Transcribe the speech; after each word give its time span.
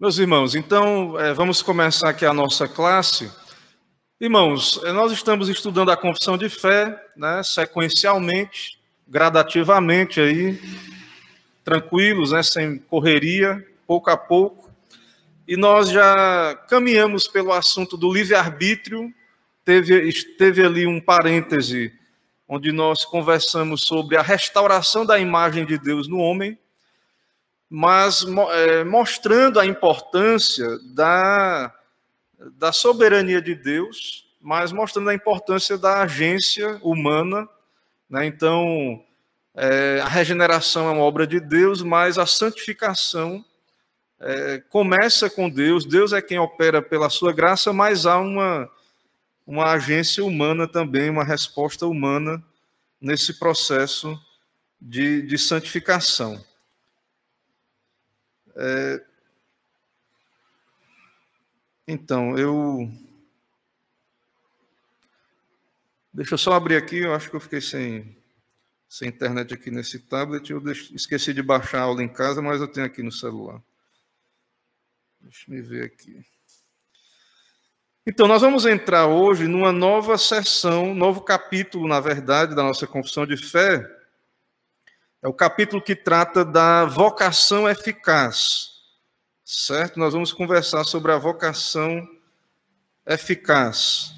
Meus 0.00 0.16
irmãos, 0.16 0.54
então 0.54 1.20
é, 1.20 1.34
vamos 1.34 1.60
começar 1.60 2.08
aqui 2.08 2.24
a 2.24 2.32
nossa 2.32 2.66
classe. 2.66 3.30
Irmãos, 4.18 4.80
é, 4.82 4.92
nós 4.92 5.12
estamos 5.12 5.50
estudando 5.50 5.90
a 5.90 5.96
confissão 5.96 6.38
de 6.38 6.48
fé, 6.48 6.98
né, 7.14 7.42
sequencialmente, 7.42 8.80
gradativamente 9.06 10.18
aí, 10.18 10.58
tranquilos, 11.62 12.32
né, 12.32 12.42
sem 12.42 12.78
correria, 12.78 13.62
pouco 13.86 14.08
a 14.08 14.16
pouco. 14.16 14.70
E 15.46 15.54
nós 15.54 15.90
já 15.90 16.58
caminhamos 16.66 17.28
pelo 17.28 17.52
assunto 17.52 17.94
do 17.98 18.10
livre-arbítrio, 18.10 19.12
teve, 19.66 20.10
teve 20.38 20.64
ali 20.64 20.86
um 20.86 20.98
parêntese 20.98 21.92
onde 22.48 22.72
nós 22.72 23.04
conversamos 23.04 23.82
sobre 23.82 24.16
a 24.16 24.22
restauração 24.22 25.04
da 25.04 25.18
imagem 25.18 25.66
de 25.66 25.76
Deus 25.76 26.08
no 26.08 26.16
homem, 26.16 26.58
mas 27.70 28.26
é, 28.52 28.82
mostrando 28.82 29.60
a 29.60 29.64
importância 29.64 30.66
da, 30.92 31.72
da 32.58 32.72
soberania 32.72 33.40
de 33.40 33.54
Deus, 33.54 34.28
mas 34.40 34.72
mostrando 34.72 35.10
a 35.10 35.14
importância 35.14 35.78
da 35.78 36.02
agência 36.02 36.80
humana. 36.82 37.48
Né? 38.08 38.26
Então, 38.26 39.00
é, 39.54 40.00
a 40.02 40.08
regeneração 40.08 40.88
é 40.88 40.92
uma 40.92 41.02
obra 41.02 41.24
de 41.28 41.38
Deus, 41.38 41.80
mas 41.80 42.18
a 42.18 42.26
santificação 42.26 43.44
é, 44.18 44.58
começa 44.68 45.30
com 45.30 45.48
Deus, 45.48 45.86
Deus 45.86 46.12
é 46.12 46.20
quem 46.20 46.40
opera 46.40 46.82
pela 46.82 47.08
sua 47.08 47.32
graça, 47.32 47.72
mas 47.72 48.04
há 48.04 48.18
uma, 48.18 48.68
uma 49.46 49.70
agência 49.70 50.24
humana 50.24 50.66
também, 50.66 51.08
uma 51.08 51.24
resposta 51.24 51.86
humana 51.86 52.42
nesse 53.00 53.38
processo 53.38 54.20
de, 54.80 55.22
de 55.22 55.38
santificação. 55.38 56.44
É... 58.56 59.04
Então, 61.86 62.38
eu. 62.38 62.90
Deixa 66.12 66.34
eu 66.34 66.38
só 66.38 66.52
abrir 66.52 66.76
aqui, 66.76 66.98
eu 66.98 67.14
acho 67.14 67.30
que 67.30 67.36
eu 67.36 67.40
fiquei 67.40 67.60
sem, 67.60 68.16
sem 68.88 69.08
internet 69.08 69.54
aqui 69.54 69.70
nesse 69.70 69.98
tablet. 69.98 70.50
Eu 70.50 70.62
esqueci 70.70 71.32
de 71.32 71.42
baixar 71.42 71.80
a 71.80 71.82
aula 71.82 72.02
em 72.02 72.08
casa, 72.08 72.42
mas 72.42 72.60
eu 72.60 72.68
tenho 72.68 72.86
aqui 72.86 73.02
no 73.02 73.12
celular. 73.12 73.62
Deixa 75.20 75.52
eu 75.52 75.64
ver 75.64 75.84
aqui. 75.84 76.24
Então, 78.06 78.26
nós 78.26 78.40
vamos 78.40 78.66
entrar 78.66 79.06
hoje 79.06 79.46
numa 79.46 79.70
nova 79.70 80.16
sessão, 80.16 80.94
novo 80.94 81.20
capítulo, 81.20 81.86
na 81.86 82.00
verdade, 82.00 82.54
da 82.54 82.62
nossa 82.62 82.86
confissão 82.86 83.26
de 83.26 83.36
fé, 83.36 83.84
é 85.22 85.28
o 85.28 85.34
capítulo 85.34 85.82
que 85.82 85.94
trata 85.94 86.44
da 86.44 86.84
vocação 86.86 87.68
eficaz. 87.68 88.80
Certo? 89.44 89.98
Nós 89.98 90.12
vamos 90.12 90.32
conversar 90.32 90.84
sobre 90.84 91.12
a 91.12 91.18
vocação 91.18 92.08
eficaz. 93.06 94.14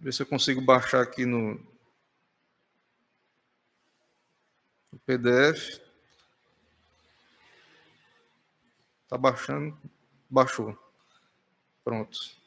Ver 0.00 0.12
se 0.12 0.22
eu 0.22 0.26
consigo 0.26 0.60
baixar 0.60 1.02
aqui 1.02 1.26
no, 1.26 1.54
no 4.92 4.98
PDF. 5.04 5.80
Está 9.02 9.18
baixando. 9.18 9.76
Baixou. 10.30 10.78
Pronto. 11.82 12.43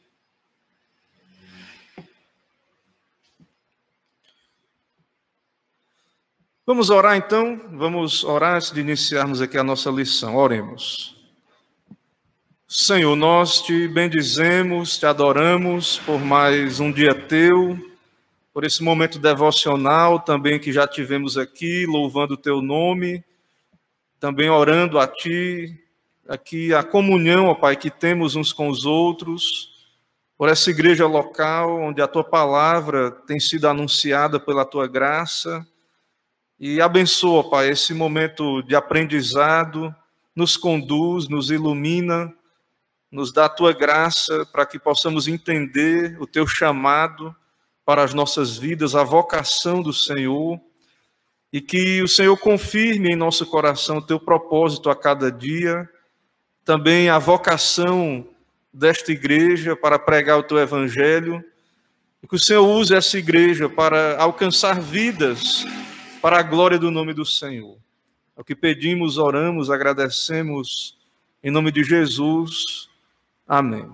Vamos 6.69 6.89
orar 6.89 7.15
então? 7.15 7.61
Vamos 7.71 8.25
orar 8.25 8.57
antes 8.57 8.73
de 8.73 8.81
iniciarmos 8.81 9.41
aqui 9.41 9.57
a 9.57 9.63
nossa 9.63 9.89
lição. 9.89 10.35
Oremos. 10.35 11.15
Senhor, 12.67 13.15
nós 13.15 13.61
te 13.61 13.87
bendizemos, 13.87 14.97
te 14.97 15.05
adoramos 15.05 15.99
por 15.99 16.19
mais 16.19 16.81
um 16.81 16.91
dia 16.91 17.15
teu, 17.15 17.79
por 18.53 18.65
esse 18.65 18.83
momento 18.83 19.17
devocional 19.17 20.19
também 20.19 20.59
que 20.59 20.73
já 20.73 20.85
tivemos 20.85 21.37
aqui, 21.37 21.85
louvando 21.85 22.33
o 22.33 22.37
teu 22.37 22.61
nome, 22.61 23.23
também 24.19 24.49
orando 24.49 24.99
a 24.99 25.07
ti, 25.07 25.73
aqui 26.27 26.73
a 26.73 26.83
comunhão, 26.83 27.45
ó 27.45 27.55
Pai, 27.55 27.77
que 27.77 27.89
temos 27.89 28.35
uns 28.35 28.51
com 28.51 28.67
os 28.67 28.85
outros, 28.85 29.87
por 30.37 30.49
essa 30.49 30.69
igreja 30.69 31.07
local 31.07 31.79
onde 31.79 32.01
a 32.01 32.07
tua 32.09 32.25
palavra 32.25 33.09
tem 33.09 33.39
sido 33.39 33.69
anunciada 33.69 34.37
pela 34.37 34.65
tua 34.65 34.85
graça 34.85 35.65
e 36.59 36.81
abençoa, 36.81 37.47
Pai, 37.47 37.69
esse 37.69 37.93
momento 37.93 38.63
de 38.63 38.75
aprendizado, 38.75 39.95
nos 40.35 40.57
conduz, 40.57 41.29
nos 41.29 41.51
ilumina, 41.51 42.33
nos 43.11 43.31
dá 43.31 43.45
a 43.45 43.49
tua 43.49 43.73
graça 43.73 44.43
para 44.51 44.65
que 44.65 44.79
possamos 44.79 45.27
entender 45.27 46.19
o 46.19 46.25
teu 46.25 46.47
chamado 46.47 47.35
para 47.85 48.03
as 48.03 48.13
nossas 48.13 48.57
vidas, 48.57 48.95
a 48.95 49.03
vocação 49.03 49.83
do 49.83 49.93
Senhor, 49.93 50.59
e 51.53 51.61
que 51.61 52.01
o 52.01 52.07
Senhor 52.07 52.35
confirme 52.37 53.13
em 53.13 53.15
nosso 53.15 53.45
coração 53.45 53.97
o 53.97 54.05
teu 54.05 54.19
propósito 54.19 54.89
a 54.89 54.95
cada 54.95 55.31
dia, 55.31 55.87
também 56.65 57.07
a 57.07 57.19
vocação 57.19 58.27
desta 58.73 59.11
igreja 59.11 59.75
para 59.75 59.99
pregar 59.99 60.39
o 60.39 60.43
teu 60.43 60.57
evangelho, 60.57 61.43
e 62.21 62.27
que 62.27 62.35
o 62.35 62.39
Senhor 62.39 62.67
use 62.67 62.95
essa 62.95 63.17
igreja 63.17 63.69
para 63.69 64.17
alcançar 64.17 64.81
vidas 64.81 65.65
para 66.27 66.39
a 66.39 66.43
glória 66.43 66.77
do 66.77 66.91
nome 66.91 67.13
do 67.13 67.25
Senhor. 67.25 67.77
É 68.35 68.41
o 68.41 68.43
que 68.43 68.53
pedimos, 68.53 69.17
oramos, 69.17 69.71
agradecemos, 69.71 70.97
em 71.41 71.49
nome 71.49 71.71
de 71.71 71.85
Jesus. 71.85 72.89
Amém. 73.47 73.89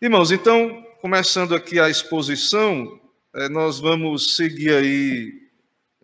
Irmãos, 0.00 0.32
então, 0.32 0.82
começando 1.02 1.54
aqui 1.54 1.78
a 1.78 1.90
exposição, 1.90 2.98
eh, 3.34 3.50
nós 3.50 3.78
vamos 3.78 4.34
seguir 4.34 4.72
aí, 4.72 5.42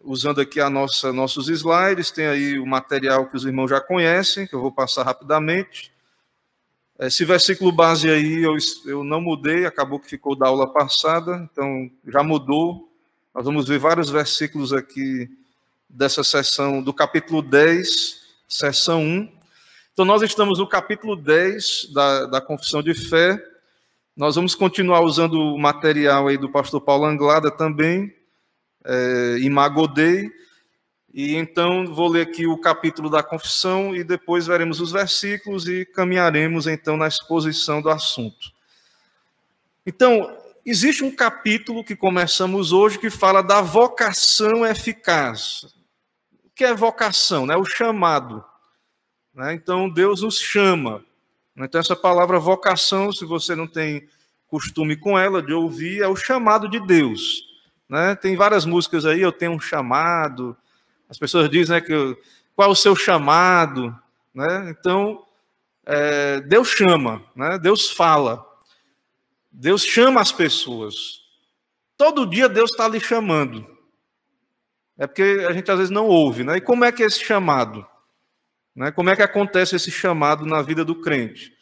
usando 0.03 0.43
aqui 0.43 0.61
a 0.61 0.69
nossa, 0.69 1.11
nossos 1.11 1.49
slides, 1.49 2.11
tem 2.11 2.27
aí 2.27 2.59
o 2.59 2.67
material 2.67 3.27
que 3.27 3.37
os 3.37 3.47
irmãos 3.47 3.71
já 3.71 3.81
conhecem, 3.81 4.47
que 4.47 4.55
eu 4.55 4.61
vou 4.61 4.71
passar 4.71 5.03
rapidamente. 5.03 5.91
Esse 6.99 7.25
versículo 7.25 7.73
base 7.73 8.11
aí 8.11 8.43
eu, 8.43 8.55
eu 8.85 9.03
não 9.03 9.23
mudei, 9.23 9.65
acabou 9.65 9.99
que 9.99 10.11
ficou 10.11 10.37
da 10.37 10.49
aula 10.49 10.71
passada, 10.71 11.49
então 11.51 11.91
já 12.07 12.23
mudou, 12.23 12.88
nós 13.39 13.45
vamos 13.45 13.69
ver 13.69 13.79
vários 13.79 14.11
versículos 14.11 14.73
aqui 14.73 15.31
dessa 15.89 16.25
sessão, 16.25 16.83
do 16.83 16.93
capítulo 16.93 17.41
10, 17.41 18.21
sessão 18.49 19.01
1. 19.01 19.33
Então, 19.93 20.05
nós 20.05 20.23
estamos 20.23 20.59
no 20.59 20.67
capítulo 20.67 21.15
10 21.15 21.93
da, 21.95 22.27
da 22.27 22.41
Confissão 22.41 22.83
de 22.83 22.95
Fé. 22.95 23.41
Nós 24.17 24.35
vamos 24.35 24.57
continuar 24.57 25.03
usando 25.03 25.35
o 25.35 25.57
material 25.57 26.27
aí 26.27 26.37
do 26.37 26.51
pastor 26.51 26.81
Paulo 26.81 27.05
Anglada 27.05 27.49
também, 27.49 28.13
é, 28.85 29.37
Imagodei. 29.39 30.33
E 31.15 31.37
então 31.37 31.87
vou 31.95 32.09
ler 32.09 32.23
aqui 32.23 32.45
o 32.45 32.59
capítulo 32.59 33.09
da 33.09 33.23
confissão 33.23 33.95
e 33.95 34.03
depois 34.03 34.49
veremos 34.49 34.81
os 34.81 34.91
versículos 34.91 35.69
e 35.69 35.85
caminharemos 35.85 36.67
então 36.67 36.97
na 36.97 37.07
exposição 37.07 37.81
do 37.81 37.89
assunto. 37.89 38.51
Então, 39.87 40.37
Existe 40.71 41.03
um 41.03 41.11
capítulo 41.11 41.83
que 41.83 41.97
começamos 41.97 42.73
hoje 42.73 42.99
que 42.99 43.09
fala 43.09 43.43
da 43.43 43.63
vocação 43.63 44.67
eficaz. 44.67 45.63
O 46.45 46.51
que 46.55 46.63
é 46.63 46.75
vocação? 46.75 47.47
Né? 47.47 47.57
O 47.57 47.65
chamado. 47.65 48.45
Né? 49.33 49.55
Então, 49.55 49.89
Deus 49.89 50.21
nos 50.21 50.39
chama. 50.39 51.03
Então, 51.57 51.81
essa 51.81 51.97
palavra 51.97 52.39
vocação, 52.39 53.11
se 53.11 53.25
você 53.25 53.55
não 53.55 53.67
tem 53.67 54.07
costume 54.47 54.95
com 54.95 55.19
ela 55.19 55.41
de 55.41 55.55
ouvir, 55.55 56.03
é 56.03 56.07
o 56.07 56.15
chamado 56.15 56.69
de 56.69 56.79
Deus. 56.87 57.45
Né? 57.89 58.15
Tem 58.15 58.37
várias 58.37 58.67
músicas 58.67 59.07
aí, 59.07 59.23
eu 59.23 59.33
tenho 59.33 59.53
um 59.53 59.61
chamado. 59.61 60.55
As 61.09 61.19
pessoas 61.19 61.49
dizem 61.49 61.77
né, 61.77 61.81
que 61.81 62.15
qual 62.55 62.69
é 62.69 62.73
o 62.73 62.77
seu 62.77 62.95
chamado. 62.95 63.99
Né? 64.35 64.69
Então, 64.79 65.25
é, 65.87 66.43
Deus 66.43 66.69
chama, 66.69 67.23
né? 67.35 67.59
Deus 67.59 67.91
fala. 67.91 68.47
Deus 69.61 69.83
chama 69.83 70.21
as 70.21 70.31
pessoas. 70.31 71.21
Todo 71.97 72.25
dia 72.25 72.49
Deus 72.49 72.71
está 72.71 72.87
lhe 72.87 73.01
chamando. 73.01 73.67
É 74.97 75.05
porque 75.05 75.45
a 75.49 75.53
gente 75.53 75.69
às 75.69 75.79
vezes 75.79 75.91
não 75.91 76.07
ouve, 76.07 76.45
né? 76.45 76.59
E 76.59 76.61
como 76.61 76.85
é 76.85 76.93
que 76.93 77.03
é 77.03 77.07
esse 77.07 77.25
chamado? 77.25 77.85
Né? 78.73 78.93
Como 78.93 79.11
é 79.11 79.17
que 79.17 79.23
acontece 79.23 79.75
esse 79.75 79.91
chamado 79.91 80.47
na 80.47 80.63
vida 80.63 80.85
do 80.85 81.01
crente? 81.01 81.53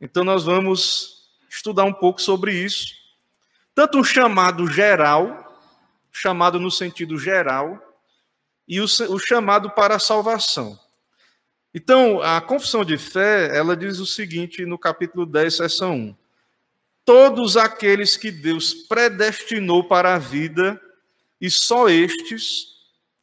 Então 0.00 0.24
nós 0.24 0.46
vamos 0.46 1.30
estudar 1.48 1.84
um 1.84 1.92
pouco 1.92 2.20
sobre 2.20 2.52
isso. 2.52 2.92
Tanto 3.72 3.98
um 3.98 4.04
chamado 4.04 4.66
geral, 4.66 5.62
chamado 6.10 6.58
no 6.58 6.72
sentido 6.72 7.16
geral, 7.16 7.80
e 8.66 8.80
o, 8.80 8.84
o 8.84 9.18
chamado 9.20 9.70
para 9.70 9.94
a 9.94 10.00
salvação. 10.00 10.76
Então, 11.72 12.20
a 12.20 12.40
confissão 12.40 12.84
de 12.84 12.98
fé, 12.98 13.56
ela 13.56 13.76
diz 13.76 14.00
o 14.00 14.06
seguinte 14.06 14.66
no 14.66 14.76
capítulo 14.76 15.24
10, 15.24 15.54
seção 15.54 15.94
1 15.94 16.17
todos 17.08 17.56
aqueles 17.56 18.18
que 18.18 18.30
Deus 18.30 18.74
predestinou 18.74 19.82
para 19.82 20.14
a 20.14 20.18
vida, 20.18 20.78
e 21.40 21.48
só 21.48 21.88
estes 21.88 22.66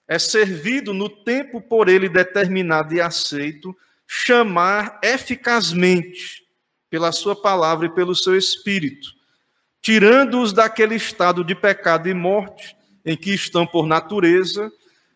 é 0.07 0.17
servido 0.17 0.91
no 0.91 1.07
tempo 1.07 1.61
por 1.61 1.87
ele 1.87 2.09
determinado 2.09 2.95
e 2.95 2.99
aceito, 2.99 3.77
chamar 4.07 4.99
eficazmente 5.03 6.47
pela 6.89 7.11
sua 7.11 7.39
palavra 7.39 7.85
e 7.85 7.93
pelo 7.93 8.15
seu 8.15 8.35
espírito, 8.35 9.09
tirando-os 9.83 10.51
daquele 10.51 10.95
estado 10.95 11.43
de 11.43 11.53
pecado 11.53 12.09
e 12.09 12.13
morte 12.15 12.75
em 13.05 13.15
que 13.15 13.35
estão 13.35 13.67
por 13.67 13.85
natureza 13.85 14.71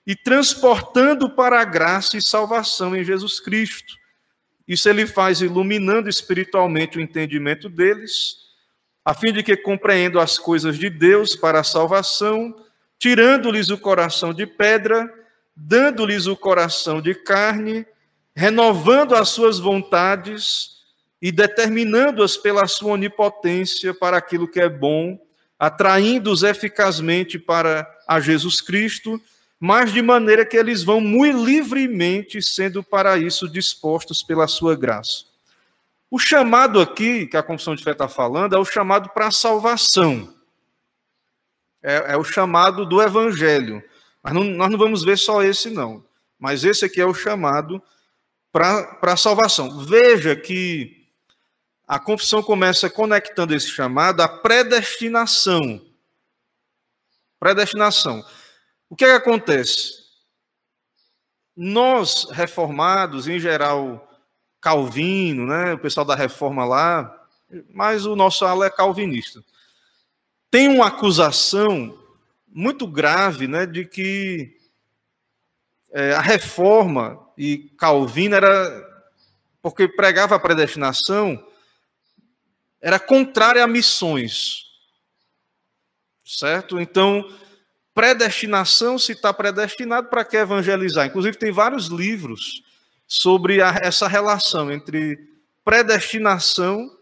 e 0.06 0.16
transportando 0.16 1.28
para 1.28 1.60
a 1.60 1.66
graça 1.66 2.18
e 2.18 2.22
salvação 2.22 2.96
em 2.96 3.04
Jesus 3.04 3.40
Cristo. 3.40 3.96
Isso 4.68 4.88
ele 4.88 5.08
faz 5.08 5.42
iluminando 5.42 6.08
espiritualmente 6.08 7.00
o 7.00 7.02
entendimento 7.02 7.68
deles, 7.68 8.48
a 9.10 9.14
fim 9.16 9.34
de 9.34 9.42
que 9.42 9.58
compreendam 9.58 10.22
as 10.22 10.38
coisas 10.38 10.78
de 10.78 10.88
Deus 10.88 11.36
para 11.36 11.62
a 11.62 11.64
salvação, 11.64 12.56
tirando-lhes 13.00 13.70
o 13.70 13.78
coração 13.80 14.32
de 14.32 14.46
pedra, 14.46 15.12
dando-lhes 15.56 16.28
o 16.28 16.38
coração 16.38 17.02
de 17.02 17.16
carne, 17.16 17.88
renovando 18.36 19.16
as 19.16 19.30
suas 19.30 19.58
vontades 19.58 20.84
e 21.20 21.32
determinando-as 21.32 22.38
pela 22.38 22.68
sua 22.68 22.92
onipotência 22.92 23.96
para 23.96 24.16
aquilo 24.16 24.48
que 24.48 24.60
é 24.60 24.70
bom, 24.70 25.20
atraindo-os 25.58 26.44
eficazmente 26.44 27.40
para 27.40 27.92
a 28.08 28.20
Jesus 28.20 28.62
Cristo, 28.62 29.20
mas 29.60 29.92
de 29.92 30.04
maneira 30.04 30.46
que 30.46 30.56
eles 30.56 30.84
vão 30.84 31.02
muito 31.02 31.44
livremente 31.44 32.44
sendo 32.44 32.84
para 32.84 33.18
isso 33.18 33.50
dispostos 33.50 34.22
pela 34.22 34.48
sua 34.48 34.76
graça. 34.76 35.29
O 36.12 36.18
chamado 36.18 36.80
aqui, 36.80 37.28
que 37.28 37.38
a 37.38 37.44
confissão 37.44 37.76
de 37.76 37.84
fé 37.84 37.92
está 37.92 38.08
falando, 38.08 38.56
é 38.56 38.60
o 38.60 38.66
chamado 38.66 39.10
para 39.10 39.28
a 39.28 39.32
salvação 39.32 40.34
é, 41.82 42.14
é 42.14 42.18
o 42.18 42.24
chamado 42.24 42.86
do 42.86 43.02
evangelho. 43.02 43.84
Mas 44.22 44.34
não, 44.34 44.44
nós 44.44 44.70
não 44.70 44.78
vamos 44.78 45.04
ver 45.04 45.18
só 45.18 45.42
esse, 45.44 45.70
não. 45.70 46.04
Mas 46.38 46.64
esse 46.64 46.86
aqui 46.86 47.02
é 47.02 47.06
o 47.06 47.14
chamado 47.14 47.82
para 48.52 48.98
a 49.02 49.18
salvação. 49.18 49.80
Veja 49.86 50.36
que 50.36 51.08
a 51.88 52.00
confissão 52.00 52.44
começa 52.44 52.90
conectando 52.90 53.56
esse 53.56 53.68
chamado 53.68 54.22
à 54.22 54.28
predestinação. 54.28 55.86
Predestinação. 57.40 58.24
O 58.90 58.96
que, 58.96 59.06
é 59.06 59.10
que 59.10 59.14
acontece? 59.16 60.00
Nós, 61.56 62.28
reformados, 62.32 63.28
em 63.28 63.40
geral, 63.40 64.09
Calvino, 64.62 65.46
né, 65.46 65.74
o 65.74 65.80
pessoal 65.80 66.06
da 66.06 66.16
reforma 66.16 66.66
lá, 66.66 67.16
mas 67.74 68.06
o 68.06 68.16
nosso 68.16 68.46
ala 68.46 68.66
é 68.66 68.70
calvinista 68.70 69.44
tem 70.52 70.68
uma 70.68 70.88
acusação 70.88 71.98
muito 72.48 72.88
grave 72.88 73.48
né, 73.48 73.66
de 73.66 73.86
que 73.86 74.58
é, 75.92 76.14
a 76.14 76.22
reforma 76.22 77.20
e 77.38 77.70
Calvino 77.78 78.36
era, 78.36 79.08
porque 79.62 79.88
pregava 79.88 80.36
a 80.36 80.40
predestinação, 80.40 81.46
era 82.82 83.00
contrária 83.00 83.64
a 83.64 83.68
missões. 83.68 84.66
Certo? 86.26 86.80
Então, 86.80 87.28
predestinação, 87.94 89.00
se 89.00 89.14
está 89.14 89.34
predestinado, 89.34 90.10
para 90.10 90.24
que 90.24 90.38
evangelizar? 90.38 91.08
Inclusive, 91.08 91.38
tem 91.38 91.52
vários 91.52 91.88
livros 91.88 92.64
sobre 93.10 93.60
a, 93.60 93.80
essa 93.82 94.08
relação 94.08 94.72
entre 94.72 95.20
predestinação 95.66 96.96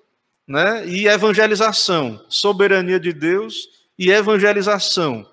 né? 0.47 0.87
e 0.87 1.05
evangelização, 1.05 2.25
soberania 2.29 2.97
de 2.97 3.11
Deus 3.11 3.67
e 3.99 4.09
evangelização. 4.09 5.29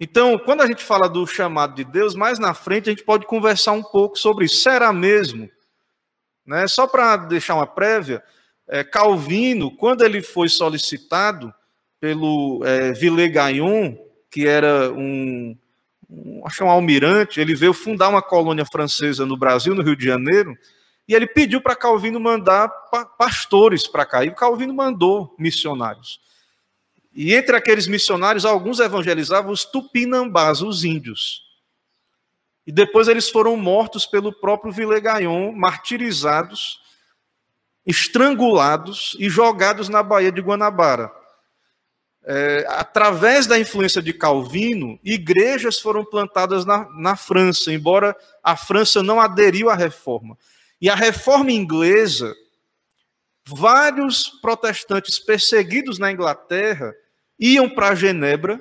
Então, 0.00 0.38
quando 0.38 0.62
a 0.62 0.66
gente 0.66 0.82
fala 0.82 1.08
do 1.08 1.26
chamado 1.26 1.74
de 1.74 1.84
Deus, 1.84 2.14
mais 2.14 2.38
na 2.38 2.54
frente 2.54 2.88
a 2.88 2.92
gente 2.92 3.04
pode 3.04 3.26
conversar 3.26 3.72
um 3.72 3.82
pouco 3.82 4.18
sobre 4.18 4.46
isso. 4.46 4.62
Será 4.62 4.92
mesmo? 4.94 5.48
Né? 6.46 6.66
Só 6.66 6.86
para 6.86 7.18
deixar 7.18 7.54
uma 7.54 7.66
prévia, 7.66 8.24
é, 8.66 8.82
Calvino, 8.82 9.70
quando 9.76 10.02
ele 10.02 10.22
foi 10.22 10.48
solicitado 10.48 11.54
pelo 12.00 12.62
é, 12.64 12.92
Villegagnon, 12.92 13.94
que 14.30 14.46
era 14.48 14.90
um, 14.90 15.56
um, 16.12 16.42
acho 16.46 16.62
um 16.64 16.70
almirante, 16.70 17.40
ele 17.40 17.54
veio 17.54 17.72
fundar 17.72 18.08
uma 18.08 18.20
colônia 18.20 18.66
francesa 18.66 19.24
no 19.24 19.36
Brasil, 19.36 19.74
no 19.74 19.82
Rio 19.82 19.96
de 19.96 20.04
Janeiro, 20.04 20.56
e 21.08 21.14
ele 21.14 21.26
pediu 21.26 21.60
para 21.60 21.74
Calvino 21.74 22.20
mandar 22.20 22.68
pastores 23.18 23.86
para 23.86 24.04
cá. 24.04 24.24
E 24.24 24.30
Calvino 24.30 24.74
mandou 24.74 25.34
missionários. 25.38 26.20
E 27.14 27.34
entre 27.34 27.56
aqueles 27.56 27.86
missionários, 27.86 28.44
alguns 28.44 28.78
evangelizavam 28.78 29.52
os 29.52 29.64
tupinambás, 29.64 30.62
os 30.62 30.84
índios. 30.84 31.42
E 32.66 32.72
depois 32.72 33.08
eles 33.08 33.28
foram 33.28 33.56
mortos 33.56 34.06
pelo 34.06 34.32
próprio 34.32 34.72
Villegagnon, 34.72 35.52
martirizados, 35.52 36.80
estrangulados 37.84 39.16
e 39.18 39.28
jogados 39.28 39.88
na 39.88 40.02
Baía 40.02 40.30
de 40.30 40.40
Guanabara. 40.40 41.10
É, 42.24 42.64
através 42.68 43.48
da 43.48 43.58
influência 43.58 44.00
de 44.00 44.12
Calvino, 44.12 44.98
igrejas 45.02 45.80
foram 45.80 46.04
plantadas 46.04 46.64
na, 46.64 46.88
na 46.96 47.16
França, 47.16 47.72
embora 47.72 48.16
a 48.42 48.56
França 48.56 49.02
não 49.02 49.20
aderiu 49.20 49.68
à 49.68 49.74
reforma. 49.74 50.38
E 50.80 50.88
a 50.88 50.94
reforma 50.94 51.50
inglesa, 51.50 52.32
vários 53.44 54.28
protestantes 54.40 55.18
perseguidos 55.18 55.98
na 55.98 56.12
Inglaterra 56.12 56.94
iam 57.38 57.68
para 57.68 57.94
Genebra, 57.94 58.60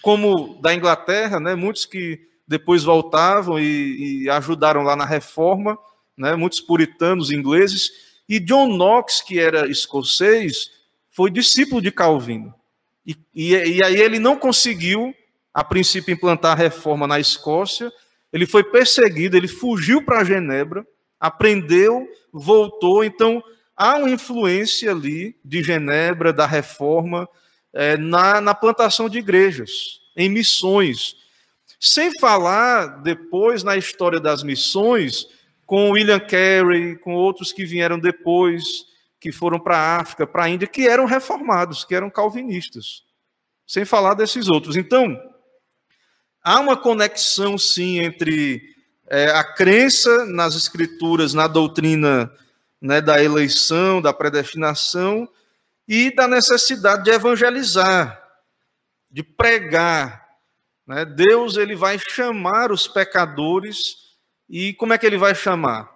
como 0.00 0.60
da 0.60 0.72
Inglaterra, 0.72 1.40
né, 1.40 1.54
muitos 1.56 1.84
que 1.84 2.20
depois 2.46 2.84
voltavam 2.84 3.58
e, 3.58 4.24
e 4.24 4.30
ajudaram 4.30 4.82
lá 4.82 4.94
na 4.94 5.04
reforma, 5.04 5.76
né, 6.16 6.36
muitos 6.36 6.60
puritanos 6.60 7.32
ingleses, 7.32 7.90
e 8.28 8.38
John 8.38 8.76
Knox, 8.76 9.20
que 9.20 9.40
era 9.40 9.68
escocês, 9.68 10.70
foi 11.10 11.30
discípulo 11.30 11.82
de 11.82 11.90
Calvino. 11.90 12.54
E, 13.06 13.16
e, 13.34 13.54
e 13.54 13.84
aí 13.84 14.00
ele 14.00 14.18
não 14.18 14.36
conseguiu, 14.36 15.14
a 15.52 15.64
princípio, 15.64 16.12
implantar 16.12 16.52
a 16.52 16.62
reforma 16.62 17.06
na 17.06 17.18
Escócia, 17.18 17.92
ele 18.32 18.46
foi 18.46 18.64
perseguido, 18.64 19.36
ele 19.36 19.48
fugiu 19.48 20.02
para 20.02 20.24
Genebra, 20.24 20.86
aprendeu, 21.20 22.08
voltou. 22.32 23.04
Então, 23.04 23.42
há 23.76 23.96
uma 23.96 24.10
influência 24.10 24.90
ali 24.90 25.36
de 25.44 25.62
Genebra, 25.62 26.32
da 26.32 26.46
reforma, 26.46 27.28
é, 27.72 27.96
na, 27.96 28.40
na 28.40 28.54
plantação 28.54 29.08
de 29.08 29.18
igrejas, 29.18 30.00
em 30.16 30.28
missões. 30.28 31.16
Sem 31.78 32.10
falar 32.18 33.02
depois 33.02 33.62
na 33.62 33.76
história 33.76 34.20
das 34.20 34.42
missões, 34.42 35.26
com 35.66 35.90
William 35.90 36.20
Carey, 36.20 36.96
com 36.96 37.14
outros 37.14 37.52
que 37.52 37.64
vieram 37.64 37.98
depois, 37.98 38.86
que 39.22 39.30
foram 39.30 39.60
para 39.60 39.78
a 39.78 40.00
África, 40.00 40.26
para 40.26 40.42
a 40.42 40.48
Índia, 40.48 40.66
que 40.66 40.88
eram 40.88 41.04
reformados, 41.04 41.84
que 41.84 41.94
eram 41.94 42.10
calvinistas. 42.10 43.04
Sem 43.64 43.84
falar 43.84 44.14
desses 44.14 44.48
outros. 44.48 44.74
Então, 44.74 45.16
há 46.42 46.58
uma 46.58 46.76
conexão, 46.76 47.56
sim, 47.56 48.00
entre 48.00 48.60
é, 49.06 49.26
a 49.30 49.44
crença 49.44 50.26
nas 50.26 50.56
escrituras, 50.56 51.34
na 51.34 51.46
doutrina 51.46 52.32
né, 52.80 53.00
da 53.00 53.22
eleição, 53.22 54.02
da 54.02 54.12
predestinação 54.12 55.28
e 55.86 56.12
da 56.12 56.26
necessidade 56.26 57.04
de 57.04 57.10
evangelizar, 57.12 58.20
de 59.08 59.22
pregar. 59.22 60.26
Né? 60.84 61.04
Deus 61.04 61.56
ele 61.56 61.76
vai 61.76 61.96
chamar 61.96 62.72
os 62.72 62.88
pecadores 62.88 64.16
e 64.50 64.74
como 64.74 64.92
é 64.92 64.98
que 64.98 65.06
ele 65.06 65.16
vai 65.16 65.32
chamar? 65.32 65.88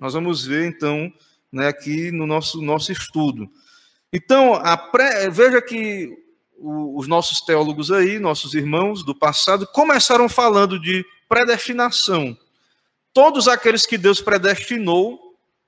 Nós 0.00 0.14
vamos 0.14 0.44
ver 0.44 0.66
então 0.66 1.12
né, 1.56 1.68
aqui 1.68 2.12
no 2.12 2.26
nosso, 2.26 2.62
nosso 2.62 2.92
estudo. 2.92 3.48
Então, 4.12 4.60
pré, 4.92 5.28
veja 5.28 5.60
que 5.60 6.16
os 6.58 7.08
nossos 7.08 7.40
teólogos 7.40 7.90
aí, 7.90 8.18
nossos 8.18 8.54
irmãos 8.54 9.04
do 9.04 9.14
passado, 9.14 9.66
começaram 9.66 10.28
falando 10.28 10.80
de 10.80 11.04
predestinação 11.28 12.36
todos 13.16 13.48
aqueles 13.48 13.86
que 13.86 13.96
Deus 13.96 14.20
predestinou 14.20 15.18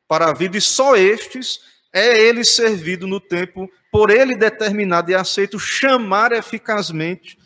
para 0.06 0.28
a 0.28 0.34
vida, 0.34 0.58
e 0.58 0.60
só 0.60 0.96
estes 0.96 1.58
é 1.90 2.28
ele 2.28 2.44
servido 2.44 3.06
no 3.06 3.18
tempo, 3.18 3.70
por 3.90 4.10
ele 4.10 4.36
determinado 4.36 5.10
e 5.10 5.14
aceito, 5.14 5.58
chamar 5.58 6.32
eficazmente 6.32 7.38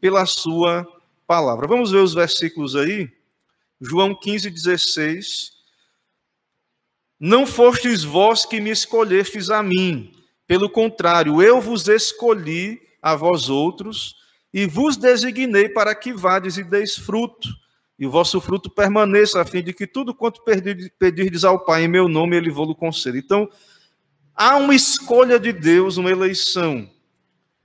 pela 0.00 0.24
sua 0.26 0.86
palavra. 1.26 1.66
Vamos 1.66 1.90
ver 1.90 1.98
os 1.98 2.14
versículos 2.14 2.76
aí? 2.76 3.10
João 3.80 4.14
15, 4.14 4.48
16. 4.48 5.57
Não 7.18 7.46
fostes 7.46 8.04
vós 8.04 8.44
que 8.44 8.60
me 8.60 8.70
escolhestes 8.70 9.50
a 9.50 9.62
mim, 9.62 10.12
pelo 10.46 10.70
contrário, 10.70 11.42
eu 11.42 11.60
vos 11.60 11.88
escolhi 11.88 12.80
a 13.02 13.14
vós 13.14 13.48
outros 13.48 14.16
e 14.52 14.66
vos 14.66 14.96
designei 14.96 15.68
para 15.68 15.94
que 15.94 16.12
vades 16.12 16.56
e 16.56 16.64
deis 16.64 16.96
fruto 16.96 17.48
e 17.98 18.06
o 18.06 18.10
vosso 18.10 18.40
fruto 18.40 18.70
permaneça, 18.70 19.40
a 19.40 19.44
fim 19.44 19.62
de 19.62 19.72
que 19.72 19.86
tudo 19.86 20.14
quanto 20.14 20.40
pedirdes 20.98 21.44
ao 21.44 21.64
Pai 21.64 21.82
em 21.82 21.88
meu 21.88 22.08
nome, 22.08 22.36
Ele 22.36 22.48
vou-lo 22.48 22.74
conceder. 22.74 23.20
Então, 23.20 23.50
há 24.34 24.56
uma 24.56 24.74
escolha 24.74 25.38
de 25.38 25.52
Deus, 25.52 25.96
uma 25.96 26.10
eleição. 26.10 26.88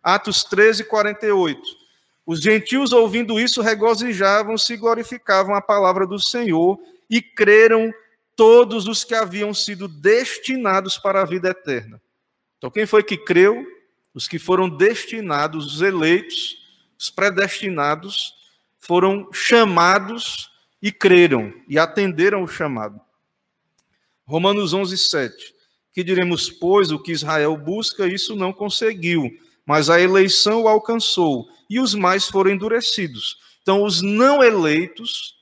Atos 0.01 0.43
13, 0.43 0.85
48. 0.85 1.61
Os 2.25 2.41
gentios, 2.41 2.91
ouvindo 2.91 3.39
isso, 3.39 3.61
regozijavam-se 3.61 4.73
e 4.73 4.77
glorificavam 4.77 5.53
a 5.53 5.61
palavra 5.61 6.07
do 6.07 6.17
Senhor 6.17 6.79
e 7.07 7.21
creram 7.21 7.93
todos 8.35 8.87
os 8.87 9.03
que 9.03 9.13
haviam 9.13 9.53
sido 9.53 9.87
destinados 9.87 10.97
para 10.97 11.21
a 11.21 11.25
vida 11.25 11.49
eterna. 11.49 12.01
Então, 12.57 12.71
quem 12.71 12.85
foi 12.85 13.03
que 13.03 13.17
creu? 13.17 13.65
Os 14.13 14.27
que 14.27 14.39
foram 14.39 14.69
destinados, 14.69 15.75
os 15.75 15.81
eleitos, 15.81 16.57
os 16.97 17.09
predestinados, 17.09 18.33
foram 18.79 19.29
chamados 19.31 20.51
e 20.81 20.91
creram 20.91 21.53
e 21.67 21.79
atenderam 21.79 22.43
o 22.43 22.47
chamado. 22.47 22.99
Romanos 24.25 24.73
11, 24.73 24.97
7. 24.97 25.53
Que 25.93 26.03
diremos, 26.03 26.49
pois, 26.49 26.91
o 26.91 26.99
que 26.99 27.11
Israel 27.11 27.55
busca, 27.57 28.07
isso 28.07 28.35
não 28.35 28.51
conseguiu, 28.51 29.29
mas 29.65 29.89
a 29.89 29.99
eleição 30.01 30.63
o 30.63 30.67
alcançou, 30.67 31.47
e 31.69 31.79
os 31.79 31.93
mais 31.93 32.27
foram 32.27 32.51
endurecidos. 32.51 33.37
Então, 33.61 33.83
os 33.83 34.01
não 34.01 34.43
eleitos, 34.43 35.35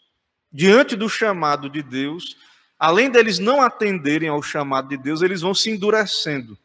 diante 0.52 0.96
do 0.96 1.10
chamado 1.10 1.70
de 1.70 1.82
Deus, 1.82 2.36
além 2.82 3.12
deles 3.12 3.38
não 3.38 3.62
atenderem 3.62 4.28
ao 4.28 4.42
chamado 4.42 4.90
de 4.90 4.98
Deus, 4.98 5.22
eles 5.22 5.42
vão 5.42 5.54
se 5.54 5.70
endurecendo. 5.70 6.58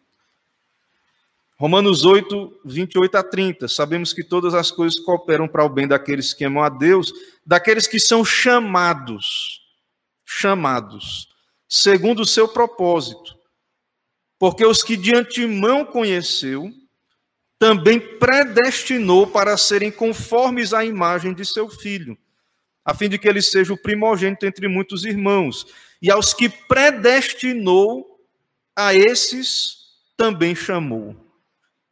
Romanos 1.58 2.06
8, 2.06 2.61
28 2.64 3.18
a 3.18 3.23
30. 3.23 3.68
Sabemos 3.68 4.14
que 4.14 4.25
todas 4.25 4.54
as 4.54 4.70
coisas 4.70 4.99
cooperam 4.99 5.46
para 5.46 5.62
o 5.62 5.68
bem 5.68 5.87
daqueles 5.87 6.32
que 6.32 6.42
amam 6.42 6.62
a 6.62 6.70
Deus, 6.70 7.12
daqueles 7.44 7.87
que 7.87 8.00
são 8.00 8.25
chamados, 8.25 9.61
chamados, 10.25 11.28
segundo 11.68 12.20
o 12.20 12.26
seu 12.26 12.49
propósito. 12.49 13.37
Porque 14.38 14.64
os 14.64 14.82
que 14.82 14.96
de 14.96 15.14
antemão 15.14 15.85
conheceu, 15.85 16.73
também 17.58 18.00
predestinou 18.00 19.26
para 19.26 19.54
serem 19.58 19.90
conformes 19.90 20.73
à 20.73 20.82
imagem 20.82 21.35
de 21.35 21.44
seu 21.44 21.68
filho, 21.68 22.16
a 22.82 22.94
fim 22.94 23.06
de 23.06 23.18
que 23.18 23.28
ele 23.28 23.42
seja 23.42 23.75
o 23.75 23.78
primogênito 23.78 24.46
entre 24.46 24.66
muitos 24.66 25.04
irmãos. 25.04 25.66
E 26.00 26.11
aos 26.11 26.35
que 26.35 26.49
predestinou, 26.49 28.05
a 28.75 28.95
esses 28.95 29.76
também 30.17 30.55
chamou. 30.55 31.17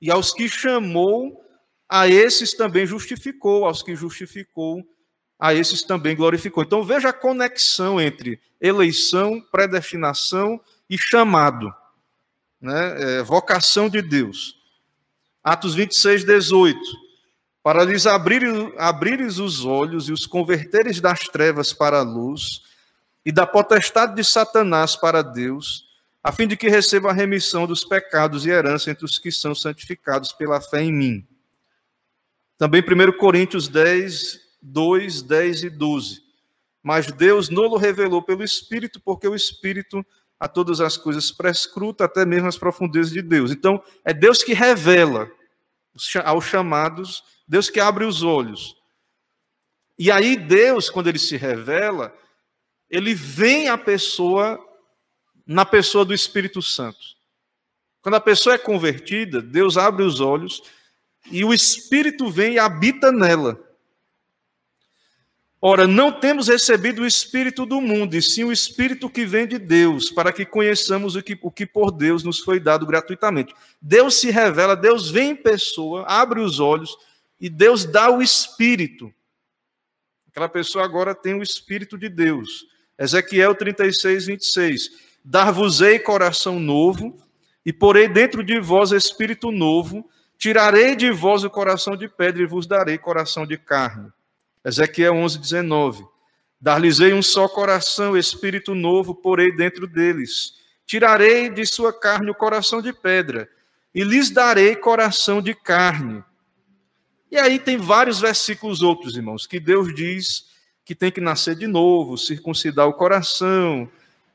E 0.00 0.10
aos 0.10 0.32
que 0.32 0.48
chamou, 0.48 1.42
a 1.88 2.08
esses 2.08 2.52
também 2.54 2.86
justificou, 2.86 3.64
aos 3.64 3.82
que 3.82 3.94
justificou, 3.96 4.84
a 5.38 5.54
esses 5.54 5.82
também 5.82 6.14
glorificou. 6.16 6.62
Então 6.62 6.82
veja 6.82 7.08
a 7.08 7.12
conexão 7.12 8.00
entre 8.00 8.40
eleição, 8.60 9.40
predestinação 9.50 10.60
e 10.88 10.96
chamado, 10.98 11.72
né? 12.60 13.18
É, 13.18 13.22
vocação 13.22 13.88
de 13.88 14.00
Deus. 14.00 14.56
Atos 15.42 15.74
26, 15.74 16.24
18. 16.24 16.78
Para 17.62 17.84
lhes 17.84 18.06
abrir, 18.06 18.44
abrires 18.78 19.38
os 19.38 19.64
olhos 19.64 20.08
e 20.08 20.12
os 20.12 20.26
converteres 20.26 21.00
das 21.00 21.20
trevas 21.20 21.72
para 21.72 21.98
a 21.98 22.02
luz, 22.02 22.62
e 23.24 23.32
da 23.32 23.46
potestade 23.46 24.14
de 24.14 24.24
Satanás 24.24 24.96
para 24.96 25.22
Deus, 25.22 25.84
a 26.22 26.32
fim 26.32 26.46
de 26.46 26.56
que 26.56 26.68
receba 26.68 27.10
a 27.10 27.14
remissão 27.14 27.66
dos 27.66 27.84
pecados 27.84 28.44
e 28.44 28.50
herança 28.50 28.90
entre 28.90 29.04
os 29.04 29.18
que 29.18 29.30
são 29.30 29.54
santificados 29.54 30.32
pela 30.32 30.60
fé 30.60 30.82
em 30.82 30.92
mim. 30.92 31.26
Também 32.56 32.82
1 32.82 33.18
Coríntios 33.18 33.68
10, 33.68 34.40
2, 34.62 35.22
10 35.22 35.62
e 35.64 35.70
12. 35.70 36.22
Mas 36.82 37.10
Deus 37.10 37.48
não 37.48 37.64
o 37.64 37.76
revelou 37.76 38.22
pelo 38.22 38.44
Espírito, 38.44 39.00
porque 39.00 39.26
o 39.26 39.34
Espírito 39.34 40.04
a 40.38 40.48
todas 40.48 40.80
as 40.80 40.96
coisas 40.96 41.30
prescruta, 41.30 42.04
até 42.04 42.24
mesmo 42.26 42.48
as 42.48 42.58
profundezas 42.58 43.12
de 43.12 43.22
Deus. 43.22 43.50
Então, 43.50 43.82
é 44.04 44.12
Deus 44.12 44.42
que 44.42 44.52
revela 44.52 45.30
aos 46.24 46.44
chamados, 46.44 47.22
Deus 47.46 47.70
que 47.70 47.80
abre 47.80 48.04
os 48.04 48.22
olhos. 48.22 48.76
E 49.98 50.10
aí, 50.10 50.36
Deus, 50.36 50.90
quando 50.90 51.08
ele 51.08 51.18
se 51.18 51.36
revela, 51.36 52.14
ele 52.94 53.14
vem 53.14 53.68
à 53.68 53.76
pessoa 53.76 54.58
na 55.46 55.64
pessoa 55.64 56.04
do 56.04 56.14
Espírito 56.14 56.62
Santo. 56.62 56.98
Quando 58.00 58.14
a 58.14 58.20
pessoa 58.20 58.54
é 58.54 58.58
convertida, 58.58 59.42
Deus 59.42 59.76
abre 59.76 60.02
os 60.02 60.20
olhos 60.20 60.62
e 61.30 61.44
o 61.44 61.52
Espírito 61.52 62.30
vem 62.30 62.54
e 62.54 62.58
habita 62.58 63.10
nela. 63.10 63.58
Ora, 65.60 65.86
não 65.86 66.12
temos 66.12 66.48
recebido 66.48 67.02
o 67.02 67.06
Espírito 67.06 67.64
do 67.64 67.80
mundo, 67.80 68.14
e 68.14 68.20
sim 68.20 68.44
o 68.44 68.52
Espírito 68.52 69.08
que 69.08 69.24
vem 69.24 69.46
de 69.46 69.58
Deus, 69.58 70.10
para 70.10 70.30
que 70.30 70.44
conheçamos 70.44 71.16
o 71.16 71.22
que, 71.22 71.38
o 71.40 71.50
que 71.50 71.64
por 71.64 71.90
Deus 71.90 72.22
nos 72.22 72.40
foi 72.40 72.60
dado 72.60 72.84
gratuitamente. 72.84 73.54
Deus 73.80 74.20
se 74.20 74.30
revela, 74.30 74.76
Deus 74.76 75.10
vem 75.10 75.30
em 75.30 75.36
pessoa, 75.36 76.04
abre 76.06 76.40
os 76.40 76.60
olhos, 76.60 76.94
e 77.40 77.48
Deus 77.48 77.86
dá 77.86 78.10
o 78.10 78.20
Espírito. 78.20 79.10
Aquela 80.28 80.50
pessoa 80.50 80.84
agora 80.84 81.14
tem 81.14 81.32
o 81.32 81.42
Espírito 81.42 81.96
de 81.96 82.10
Deus. 82.10 82.66
Ezequiel 82.98 83.54
36, 83.54 84.26
26. 84.26 84.90
Dar-vos-ei 85.24 85.98
coração 85.98 86.58
novo, 86.58 87.16
e 87.64 87.72
porei 87.72 88.08
dentro 88.08 88.44
de 88.44 88.60
vós 88.60 88.92
espírito 88.92 89.50
novo, 89.50 90.08
tirarei 90.36 90.94
de 90.94 91.10
vós 91.10 91.44
o 91.44 91.50
coração 91.50 91.96
de 91.96 92.08
pedra 92.08 92.42
e 92.42 92.46
vos 92.46 92.66
darei 92.66 92.98
coração 92.98 93.46
de 93.46 93.56
carne. 93.56 94.10
Ezequiel 94.64 95.14
11, 95.14 95.38
19. 95.38 96.06
Dar-lhes-ei 96.60 97.12
um 97.12 97.22
só 97.22 97.48
coração, 97.48 98.16
espírito 98.16 98.74
novo, 98.74 99.14
porei 99.14 99.54
dentro 99.54 99.86
deles. 99.86 100.54
Tirarei 100.86 101.50
de 101.50 101.64
sua 101.66 101.92
carne 101.92 102.30
o 102.30 102.34
coração 102.34 102.80
de 102.80 102.92
pedra, 102.92 103.48
e 103.94 104.02
lhes 104.02 104.30
darei 104.30 104.76
coração 104.76 105.40
de 105.40 105.54
carne. 105.54 106.22
E 107.30 107.38
aí 107.38 107.58
tem 107.58 107.76
vários 107.76 108.20
versículos 108.20 108.82
outros, 108.82 109.16
irmãos, 109.16 109.46
que 109.46 109.58
Deus 109.58 109.94
diz 109.94 110.53
que 110.84 110.94
tem 110.94 111.10
que 111.10 111.20
nascer 111.20 111.54
de 111.56 111.66
novo, 111.66 112.18
circuncidar 112.18 112.86
o 112.86 112.92
coração, 112.92 113.88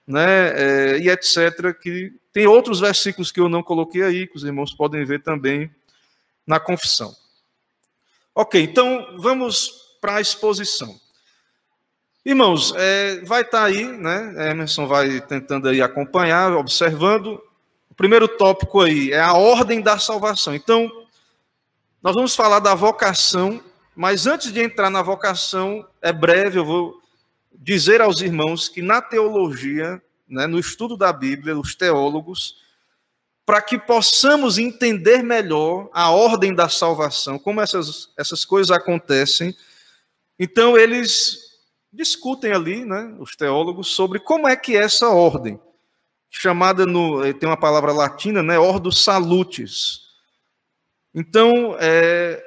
né, 0.07 0.49
é, 0.55 0.99
e 0.99 1.09
etc. 1.09 1.73
Que 1.79 2.13
tem 2.33 2.47
outros 2.47 2.79
versículos 2.79 3.31
que 3.31 3.39
eu 3.39 3.47
não 3.47 3.61
coloquei 3.61 4.01
aí, 4.01 4.27
que 4.27 4.35
os 4.35 4.43
irmãos 4.43 4.73
podem 4.73 5.05
ver 5.05 5.21
também 5.21 5.69
na 6.45 6.59
confissão. 6.59 7.15
Ok, 8.33 8.61
então 8.61 9.15
vamos 9.17 9.97
para 10.01 10.15
a 10.15 10.21
exposição. 10.21 10.99
Irmãos, 12.25 12.73
é, 12.75 13.21
vai 13.21 13.41
estar 13.41 13.59
tá 13.59 13.63
aí, 13.65 13.85
né? 13.85 14.51
Emerson 14.51 14.87
vai 14.87 15.21
tentando 15.21 15.67
aí 15.69 15.81
acompanhar, 15.81 16.53
observando. 16.53 17.41
O 17.89 17.95
primeiro 17.95 18.27
tópico 18.27 18.81
aí 18.81 19.11
é 19.11 19.19
a 19.19 19.33
ordem 19.33 19.81
da 19.81 19.97
salvação. 19.97 20.53
Então, 20.53 20.91
nós 22.01 22.15
vamos 22.15 22.35
falar 22.35 22.59
da 22.59 22.75
vocação, 22.75 23.61
mas 23.99 24.25
antes 24.25 24.53
de 24.53 24.61
entrar 24.61 24.89
na 24.89 25.01
vocação, 25.01 25.85
é 26.01 26.13
breve, 26.13 26.57
eu 26.57 26.63
vou 26.63 27.01
dizer 27.53 27.99
aos 27.99 28.21
irmãos 28.21 28.69
que 28.69 28.81
na 28.81 29.01
teologia, 29.01 30.01
né, 30.25 30.47
no 30.47 30.57
estudo 30.57 30.95
da 30.95 31.11
Bíblia, 31.11 31.59
os 31.59 31.75
teólogos, 31.75 32.61
para 33.45 33.61
que 33.61 33.77
possamos 33.77 34.57
entender 34.57 35.21
melhor 35.21 35.89
a 35.91 36.11
ordem 36.11 36.55
da 36.55 36.69
salvação, 36.69 37.37
como 37.37 37.59
essas, 37.59 38.09
essas 38.17 38.45
coisas 38.45 38.71
acontecem, 38.71 39.53
então 40.39 40.77
eles 40.77 41.59
discutem 41.91 42.53
ali, 42.53 42.85
né, 42.85 43.13
os 43.19 43.35
teólogos, 43.35 43.89
sobre 43.89 44.17
como 44.17 44.47
é 44.47 44.55
que 44.55 44.77
é 44.77 44.83
essa 44.83 45.09
ordem, 45.09 45.59
chamada 46.29 46.85
no, 46.85 47.21
eh, 47.25 47.33
tem 47.33 47.49
uma 47.49 47.59
palavra 47.59 47.91
latina, 47.91 48.41
né, 48.41 48.57
ordo 48.57 48.93
salutis. 48.93 50.07
Então, 51.13 51.75
é, 51.81 52.45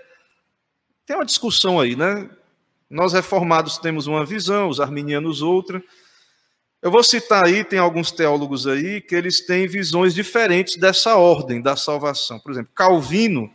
tem 1.07 1.17
uma 1.17 1.25
discussão 1.25 1.81
aí, 1.81 1.97
né? 1.97 2.29
Nós 2.89 3.13
reformados 3.13 3.79
temos 3.79 4.07
uma 4.07 4.25
visão, 4.25 4.69
os 4.69 4.81
arminianos 4.81 5.43
outra. 5.43 5.83
Eu 6.83 6.91
vou 6.91 7.03
citar 7.03 7.45
aí, 7.45 7.65
tem 7.65 7.79
alguns 7.79 8.11
teólogos 8.11 8.67
aí 8.67 9.01
que 9.01 9.15
eles 9.15 9.41
têm 9.47 9.67
visões 9.67 10.15
diferentes 10.15 10.77
dessa 10.77 11.17
ordem 11.17 11.63
da 11.63 11.77
salvação. 11.77 12.39
Por 12.41 12.53
exemplo, 12.53 12.73
Calvino, 12.75 13.51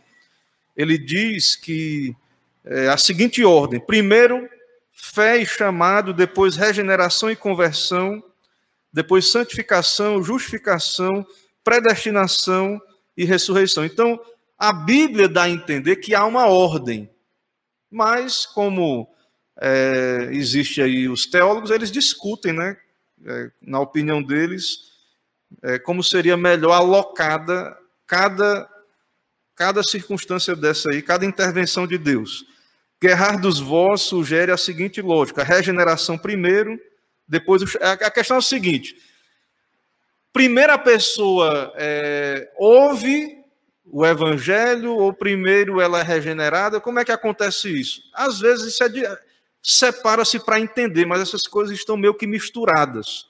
ele 0.76 0.96
diz 0.96 1.54
que 1.54 2.16
é 2.64 2.88
a 2.88 2.96
seguinte 2.96 3.44
ordem: 3.44 3.78
primeiro, 3.78 4.48
fé 4.92 5.38
e 5.38 5.46
chamado, 5.46 6.12
depois 6.12 6.56
regeneração 6.56 7.30
e 7.30 7.36
conversão, 7.36 8.22
depois 8.92 9.30
santificação, 9.30 10.22
justificação, 10.22 11.26
predestinação 11.62 12.80
e 13.16 13.24
ressurreição. 13.24 13.84
Então, 13.84 14.18
a 14.58 14.72
Bíblia 14.72 15.28
dá 15.28 15.42
a 15.42 15.50
entender 15.50 15.96
que 15.96 16.14
há 16.14 16.24
uma 16.24 16.46
ordem, 16.46 17.08
mas 17.90 18.46
como 18.46 19.08
é, 19.60 20.28
existe 20.32 20.80
aí 20.80 21.08
os 21.08 21.26
teólogos, 21.26 21.70
eles 21.70 21.90
discutem, 21.90 22.52
né, 22.52 22.76
é, 23.24 23.50
na 23.60 23.80
opinião 23.80 24.22
deles, 24.22 24.88
é, 25.62 25.78
como 25.78 26.02
seria 26.02 26.36
melhor 26.36 26.72
alocada 26.72 27.76
cada, 28.06 28.68
cada 29.54 29.82
circunstância 29.82 30.54
dessa 30.54 30.90
aí, 30.90 31.02
cada 31.02 31.24
intervenção 31.24 31.86
de 31.86 31.98
Deus. 31.98 32.44
Guerrar 33.00 33.40
dos 33.40 33.60
vós 33.60 34.02
sugere 34.02 34.50
a 34.50 34.56
seguinte 34.56 35.00
lógica: 35.00 35.42
a 35.42 35.44
regeneração 35.44 36.18
primeiro, 36.18 36.78
depois. 37.26 37.62
A 37.80 38.10
questão 38.10 38.36
é 38.36 38.40
o 38.40 38.42
seguinte: 38.42 38.96
primeiro 40.32 40.72
a 40.72 40.78
pessoa 40.78 41.72
é, 41.76 42.50
ouve 42.56 43.37
o 43.90 44.04
evangelho 44.04 44.94
ou 44.94 45.12
primeiro 45.12 45.80
ela 45.80 46.00
é 46.00 46.02
regenerada? 46.02 46.80
Como 46.80 46.98
é 46.98 47.04
que 47.04 47.12
acontece 47.12 47.68
isso? 47.68 48.02
Às 48.12 48.40
vezes 48.40 48.74
isso 48.74 48.84
é 48.84 48.88
de... 48.88 49.02
separa-se 49.62 50.38
para 50.40 50.60
entender, 50.60 51.06
mas 51.06 51.20
essas 51.20 51.42
coisas 51.42 51.76
estão 51.76 51.96
meio 51.96 52.14
que 52.14 52.26
misturadas. 52.26 53.26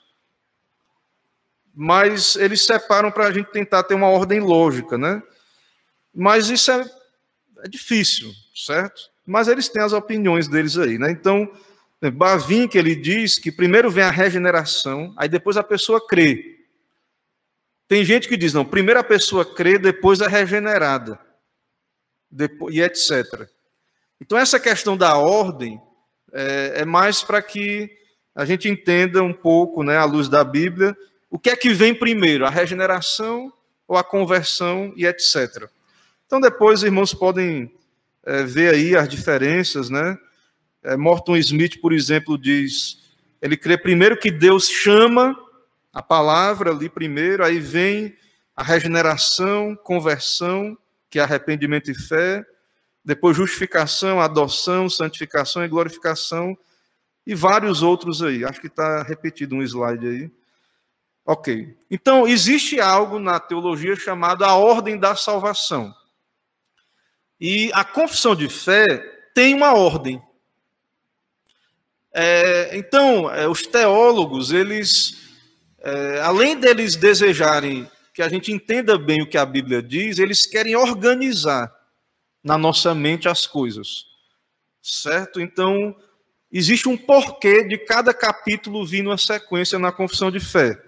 Mas 1.73 2.35
eles 2.35 2.65
separam 2.65 3.11
para 3.11 3.27
a 3.27 3.31
gente 3.31 3.51
tentar 3.51 3.83
ter 3.83 3.93
uma 3.93 4.09
ordem 4.09 4.39
lógica, 4.39 4.97
né? 4.97 5.23
Mas 6.13 6.49
isso 6.49 6.71
é, 6.71 6.89
é 7.63 7.67
difícil, 7.67 8.31
certo? 8.53 9.01
Mas 9.25 9.47
eles 9.47 9.69
têm 9.69 9.83
as 9.83 9.93
opiniões 9.93 10.47
deles 10.47 10.77
aí, 10.77 10.97
né? 10.97 11.11
Então, 11.11 11.49
Bavin, 12.13 12.67
que 12.67 12.77
ele 12.77 12.95
diz 12.95 13.39
que 13.39 13.51
primeiro 13.51 13.89
vem 13.89 14.03
a 14.03 14.09
regeneração, 14.09 15.13
aí 15.15 15.29
depois 15.29 15.55
a 15.55 15.63
pessoa 15.63 16.05
crê. 16.05 16.58
Tem 17.89 18.05
gente 18.05 18.27
que 18.27 18.37
diz, 18.37 18.53
não, 18.53 18.63
primeiro 18.63 18.99
a 18.99 19.03
pessoa 19.03 19.43
crê, 19.43 19.79
depois 19.79 20.21
é 20.21 20.27
regenerada, 20.27 21.19
depois, 22.29 22.75
e 22.75 22.81
etc. 22.81 23.49
Então, 24.21 24.37
essa 24.37 24.59
questão 24.59 24.95
da 24.95 25.17
ordem 25.17 25.81
é, 26.31 26.81
é 26.81 26.85
mais 26.85 27.23
para 27.23 27.41
que 27.41 27.89
a 28.35 28.45
gente 28.45 28.69
entenda 28.69 29.23
um 29.23 29.33
pouco, 29.33 29.81
né, 29.81 29.97
à 29.97 30.05
luz 30.05 30.29
da 30.29 30.43
Bíblia, 30.43 30.95
o 31.31 31.39
que 31.39 31.49
é 31.49 31.55
que 31.55 31.73
vem 31.73 31.95
primeiro, 31.95 32.45
a 32.45 32.49
regeneração 32.51 33.51
ou 33.87 33.97
a 33.97 34.03
conversão 34.03 34.93
e 34.95 35.07
etc. 35.07 35.67
Então, 36.27 36.39
depois, 36.39 36.83
irmãos 36.83 37.11
podem 37.15 37.73
é, 38.23 38.43
ver 38.43 38.71
aí 38.71 38.95
as 38.95 39.09
diferenças, 39.09 39.89
né? 39.89 40.15
É, 40.83 40.95
Morton 40.95 41.35
Smith, 41.37 41.81
por 41.81 41.91
exemplo, 41.91 42.37
diz: 42.37 42.99
ele 43.41 43.57
crê 43.57 43.79
primeiro 43.79 44.15
que 44.15 44.29
Deus 44.29 44.69
chama 44.69 45.35
a 45.99 46.01
palavra 46.01 46.71
ali 46.71 46.87
primeiro, 46.87 47.43
aí 47.43 47.59
vem 47.59 48.15
a 48.55 48.63
regeneração, 48.63 49.75
conversão, 49.75 50.77
que 51.09 51.19
é 51.19 51.21
arrependimento 51.21 51.91
e 51.91 51.93
fé, 51.93 52.45
depois 53.03 53.35
justificação, 53.35 54.21
adoção, 54.21 54.89
santificação 54.89 55.61
e 55.61 55.67
glorificação, 55.67 56.57
e 57.27 57.35
vários 57.35 57.81
outros 57.81 58.23
aí. 58.23 58.45
Acho 58.45 58.61
que 58.61 58.67
está 58.67 59.03
repetido 59.03 59.57
um 59.57 59.61
slide 59.61 60.07
aí. 60.07 60.31
Ok. 61.25 61.77
Então, 61.91 62.25
existe 62.25 62.79
algo 62.79 63.19
na 63.19 63.37
teologia 63.37 63.93
chamado 63.97 64.45
a 64.45 64.55
ordem 64.55 64.97
da 64.97 65.17
salvação. 65.17 65.93
E 67.41 67.69
a 67.73 67.83
confissão 67.83 68.37
de 68.37 68.47
fé 68.47 68.85
tem 69.35 69.53
uma 69.53 69.73
ordem. 69.73 70.23
É, 72.13 72.77
então, 72.77 73.29
é, 73.29 73.49
os 73.49 73.63
teólogos, 73.63 74.53
eles 74.53 75.27
é, 75.81 76.21
além 76.21 76.59
deles 76.59 76.95
desejarem 76.95 77.89
que 78.13 78.21
a 78.21 78.29
gente 78.29 78.51
entenda 78.51 78.97
bem 78.97 79.21
o 79.21 79.29
que 79.29 79.37
a 79.37 79.45
Bíblia 79.45 79.81
diz, 79.81 80.19
eles 80.19 80.45
querem 80.45 80.75
organizar 80.75 81.73
na 82.43 82.57
nossa 82.57 82.93
mente 82.93 83.29
as 83.29 83.47
coisas. 83.47 84.05
Certo? 84.81 85.39
Então, 85.39 85.95
existe 86.51 86.89
um 86.89 86.97
porquê 86.97 87.63
de 87.63 87.77
cada 87.77 88.13
capítulo 88.13 88.85
vir 88.85 89.03
numa 89.03 89.17
sequência 89.17 89.79
na 89.79 89.91
confissão 89.91 90.31
de 90.31 90.39
fé. 90.39 90.81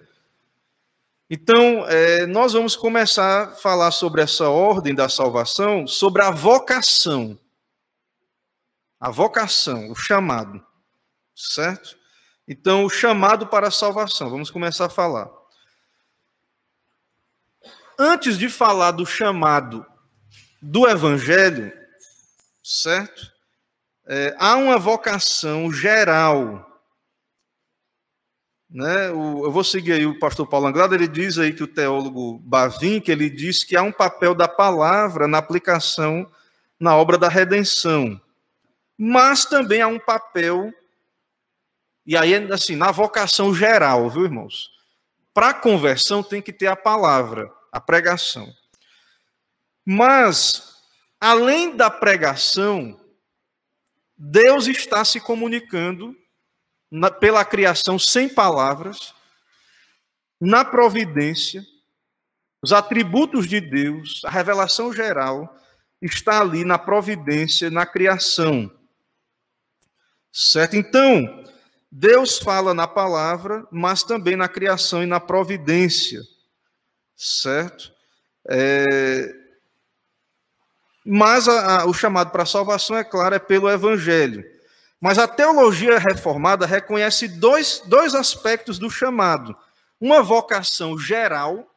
Então, 1.30 1.86
é, 1.88 2.26
nós 2.26 2.52
vamos 2.52 2.76
começar 2.76 3.44
a 3.44 3.50
falar 3.52 3.90
sobre 3.90 4.20
essa 4.20 4.50
ordem 4.50 4.94
da 4.94 5.08
salvação, 5.08 5.86
sobre 5.86 6.22
a 6.22 6.30
vocação. 6.30 7.38
A 9.00 9.10
vocação, 9.10 9.90
o 9.90 9.94
chamado. 9.94 10.62
Certo? 11.34 12.01
Então, 12.46 12.84
o 12.84 12.90
chamado 12.90 13.46
para 13.46 13.68
a 13.68 13.70
salvação, 13.70 14.28
vamos 14.28 14.50
começar 14.50 14.86
a 14.86 14.90
falar. 14.90 15.30
Antes 17.98 18.36
de 18.36 18.48
falar 18.48 18.90
do 18.92 19.06
chamado 19.06 19.86
do 20.60 20.88
evangelho, 20.88 21.72
certo? 22.62 23.30
É, 24.06 24.34
há 24.38 24.56
uma 24.56 24.78
vocação 24.78 25.72
geral. 25.72 26.68
Né? 28.70 29.10
O, 29.10 29.44
eu 29.44 29.52
vou 29.52 29.62
seguir 29.62 29.92
aí 29.92 30.06
o 30.06 30.18
pastor 30.18 30.46
Paulo 30.46 30.66
Anglada, 30.66 30.94
ele 30.94 31.06
diz 31.06 31.38
aí 31.38 31.52
que 31.52 31.62
o 31.62 31.68
teólogo 31.68 32.38
Bavin, 32.38 33.00
que 33.00 33.12
ele 33.12 33.28
diz 33.28 33.62
que 33.62 33.76
há 33.76 33.82
um 33.82 33.92
papel 33.92 34.34
da 34.34 34.48
palavra 34.48 35.28
na 35.28 35.38
aplicação 35.38 36.30
na 36.80 36.96
obra 36.96 37.16
da 37.16 37.28
redenção. 37.28 38.20
Mas 38.98 39.44
também 39.44 39.80
há 39.80 39.86
um 39.86 40.00
papel 40.00 40.72
e 42.04 42.16
aí, 42.16 42.34
assim, 42.52 42.74
na 42.74 42.90
vocação 42.90 43.54
geral, 43.54 44.10
viu, 44.10 44.24
irmãos? 44.24 44.70
Para 45.32 45.54
conversão 45.54 46.22
tem 46.22 46.42
que 46.42 46.52
ter 46.52 46.66
a 46.66 46.76
palavra, 46.76 47.50
a 47.70 47.80
pregação. 47.80 48.52
Mas, 49.84 50.76
além 51.20 51.76
da 51.76 51.90
pregação, 51.90 53.00
Deus 54.16 54.66
está 54.66 55.04
se 55.04 55.20
comunicando 55.20 56.16
na, 56.90 57.10
pela 57.10 57.44
criação 57.44 57.98
sem 57.98 58.28
palavras, 58.28 59.14
na 60.40 60.64
providência, 60.64 61.64
os 62.60 62.72
atributos 62.72 63.48
de 63.48 63.60
Deus, 63.60 64.24
a 64.24 64.30
revelação 64.30 64.92
geral 64.92 65.56
está 66.00 66.40
ali 66.40 66.64
na 66.64 66.78
providência, 66.78 67.70
na 67.70 67.86
criação. 67.86 68.70
Certo? 70.32 70.76
Então, 70.76 71.41
Deus 71.94 72.38
fala 72.38 72.72
na 72.72 72.88
palavra, 72.88 73.68
mas 73.70 74.02
também 74.02 74.34
na 74.34 74.48
criação 74.48 75.02
e 75.02 75.06
na 75.06 75.20
providência, 75.20 76.22
certo? 77.14 77.92
É... 78.48 79.30
Mas 81.04 81.46
a, 81.46 81.82
a, 81.82 81.84
o 81.84 81.92
chamado 81.92 82.30
para 82.30 82.44
a 82.44 82.46
salvação, 82.46 82.96
é 82.96 83.04
claro, 83.04 83.34
é 83.34 83.38
pelo 83.38 83.70
Evangelho. 83.70 84.42
Mas 84.98 85.18
a 85.18 85.28
teologia 85.28 85.98
reformada 85.98 86.64
reconhece 86.64 87.28
dois, 87.28 87.82
dois 87.84 88.14
aspectos 88.14 88.78
do 88.78 88.88
chamado: 88.88 89.54
uma 90.00 90.22
vocação 90.22 90.98
geral, 90.98 91.70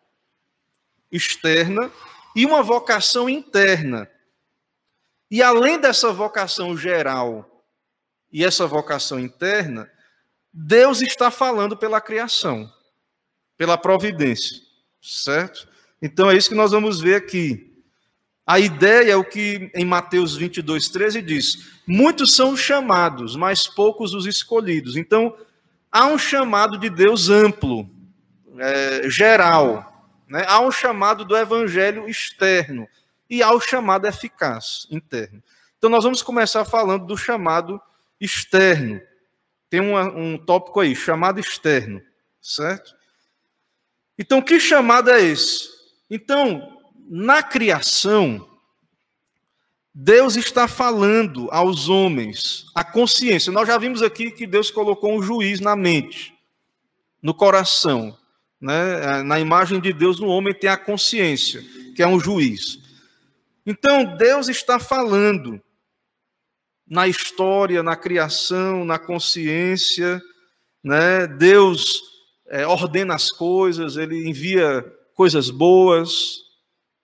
externa, 1.12 1.92
e 2.34 2.46
uma 2.46 2.64
vocação 2.64 3.30
interna. 3.30 4.10
E 5.30 5.44
além 5.44 5.78
dessa 5.78 6.14
vocação 6.14 6.78
geral 6.78 7.66
e 8.32 8.46
essa 8.46 8.66
vocação 8.66 9.20
interna, 9.20 9.92
Deus 10.58 11.02
está 11.02 11.30
falando 11.30 11.76
pela 11.76 12.00
criação, 12.00 12.72
pela 13.58 13.78
providência, 13.78 14.62
certo? 15.02 15.68
Então 16.02 16.32
é 16.32 16.38
isso 16.38 16.48
que 16.48 16.56
nós 16.56 16.72
vamos 16.72 17.02
ver 17.02 17.16
aqui. 17.16 17.74
A 18.48 18.58
ideia 18.58 19.12
é 19.12 19.16
o 19.18 19.26
que 19.26 19.70
em 19.76 19.84
Mateus 19.84 20.34
22, 20.38 20.88
13 20.88 21.22
diz: 21.22 21.74
Muitos 21.86 22.34
são 22.34 22.56
chamados, 22.56 23.36
mas 23.36 23.68
poucos 23.68 24.14
os 24.14 24.26
escolhidos. 24.26 24.96
Então, 24.96 25.36
há 25.92 26.06
um 26.06 26.18
chamado 26.18 26.78
de 26.78 26.90
Deus 26.90 27.30
amplo, 27.30 27.90
é, 28.58 29.10
geral. 29.10 30.16
Né? 30.26 30.46
Há 30.48 30.62
um 30.62 30.72
chamado 30.72 31.26
do 31.26 31.36
evangelho 31.36 32.08
externo 32.08 32.88
e 33.30 33.44
há 33.44 33.52
o 33.52 33.60
chamado 33.60 34.08
eficaz, 34.08 34.88
interno. 34.90 35.44
Então, 35.78 35.90
nós 35.90 36.06
vamos 36.06 36.24
começar 36.24 36.64
falando 36.64 37.06
do 37.06 37.18
chamado 37.18 37.82
externo 38.22 39.02
tem 39.70 39.80
uma, 39.80 40.04
um 40.04 40.38
tópico 40.38 40.80
aí, 40.80 40.96
chamado 40.96 41.40
externo, 41.40 42.02
certo? 42.42 42.96
Então, 44.18 44.42
que 44.42 44.60
chamado 44.60 45.10
é 45.10 45.22
esse? 45.22 45.70
Então, 46.10 46.80
na 47.10 47.44
criação, 47.44 48.48
Deus 49.94 50.36
está 50.36 50.68
falando 50.68 51.50
aos 51.52 51.90
homens 51.90 52.66
a 52.76 52.84
consciência. 52.84 53.52
Nós 53.52 53.68
já 53.68 53.78
vimos 53.78 54.02
aqui 54.02 54.32
que 54.32 54.46
Deus 54.46 54.70
colocou 54.70 55.18
um 55.18 55.22
juiz 55.22 55.60
na 55.60 55.76
mente, 55.76 56.34
no 57.22 57.34
coração. 57.34 58.18
Né? 58.60 59.24
Na 59.24 59.40
imagem 59.40 59.80
de 59.80 59.94
Deus, 59.94 60.20
no 60.20 60.28
homem 60.28 60.54
tem 60.54 60.70
a 60.70 60.78
consciência, 60.78 61.64
que 61.96 62.04
é 62.04 62.08
um 62.08 62.20
juiz. 62.20 62.80
Então, 63.66 64.18
Deus 64.18 64.48
está 64.48 64.80
falando 64.80 65.62
na 66.88 67.08
história, 67.08 67.82
na 67.82 67.96
criação, 67.96 68.86
na 68.86 69.00
consciência, 69.00 70.22
né? 70.84 71.26
Deus 71.26 72.02
é, 72.48 72.66
ordena 72.68 73.16
as 73.16 73.32
coisas, 73.32 73.98
ele 73.98 74.28
envia 74.28 74.86
coisas 75.16 75.50
boas, 75.50 76.46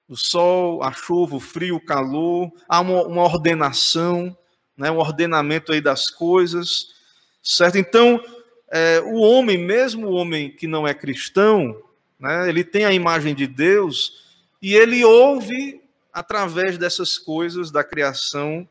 o 0.07 0.15
sol, 0.15 0.83
a 0.83 0.91
chuva, 0.91 1.37
o 1.37 1.39
frio, 1.39 1.77
o 1.77 1.85
calor, 1.85 2.51
há 2.67 2.81
uma, 2.81 3.03
uma 3.03 3.23
ordenação, 3.23 4.37
né? 4.77 4.91
um 4.91 4.97
ordenamento 4.97 5.71
aí 5.71 5.79
das 5.79 6.09
coisas, 6.09 6.87
certo? 7.41 7.77
Então, 7.77 8.21
é, 8.69 9.01
o 9.05 9.21
homem, 9.21 9.57
mesmo 9.57 10.07
o 10.07 10.13
homem 10.13 10.51
que 10.51 10.67
não 10.67 10.85
é 10.85 10.93
cristão, 10.93 11.81
né? 12.19 12.49
ele 12.49 12.63
tem 12.63 12.83
a 12.83 12.93
imagem 12.93 13.33
de 13.33 13.47
Deus 13.47 14.21
e 14.61 14.75
ele 14.75 15.03
ouve 15.03 15.81
através 16.13 16.77
dessas 16.77 17.17
coisas 17.17 17.71
da 17.71 17.83
criação 17.83 18.67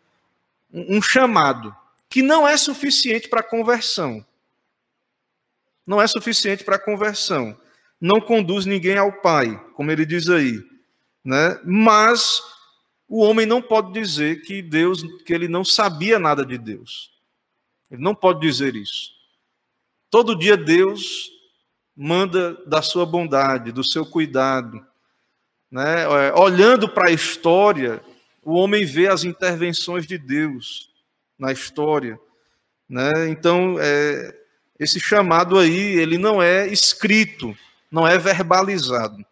um 0.73 1.01
chamado 1.03 1.75
que 2.09 2.23
não 2.23 2.47
é 2.47 2.57
suficiente 2.57 3.29
para 3.29 3.43
conversão. 3.43 4.25
Não 5.87 6.01
é 6.01 6.07
suficiente 6.07 6.65
para 6.65 6.79
conversão. 6.79 7.57
Não 8.01 8.21
conduz 8.21 8.67
ninguém 8.67 8.97
ao 8.97 9.13
Pai, 9.21 9.59
como 9.75 9.91
ele 9.91 10.07
diz 10.07 10.29
aí. 10.29 10.61
né? 11.25 11.61
Mas 11.65 12.43
o 13.09 13.23
homem 13.23 13.45
não 13.45 13.61
pode 13.61 13.93
dizer 13.93 14.43
que 14.43 14.63
Deus, 14.63 15.03
que 15.25 15.33
ele 15.33 15.49
não 15.49 15.65
sabia 15.65 16.19
nada 16.19 16.45
de 16.45 16.57
Deus. 16.57 17.11
Ele 17.91 18.03
não 18.03 18.15
pode 18.15 18.41
dizer 18.41 18.75
isso. 18.77 19.11
Todo 20.09 20.39
dia 20.39 20.57
Deus 20.57 21.31
manda 21.97 22.55
da 22.67 22.83
sua 22.83 23.05
bondade, 23.05 23.73
do 23.73 23.85
seu 23.85 24.07
cuidado. 24.07 24.85
Né? 25.71 26.03
É, 26.03 26.35
olhando 26.35 26.89
para 26.89 27.09
a 27.09 27.13
história, 27.13 28.03
o 28.51 28.55
homem 28.55 28.85
vê 28.85 29.07
as 29.07 29.23
intervenções 29.23 30.05
de 30.05 30.19
Deus 30.19 30.91
na 31.39 31.53
história. 31.53 32.19
Né? 32.89 33.29
Então, 33.29 33.77
é, 33.81 34.37
esse 34.77 34.99
chamado 34.99 35.57
aí, 35.57 35.79
ele 35.97 36.19
não 36.19 36.43
é 36.43 36.67
escrito, 36.67 37.57
não 37.89 38.05
é 38.05 38.19
verbalizado. 38.19 39.25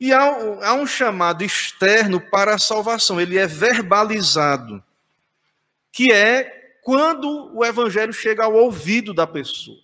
E 0.00 0.12
há, 0.12 0.20
há 0.62 0.74
um 0.74 0.84
chamado 0.84 1.44
externo 1.44 2.20
para 2.20 2.56
a 2.56 2.58
salvação, 2.58 3.20
ele 3.20 3.38
é 3.38 3.46
verbalizado, 3.46 4.82
que 5.92 6.12
é 6.12 6.78
quando 6.82 7.56
o 7.56 7.64
evangelho 7.64 8.12
chega 8.12 8.42
ao 8.42 8.54
ouvido 8.54 9.14
da 9.14 9.28
pessoa. 9.28 9.78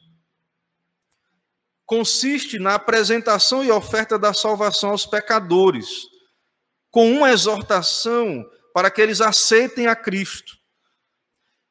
Consiste 1.86 2.58
na 2.58 2.74
apresentação 2.74 3.64
e 3.64 3.70
oferta 3.70 4.18
da 4.18 4.34
salvação 4.34 4.90
aos 4.90 5.06
pecadores, 5.06 6.11
com 6.92 7.10
uma 7.10 7.32
exortação 7.32 8.48
para 8.72 8.90
que 8.90 9.00
eles 9.00 9.20
aceitem 9.22 9.86
a 9.86 9.96
Cristo. 9.96 10.58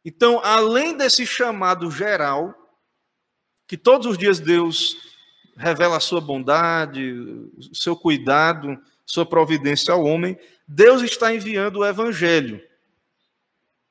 Então, 0.04 0.42
além 0.44 0.98
desse 0.98 1.28
chamado 1.28 1.92
geral, 1.92 2.56
que 3.68 3.78
todos 3.78 4.08
os 4.08 4.18
dias 4.18 4.40
Deus 4.40 4.98
revela 5.56 5.98
a 5.98 6.02
sua 6.02 6.20
bondade, 6.20 7.14
o 7.14 7.76
seu 7.76 7.96
cuidado, 7.96 8.82
sua 9.06 9.26
providência 9.26 9.94
ao 9.94 10.04
homem, 10.04 10.38
Deus 10.68 11.04
está 11.04 11.34
enviando 11.34 11.80
o 11.80 11.86
evangelho. 11.86 12.60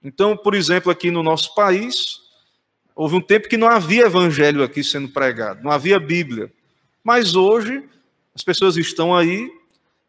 Então, 0.02 0.36
por 0.36 0.54
exemplo, 0.54 0.90
aqui 0.90 1.12
no 1.12 1.22
nosso 1.22 1.54
país, 1.54 2.18
houve 2.94 3.14
um 3.14 3.20
tempo 3.20 3.48
que 3.48 3.56
não 3.56 3.68
havia 3.68 4.06
evangelho 4.06 4.64
aqui 4.64 4.82
sendo 4.82 5.08
pregado, 5.08 5.62
não 5.62 5.70
havia 5.70 6.00
Bíblia. 6.00 6.52
Mas 7.04 7.36
hoje, 7.36 7.88
as 8.34 8.42
pessoas 8.42 8.76
estão 8.76 9.14
aí 9.14 9.48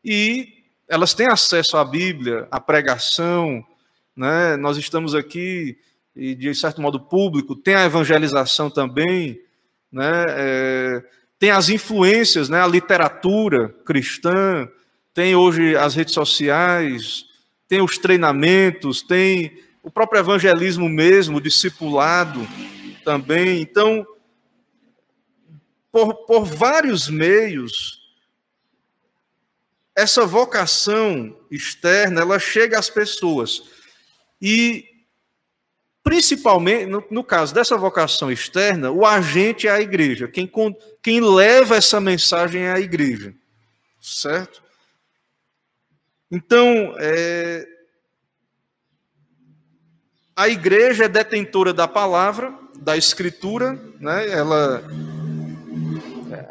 e 0.04 0.61
elas 0.92 1.14
têm 1.14 1.28
acesso 1.28 1.78
à 1.78 1.86
Bíblia, 1.86 2.50
à 2.52 2.60
pregação, 2.60 3.66
né? 4.14 4.58
Nós 4.58 4.76
estamos 4.76 5.16
aqui 5.16 5.78
e 6.14 6.36
de 6.36 6.54
certo 6.54 6.82
modo 6.82 7.00
público, 7.00 7.56
tem 7.56 7.76
a 7.76 7.86
evangelização 7.86 8.70
também, 8.70 9.40
né? 9.90 10.26
É, 10.28 11.04
tem 11.40 11.50
as 11.50 11.70
influências, 11.70 12.50
né, 12.50 12.62
a 12.62 12.68
literatura 12.68 13.70
cristã, 13.86 14.68
tem 15.14 15.34
hoje 15.34 15.78
as 15.78 15.96
redes 15.96 16.14
sociais, 16.14 17.26
tem 17.70 17.82
os 17.82 17.98
treinamentos, 17.98 19.02
tem 19.02 19.60
o 19.82 19.90
próprio 19.90 20.20
evangelismo 20.20 20.90
mesmo, 20.90 21.38
o 21.38 21.42
discipulado 21.42 22.46
também. 23.06 23.62
Então, 23.62 24.06
por, 25.90 26.26
por 26.26 26.44
vários 26.44 27.10
meios, 27.10 28.01
essa 29.96 30.26
vocação 30.26 31.38
externa, 31.50 32.22
ela 32.22 32.40
chega 32.40 32.80
às 32.80 32.90
pessoas. 32.90 33.64
E 34.42 34.92
Principalmente, 36.04 36.88
no, 36.88 37.04
no, 37.12 37.24
caso 37.24 37.54
dessa 37.54 37.78
vocação 37.78 38.32
externa, 38.32 38.90
o 38.90 39.06
agente 39.06 39.68
é 39.68 39.72
a 39.72 39.80
igreja. 39.80 40.28
Quem, 40.28 40.52
quem 41.02 41.22
leva 41.22 41.76
essa 41.76 42.02
mensagem 42.02 42.64
é 42.64 42.72
a 42.72 42.80
igreja. 42.80 43.36
Certo? 44.02 44.64
Então, 46.32 46.96
é, 46.98 47.68
a 50.36 50.50
igreja 50.50 51.06
é 51.06 51.08
detentora 51.08 51.72
da 51.72 51.88
palavra, 51.88 52.52
da 52.80 52.98
escritura, 52.98 53.74
né? 54.00 54.28
ela, 54.28 54.84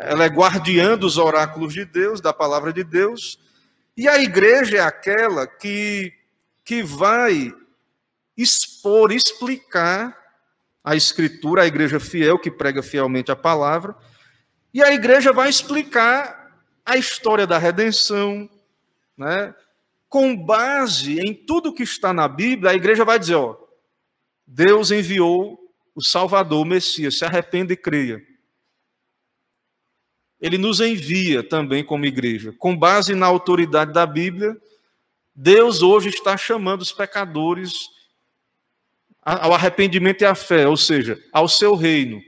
ela 0.02 0.24
é 0.24 0.28
guardiã 0.28 0.96
dos 0.96 1.18
oráculos 1.18 1.74
de 1.74 1.84
Deus, 1.84 2.22
da 2.22 2.32
palavra 2.32 2.72
de 2.72 2.82
Deus, 2.82 3.38
e 3.94 4.08
a 4.08 4.18
igreja 4.18 4.78
é 4.78 4.80
aquela 4.80 5.46
que, 5.46 6.10
que 6.64 6.82
vai 6.82 7.52
expor, 8.34 9.12
explicar 9.12 10.16
a 10.82 10.96
Escritura, 10.96 11.62
a 11.62 11.66
igreja 11.66 12.00
fiel, 12.00 12.38
que 12.38 12.50
prega 12.50 12.82
fielmente 12.82 13.30
a 13.30 13.36
palavra, 13.36 13.94
e 14.72 14.82
a 14.82 14.90
igreja 14.90 15.34
vai 15.34 15.50
explicar 15.50 16.50
a 16.86 16.96
história 16.96 17.46
da 17.46 17.58
redenção, 17.58 18.48
né? 19.18 19.54
com 20.08 20.34
base 20.34 21.20
em 21.20 21.34
tudo 21.34 21.74
que 21.74 21.82
está 21.82 22.10
na 22.12 22.26
Bíblia, 22.26 22.70
a 22.70 22.74
igreja 22.74 23.04
vai 23.04 23.18
dizer: 23.18 23.34
ó, 23.34 23.54
Deus 24.46 24.90
enviou 24.90 25.58
o 25.94 26.02
Salvador, 26.02 26.62
o 26.62 26.68
Messias, 26.68 27.18
se 27.18 27.24
arrependa 27.26 27.74
e 27.74 27.76
creia. 27.76 28.29
Ele 30.40 30.56
nos 30.56 30.80
envia 30.80 31.42
também 31.42 31.84
como 31.84 32.06
igreja. 32.06 32.54
Com 32.58 32.76
base 32.76 33.14
na 33.14 33.26
autoridade 33.26 33.92
da 33.92 34.06
Bíblia, 34.06 34.56
Deus 35.34 35.82
hoje 35.82 36.08
está 36.08 36.36
chamando 36.36 36.80
os 36.80 36.92
pecadores 36.92 37.72
ao 39.22 39.52
arrependimento 39.52 40.22
e 40.22 40.24
à 40.24 40.34
fé, 40.34 40.66
ou 40.66 40.76
seja, 40.78 41.22
ao 41.30 41.46
seu 41.46 41.74
reino. 41.74 42.22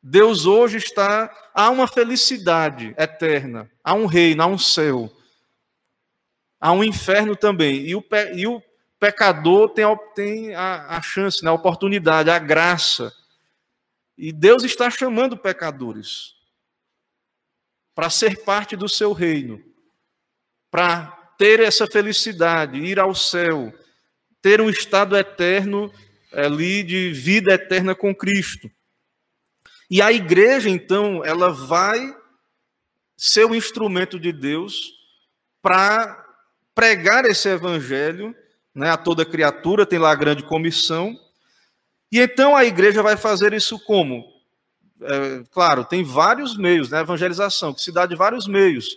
Deus 0.00 0.46
hoje 0.46 0.78
está 0.78 1.28
há 1.52 1.68
uma 1.70 1.88
felicidade 1.88 2.94
eterna, 2.96 3.68
há 3.82 3.94
um 3.94 4.06
reino, 4.06 4.42
há 4.42 4.46
um 4.46 4.56
céu, 4.56 5.12
há 6.60 6.70
um 6.70 6.84
inferno 6.84 7.34
também. 7.34 7.80
E 7.80 7.96
o, 7.96 8.04
e 8.34 8.46
o 8.46 8.62
pecador 9.00 9.70
tem, 9.70 9.84
tem 10.14 10.54
a, 10.54 10.96
a 10.96 11.02
chance, 11.02 11.44
né, 11.44 11.50
a 11.50 11.54
oportunidade, 11.54 12.30
a 12.30 12.38
graça. 12.38 13.12
E 14.16 14.32
Deus 14.32 14.62
está 14.62 14.88
chamando 14.88 15.36
pecadores 15.36 16.37
para 17.98 18.10
ser 18.10 18.44
parte 18.44 18.76
do 18.76 18.88
seu 18.88 19.12
reino, 19.12 19.60
para 20.70 21.06
ter 21.36 21.58
essa 21.58 21.84
felicidade, 21.84 22.78
ir 22.78 22.96
ao 23.00 23.12
céu, 23.12 23.74
ter 24.40 24.60
um 24.60 24.70
estado 24.70 25.16
eterno 25.16 25.92
ali 26.32 26.84
de 26.84 27.10
vida 27.10 27.52
eterna 27.52 27.96
com 27.96 28.14
Cristo. 28.14 28.70
E 29.90 30.00
a 30.00 30.12
igreja, 30.12 30.70
então, 30.70 31.24
ela 31.24 31.52
vai 31.52 32.16
ser 33.16 33.46
o 33.46 33.54
instrumento 33.56 34.16
de 34.16 34.32
Deus 34.32 34.92
para 35.60 36.24
pregar 36.76 37.24
esse 37.24 37.48
evangelho 37.48 38.32
né, 38.72 38.90
a 38.90 38.96
toda 38.96 39.26
criatura, 39.26 39.84
tem 39.84 39.98
lá 39.98 40.12
a 40.12 40.14
grande 40.14 40.44
comissão. 40.44 41.18
E 42.12 42.20
então 42.20 42.54
a 42.54 42.64
igreja 42.64 43.02
vai 43.02 43.16
fazer 43.16 43.52
isso 43.52 43.76
como? 43.80 44.37
É, 45.00 45.44
claro, 45.50 45.84
tem 45.84 46.02
vários 46.02 46.56
meios, 46.56 46.90
né, 46.90 47.00
evangelização, 47.00 47.72
que 47.72 47.82
se 47.82 47.92
dá 47.92 48.04
de 48.06 48.16
vários 48.16 48.46
meios, 48.46 48.96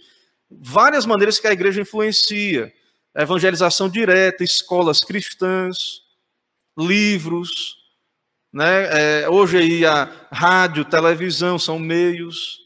várias 0.50 1.06
maneiras 1.06 1.40
que 1.40 1.48
a 1.48 1.54
igreja 1.54 1.82
influencia 1.82 2.74
evangelização 3.16 3.90
direta, 3.90 4.44
escolas 4.44 5.00
cristãs, 5.00 6.02
livros, 6.78 7.78
né? 8.52 9.22
É, 9.24 9.30
hoje 9.30 9.58
aí 9.58 9.86
a 9.86 10.10
rádio, 10.32 10.86
televisão 10.86 11.58
são 11.58 11.80
meios. 11.80 12.60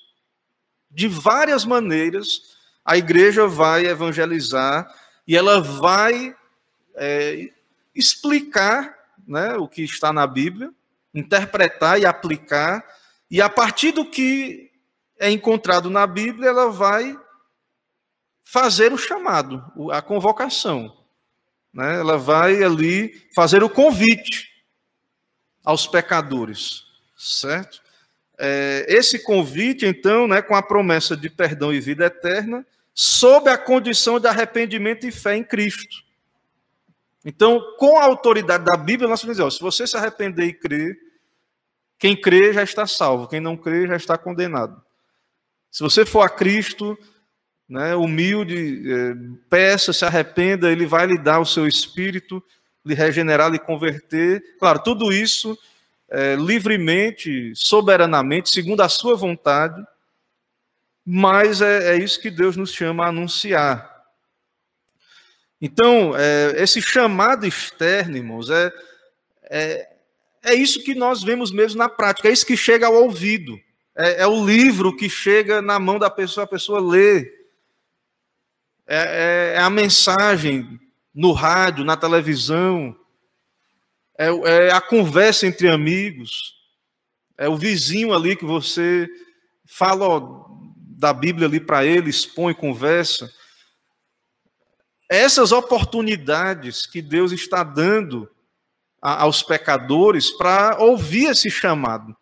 De 0.89 1.07
várias 1.07 1.65
maneiras, 1.65 2.55
a 2.83 2.97
igreja 2.97 3.47
vai 3.47 3.85
evangelizar 3.85 4.87
e 5.27 5.35
ela 5.35 5.61
vai 5.61 6.35
é, 6.95 7.49
explicar 7.93 8.95
né, 9.27 9.55
o 9.55 9.67
que 9.67 9.83
está 9.83 10.13
na 10.13 10.25
Bíblia, 10.25 10.71
interpretar 11.13 11.99
e 11.99 12.05
aplicar, 12.05 12.83
e 13.29 13.41
a 13.41 13.49
partir 13.49 13.91
do 13.91 14.05
que 14.05 14.71
é 15.19 15.29
encontrado 15.29 15.89
na 15.89 16.05
Bíblia, 16.05 16.49
ela 16.49 16.69
vai 16.69 17.17
fazer 18.43 18.93
o 18.93 18.97
chamado, 18.97 19.63
a 19.91 20.01
convocação. 20.01 20.95
Né? 21.73 21.99
Ela 21.99 22.17
vai 22.17 22.63
ali 22.63 23.27
fazer 23.33 23.63
o 23.63 23.69
convite 23.69 24.49
aos 25.63 25.87
pecadores, 25.87 26.83
certo? 27.17 27.81
É, 28.37 28.85
esse 28.87 29.19
convite, 29.19 29.85
então, 29.85 30.27
né, 30.27 30.41
com 30.41 30.55
a 30.55 30.61
promessa 30.61 31.15
de 31.17 31.29
perdão 31.29 31.73
e 31.73 31.79
vida 31.79 32.05
eterna, 32.05 32.65
sob 32.93 33.49
a 33.49 33.57
condição 33.57 34.19
de 34.19 34.27
arrependimento 34.27 35.07
e 35.07 35.11
fé 35.11 35.35
em 35.35 35.43
Cristo. 35.43 36.03
Então, 37.23 37.59
com 37.77 37.97
a 37.97 38.03
autoridade 38.03 38.65
da 38.65 38.77
Bíblia, 38.77 39.09
nós 39.09 39.21
podemos 39.21 39.37
dizer: 39.37 39.51
se 39.51 39.61
você 39.61 39.87
se 39.87 39.97
arrepender 39.97 40.45
e 40.45 40.53
crer, 40.53 40.97
quem 41.97 42.15
crê 42.15 42.53
já 42.53 42.63
está 42.63 42.85
salvo, 42.85 43.27
quem 43.27 43.39
não 43.39 43.55
crê 43.55 43.87
já 43.87 43.95
está 43.95 44.17
condenado. 44.17 44.81
Se 45.71 45.83
você 45.83 46.05
for 46.05 46.21
a 46.21 46.29
Cristo, 46.29 46.97
né, 47.67 47.95
humilde, 47.95 48.83
é, 48.91 49.15
peça, 49.49 49.91
se 49.91 50.05
arrependa, 50.05 50.71
ele 50.71 50.85
vai 50.85 51.05
lhe 51.07 51.17
dar 51.17 51.39
o 51.39 51.45
seu 51.45 51.67
espírito, 51.67 52.43
lhe 52.85 52.93
regenerar, 52.93 53.51
lhe 53.51 53.59
converter. 53.59 54.41
Claro, 54.59 54.79
tudo 54.79 55.11
isso 55.11 55.57
é, 56.09 56.35
livremente, 56.35 57.53
soberanamente, 57.55 58.49
segundo 58.49 58.81
a 58.81 58.89
sua 58.89 59.15
vontade. 59.15 59.83
mas 61.05 61.61
é, 61.61 61.95
é 61.95 61.97
isso 61.97 62.19
que 62.19 62.31
Deus 62.31 62.57
nos 62.57 62.73
chama 62.73 63.05
a 63.05 63.09
anunciar. 63.09 63.93
Então, 65.61 66.15
é, 66.17 66.61
esse 66.61 66.81
chamado 66.81 67.45
externo, 67.45 68.17
irmãos, 68.17 68.49
é, 68.49 69.94
é, 70.45 70.53
isso 70.53 70.83
que 70.83 70.95
nós 70.95 71.23
vemos 71.23 71.51
mesmo 71.51 71.79
na 71.79 71.89
prática, 71.89 72.29
é 72.29 72.31
isso 72.31 72.45
que 72.45 72.55
chega 72.55 72.87
ao 72.87 72.93
ouvido, 72.93 73.59
é, 73.95 74.21
é 74.21 74.27
o 74.27 74.45
livro 74.45 74.95
que 74.95 75.09
chega 75.09 75.61
na 75.61 75.79
mão 75.79 75.97
da 75.97 76.09
pessoa, 76.09 76.43
a 76.43 76.47
pessoa 76.47 76.79
lê, 76.79 77.21
é, 78.87 78.97
é, 78.97 79.53
é 79.55 79.59
a 79.59 79.69
mensagem 79.69 80.79
no 81.13 81.31
rádio, 81.31 81.83
na 81.83 81.97
televisão, 81.97 82.95
é, 84.17 84.27
é 84.27 84.71
a 84.71 84.79
conversa 84.79 85.47
entre 85.47 85.69
amigos, 85.69 86.53
é 87.37 87.49
o 87.49 87.57
vizinho 87.57 88.13
ali 88.13 88.35
que 88.35 88.45
você 88.45 89.09
fala 89.65 90.07
ó, 90.07 90.45
da 90.77 91.11
Bíblia 91.11 91.47
ali 91.47 91.59
para 91.59 91.85
ele, 91.85 92.09
expõe, 92.09 92.53
conversa. 92.53 93.29
Essas 95.09 95.51
oportunidades 95.51 96.85
que 96.85 97.01
Deus 97.01 97.31
está 97.31 97.63
dando 97.63 98.29
aos 99.13 99.43
pecadores 99.43 100.31
para 100.31 100.77
ouvir 100.79 101.25
esse 101.25 101.51
chamado. 101.51 102.15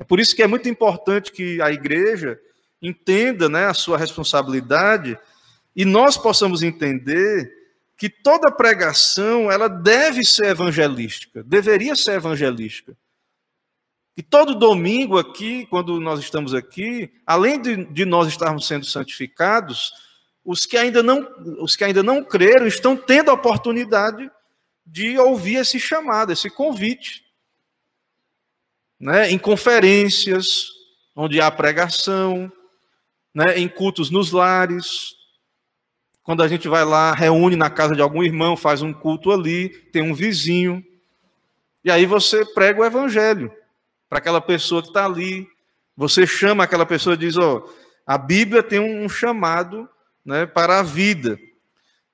É 0.00 0.04
por 0.04 0.18
isso 0.18 0.34
que 0.34 0.42
é 0.42 0.46
muito 0.46 0.68
importante 0.68 1.30
que 1.30 1.62
a 1.62 1.70
igreja 1.70 2.38
entenda 2.82 3.48
né, 3.48 3.66
a 3.66 3.74
sua 3.74 3.96
responsabilidade 3.96 5.16
e 5.76 5.84
nós 5.84 6.16
possamos 6.16 6.62
entender 6.62 7.52
que 7.96 8.08
toda 8.08 8.50
pregação 8.50 9.50
ela 9.50 9.68
deve 9.68 10.24
ser 10.24 10.46
evangelística, 10.46 11.42
deveria 11.44 11.94
ser 11.94 12.12
evangelística. 12.12 12.96
E 14.16 14.22
todo 14.22 14.56
domingo 14.56 15.16
aqui, 15.16 15.64
quando 15.66 16.00
nós 16.00 16.18
estamos 16.18 16.54
aqui, 16.54 17.12
além 17.24 17.60
de, 17.60 17.84
de, 17.84 18.04
nós 18.04 18.26
estarmos 18.26 18.66
sendo 18.66 18.84
santificados, 18.84 19.92
os 20.44 20.66
que, 20.66 20.76
ainda 20.76 21.04
não, 21.04 21.28
os 21.60 21.76
que 21.76 21.84
ainda 21.84 22.02
não 22.02 22.24
creram 22.24 22.66
estão 22.66 22.96
tendo 22.96 23.30
a 23.30 23.34
oportunidade 23.34 24.28
de 24.90 25.18
ouvir 25.18 25.56
esse 25.56 25.78
chamado, 25.78 26.32
esse 26.32 26.48
convite. 26.48 27.24
Né? 28.98 29.30
Em 29.30 29.38
conferências, 29.38 30.68
onde 31.14 31.40
há 31.40 31.50
pregação, 31.50 32.50
né? 33.34 33.58
em 33.58 33.68
cultos 33.68 34.10
nos 34.10 34.32
lares. 34.32 35.14
Quando 36.22 36.42
a 36.42 36.48
gente 36.48 36.68
vai 36.68 36.84
lá, 36.84 37.12
reúne 37.12 37.54
na 37.54 37.70
casa 37.70 37.94
de 37.94 38.02
algum 38.02 38.22
irmão, 38.22 38.56
faz 38.56 38.82
um 38.82 38.92
culto 38.92 39.30
ali, 39.30 39.68
tem 39.92 40.02
um 40.02 40.14
vizinho. 40.14 40.84
E 41.84 41.90
aí 41.90 42.06
você 42.06 42.44
prega 42.44 42.80
o 42.80 42.84
evangelho 42.84 43.52
para 44.08 44.18
aquela 44.18 44.40
pessoa 44.40 44.82
que 44.82 44.88
está 44.88 45.04
ali. 45.04 45.48
Você 45.96 46.26
chama 46.26 46.64
aquela 46.64 46.86
pessoa 46.86 47.14
e 47.14 47.18
diz: 47.18 47.36
Ó, 47.36 47.56
oh, 47.56 47.70
a 48.06 48.18
Bíblia 48.18 48.62
tem 48.62 48.78
um 48.80 49.08
chamado 49.08 49.88
né, 50.24 50.46
para 50.46 50.80
a 50.80 50.82
vida. 50.82 51.38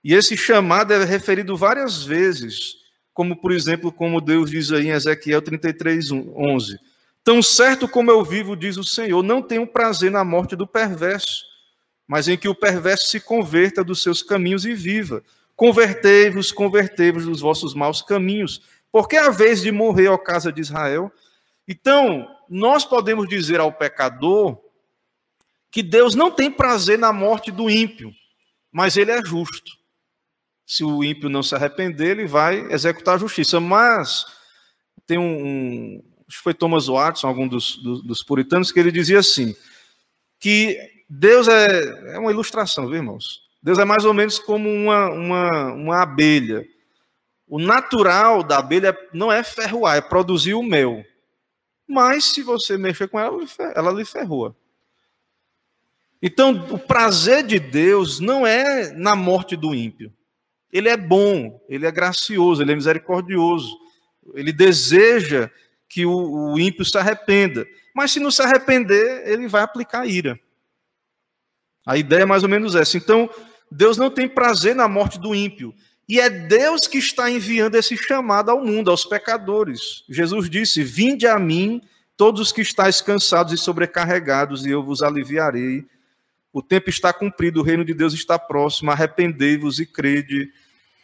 E 0.05 0.12
esse 0.12 0.37
chamado 0.37 0.93
é 0.93 1.03
referido 1.03 1.57
várias 1.57 2.05
vezes, 2.05 2.77
como 3.14 3.35
por 3.35 3.51
exemplo, 3.51 3.90
como 3.90 4.21
Deus 4.21 4.51
diz 4.51 4.71
aí 4.71 4.88
em 4.88 4.90
Ezequiel 4.90 5.40
33, 5.40 6.12
11. 6.12 6.79
Tão 7.25 7.43
certo 7.43 7.88
como 7.88 8.11
eu 8.11 8.23
vivo, 8.23 8.55
diz 8.55 8.77
o 8.77 8.85
Senhor, 8.85 9.23
não 9.23 9.40
tenho 9.40 9.67
prazer 9.67 10.11
na 10.11 10.23
morte 10.23 10.55
do 10.55 10.67
perverso, 10.67 11.43
mas 12.07 12.29
em 12.29 12.37
que 12.37 12.49
o 12.49 12.55
perverso 12.55 13.07
se 13.07 13.19
converta 13.19 13.83
dos 13.83 14.03
seus 14.03 14.23
caminhos 14.23 14.67
e 14.67 14.75
viva. 14.75 15.25
Convertei-vos, 15.57 16.53
convertei-vos 16.53 17.25
dos 17.25 17.40
vossos 17.40 17.73
maus 17.73 18.03
caminhos, 18.03 18.61
porque 18.93 19.17
a 19.17 19.31
vez 19.31 19.62
de 19.62 19.73
morrer, 19.73 20.09
ó 20.09 20.19
casa 20.19 20.53
de 20.53 20.61
Israel, 20.61 21.11
então, 21.67 22.29
nós 22.49 22.85
podemos 22.85 23.27
dizer 23.27 23.59
ao 23.59 23.73
pecador 23.73 24.61
que 25.71 25.83
Deus 25.83 26.14
não 26.14 26.31
tem 26.31 26.51
prazer 26.51 26.99
na 26.99 27.11
morte 27.11 27.51
do 27.51 27.71
ímpio, 27.71 28.12
mas 28.71 28.99
ele 28.99 29.11
é 29.11 29.25
justo. 29.25 29.73
Se 30.66 30.83
o 30.83 31.05
ímpio 31.05 31.29
não 31.29 31.42
se 31.42 31.55
arrepender, 31.55 32.12
ele 32.12 32.27
vai 32.27 32.61
executar 32.72 33.16
a 33.16 33.18
justiça. 33.18 33.61
Mas 33.61 34.24
tem 35.07 35.18
um, 35.18 35.44
um 35.44 36.03
acho 36.27 36.38
que 36.38 36.42
foi 36.42 36.55
Thomas 36.55 36.87
Watson, 36.87 37.27
algum 37.27 37.46
dos, 37.46 37.77
dos, 37.77 38.03
dos, 38.03 38.22
puritanos, 38.22 38.72
que 38.72 38.81
ele 38.81 38.90
dizia 38.90 39.18
assim, 39.18 39.55
que 40.40 40.79
Deus 41.09 41.48
é, 41.48 42.14
é 42.14 42.18
uma 42.18 42.31
ilustração, 42.31 42.87
viu, 42.87 42.96
irmãos? 42.96 43.42
Deus 43.62 43.79
é 43.79 43.85
mais 43.85 44.05
ou 44.05 44.12
menos 44.12 44.38
como 44.38 44.68
uma, 44.68 45.11
uma, 45.11 45.72
uma 45.72 46.03
abelha. 46.03 46.66
O 47.46 47.59
natural 47.59 48.42
da 48.42 48.59
abelha 48.59 48.96
não 49.12 49.31
é 49.31 49.42
ferroar, 49.42 49.96
é 49.96 50.00
produzir 50.00 50.55
o 50.55 50.62
mel. 50.62 51.05
Mas 51.87 52.27
se 52.27 52.42
você 52.42 52.77
mexer 52.77 53.09
com 53.09 53.20
ela, 53.20 53.38
ela 53.74 53.92
lhe 53.92 54.05
ferrou. 54.05 54.55
Então, 56.20 56.66
o 56.70 56.79
prazer 56.79 57.46
de 57.46 57.59
Deus 57.59 58.18
não 58.18 58.46
é 58.46 58.92
na 58.92 59.14
morte 59.14 59.57
do 59.57 59.74
ímpio. 59.74 60.12
Ele 60.75 60.89
é 60.89 60.97
bom, 60.97 61.65
ele 61.69 61.87
é 61.87 61.93
gracioso, 61.93 62.61
ele 62.61 62.73
é 62.73 62.75
misericordioso. 62.75 63.79
Ele 64.35 64.53
deseja 64.53 65.49
que 65.89 66.05
o, 66.05 66.53
o 66.53 66.59
ímpio 66.59 66.85
se 66.85 66.99
arrependa. 66.99 67.65
Mas 67.95 68.11
se 68.11 68.19
não 68.19 68.33
se 68.33 68.43
arrepender, 68.43 69.23
ele 69.25 69.47
vai 69.47 69.63
aplicar 69.63 70.05
ira. 70.05 70.37
A 71.87 71.97
ideia 71.97 72.23
é 72.23 72.27
mais 72.27 72.43
ou 72.43 72.49
menos 72.49 72.75
essa. 72.75 72.97
Então, 72.97 73.31
Deus 73.71 73.97
não 73.97 74.11
tem 74.11 74.29
prazer 74.29 74.75
na 74.75 74.89
morte 74.89 75.17
do 75.17 75.33
ímpio. 75.33 75.73
E 76.09 76.19
é 76.19 76.29
Deus 76.29 76.89
que 76.89 76.99
está 76.99 77.31
enviando 77.31 77.77
esse 77.77 77.97
chamado 77.97 78.51
ao 78.51 78.61
mundo, 78.61 78.91
aos 78.91 79.05
pecadores. 79.05 80.03
Jesus 80.09 80.51
disse: 80.51 80.83
Vinde 80.83 81.29
a 81.29 81.39
mim, 81.39 81.81
todos 82.17 82.41
os 82.41 82.51
que 82.51 82.63
estáis 82.63 83.01
cansados 83.01 83.53
e 83.53 83.57
sobrecarregados, 83.57 84.67
e 84.67 84.71
eu 84.71 84.83
vos 84.83 85.05
aliviarei. 85.05 85.87
O 86.53 86.61
tempo 86.61 86.91
está 86.91 87.13
cumprido, 87.13 87.61
o 87.61 87.63
reino 87.63 87.85
de 87.85 87.95
Deus 87.95 88.13
está 88.13 88.41
próximo, 88.41 88.91
arrependei-vos 88.91 89.79
e 89.79 89.87
crede 89.87 90.51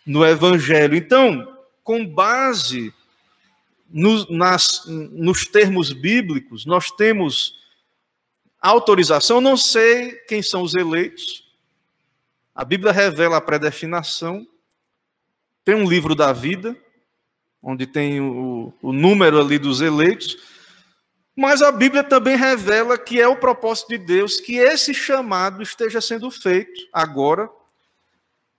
no 0.07 0.25
Evangelho. 0.25 0.97
Então, 0.97 1.57
com 1.83 2.07
base 2.07 2.93
no, 3.89 4.25
nas, 4.31 4.85
nos 4.87 5.47
termos 5.47 5.93
bíblicos, 5.93 6.65
nós 6.65 6.91
temos 6.91 7.59
autorização, 8.61 9.41
não 9.41 9.57
sei 9.57 10.13
quem 10.29 10.43
são 10.43 10.63
os 10.63 10.75
eleitos, 10.75 11.49
a 12.55 12.65
Bíblia 12.65 12.93
revela 12.93 13.39
a 13.39 13.41
predestinação, 13.41 14.47
tem 15.65 15.75
um 15.75 15.89
livro 15.89 16.15
da 16.15 16.33
vida, 16.33 16.77
onde 17.63 17.87
tem 17.87 18.21
o, 18.21 18.73
o 18.83 18.93
número 18.93 19.41
ali 19.41 19.59
dos 19.59 19.81
eleitos, 19.81 20.37
mas 21.35 21.63
a 21.63 21.73
Bíblia 21.73 22.05
também 22.05 22.37
revela 22.37 22.99
que 22.99 23.21
é 23.21 23.27
o 23.27 23.37
propósito 23.37 23.89
de 23.89 23.99
Deus 23.99 24.41
que 24.41 24.57
esse 24.57 24.93
chamado 24.93 25.63
esteja 25.63 26.01
sendo 26.01 26.31
feito 26.31 26.87
agora. 26.93 27.49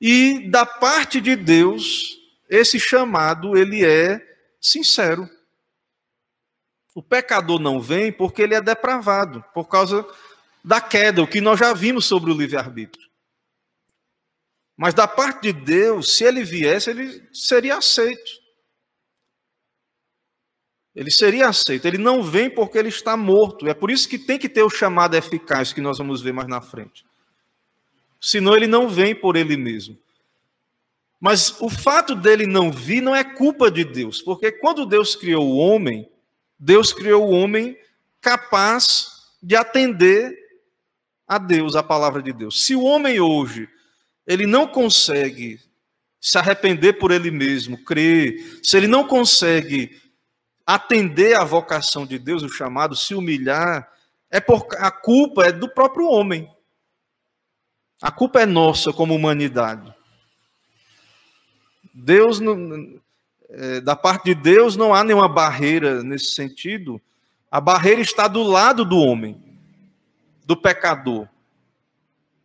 E 0.02 0.50
da 0.50 0.66
parte 0.66 1.22
de 1.22 1.36
Deus, 1.36 2.18
esse 2.50 2.80
chamado 2.80 3.56
ele 3.56 3.86
é 3.86 4.20
sincero. 4.60 5.30
O 6.96 7.04
pecador 7.04 7.60
não 7.60 7.80
vem 7.80 8.12
porque 8.12 8.42
ele 8.42 8.56
é 8.56 8.62
depravado, 8.62 9.46
por 9.54 9.68
causa 9.68 10.04
da 10.66 10.82
queda, 10.82 11.22
o 11.22 11.28
que 11.28 11.40
nós 11.40 11.60
já 11.60 11.72
vimos 11.72 12.06
sobre 12.06 12.32
o 12.32 12.36
livre-arbítrio. 12.36 13.10
Mas 14.76 14.96
da 14.96 15.08
parte 15.08 15.44
de 15.44 15.54
Deus, 15.54 16.18
se 16.18 16.24
ele 16.24 16.44
viesse, 16.44 16.90
ele 16.90 17.30
seria 17.32 17.78
aceito. 17.78 18.42
Ele 20.96 21.12
seria 21.12 21.48
aceito. 21.48 21.86
Ele 21.86 22.00
não 22.00 22.24
vem 22.24 22.50
porque 22.50 22.78
ele 22.78 22.90
está 22.90 23.16
morto. 23.16 23.68
É 23.68 23.74
por 23.76 23.92
isso 23.92 24.10
que 24.10 24.18
tem 24.18 24.40
que 24.40 24.50
ter 24.50 24.64
o 24.64 24.70
chamado 24.70 25.16
eficaz, 25.16 25.72
que 25.72 25.80
nós 25.80 26.00
vamos 26.00 26.22
ver 26.22 26.34
mais 26.34 26.48
na 26.48 26.60
frente. 26.60 27.06
Senão 28.22 28.56
ele 28.56 28.68
não 28.68 28.88
vem 28.88 29.16
por 29.16 29.36
ele 29.36 29.58
mesmo. 29.58 29.98
Mas 31.20 31.60
o 31.60 31.70
fato 31.70 32.16
dele 32.16 32.46
não 32.46 32.72
vir 32.72 33.02
não 33.02 33.16
é 33.16 33.24
culpa 33.24 33.70
de 33.70 33.84
Deus, 33.84 34.22
porque 34.22 34.52
quando 34.52 34.86
Deus 34.86 35.16
criou 35.16 35.48
o 35.48 35.58
homem, 35.58 36.10
Deus 36.58 36.94
criou 36.94 37.28
o 37.28 37.32
homem 37.32 37.78
capaz 38.20 39.32
de 39.42 39.56
atender 39.56 40.38
a 41.28 41.38
Deus, 41.38 41.76
a 41.76 41.84
palavra 41.84 42.22
de 42.22 42.32
Deus. 42.32 42.66
Se 42.66 42.76
o 42.76 42.84
homem 42.84 43.20
hoje 43.20 43.68
ele 44.26 44.46
não 44.46 44.68
consegue 44.68 45.60
se 46.20 46.38
arrepender 46.38 46.94
por 46.94 47.12
ele 47.12 47.32
mesmo, 47.32 47.84
crer, 47.84 48.60
se 48.64 48.78
ele 48.78 48.88
não 48.88 49.08
consegue 49.08 50.00
atender 50.66 51.36
à 51.36 51.44
vocação 51.44 52.06
de 52.06 52.20
Deus, 52.20 52.44
o 52.44 52.50
chamado, 52.50 52.96
se 52.96 53.16
humilhar, 53.16 53.92
é 54.30 54.40
por 54.40 54.68
a 54.78 54.92
culpa 54.92 55.46
é 55.46 55.52
do 55.52 55.68
próprio 55.68 56.06
homem. 56.06 56.50
A 58.02 58.12
culpa 58.12 58.42
é 58.42 58.46
nossa 58.46 58.92
como 58.92 59.14
humanidade. 59.14 59.94
Deus, 61.94 62.40
é, 63.50 63.82
da 63.82 63.96
parte 63.96 64.26
de 64.26 64.36
Deus, 64.36 64.76
não 64.76 64.94
há 64.94 65.04
nenhuma 65.04 65.30
barreira 65.30 66.02
nesse 66.04 66.32
sentido. 66.32 67.00
A 67.50 67.62
barreira 67.62 68.02
está 68.02 68.28
do 68.28 68.42
lado 68.42 68.84
do 68.84 68.98
homem, 68.98 69.42
do 70.46 70.58
pecador. 70.58 71.28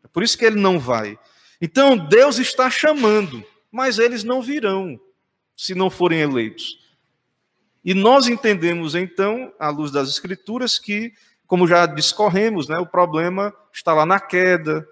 É 0.04 0.08
por 0.08 0.22
isso 0.22 0.36
que 0.36 0.44
ele 0.44 0.60
não 0.60 0.78
vai. 0.78 1.18
Então 1.60 1.96
Deus 1.96 2.38
está 2.38 2.68
chamando, 2.68 3.42
mas 3.70 3.98
eles 3.98 4.24
não 4.24 4.42
virão 4.42 5.00
se 5.56 5.74
não 5.74 5.88
forem 5.88 6.20
eleitos. 6.20 6.78
E 7.82 7.94
nós 7.94 8.26
entendemos 8.26 8.94
então, 8.94 9.52
à 9.58 9.70
luz 9.70 9.90
das 9.90 10.08
Escrituras, 10.08 10.78
que 10.78 11.14
como 11.46 11.66
já 11.66 11.86
discorremos, 11.86 12.68
né, 12.68 12.76
o 12.78 12.86
problema 12.86 13.54
está 13.72 13.94
lá 13.94 14.04
na 14.04 14.18
queda, 14.18 14.86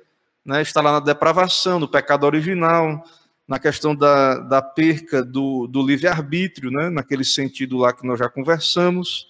né, 0.45 0.61
está 0.61 0.81
lá 0.81 0.93
na 0.93 1.01
depravação, 1.01 1.81
no 1.81 1.89
pecado 1.89 2.25
original, 2.25 3.03
na 3.47 3.59
questão 3.59 3.95
da, 3.95 4.39
da 4.41 4.63
perca 4.63 5.25
do, 5.25 5.67
do 5.67 5.85
livre-arbítrio, 5.85 6.71
né, 6.71 6.91
naquele 6.91 7.25
sentido 7.25 7.79
lá 7.79 7.93
que 7.93 8.07
nós 8.07 8.19
já 8.19 8.29
conversamos. 8.29 9.27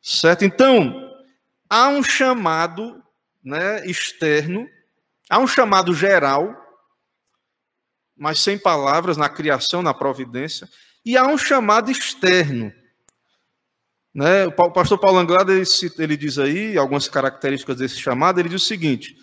Certo? 0.00 0.44
Então, 0.44 1.10
há 1.68 1.88
um 1.88 2.02
chamado 2.02 3.02
né, 3.42 3.86
externo, 3.86 4.68
há 5.28 5.38
um 5.38 5.46
chamado 5.46 5.94
geral, 5.94 6.56
mas 8.16 8.38
sem 8.38 8.58
palavras, 8.58 9.16
na 9.16 9.28
criação, 9.28 9.82
na 9.82 9.94
providência, 9.94 10.68
e 11.04 11.16
há 11.16 11.26
um 11.26 11.38
chamado 11.38 11.90
externo. 11.90 12.72
Né? 14.14 14.46
O 14.46 14.70
pastor 14.70 14.98
Paulo 14.98 15.18
Anglada, 15.18 15.52
ele, 15.52 15.64
ele 15.98 16.16
diz 16.16 16.38
aí, 16.38 16.76
algumas 16.76 17.08
características 17.08 17.76
desse 17.76 17.98
chamado, 17.98 18.38
ele 18.38 18.50
diz 18.50 18.62
o 18.62 18.66
seguinte, 18.66 19.16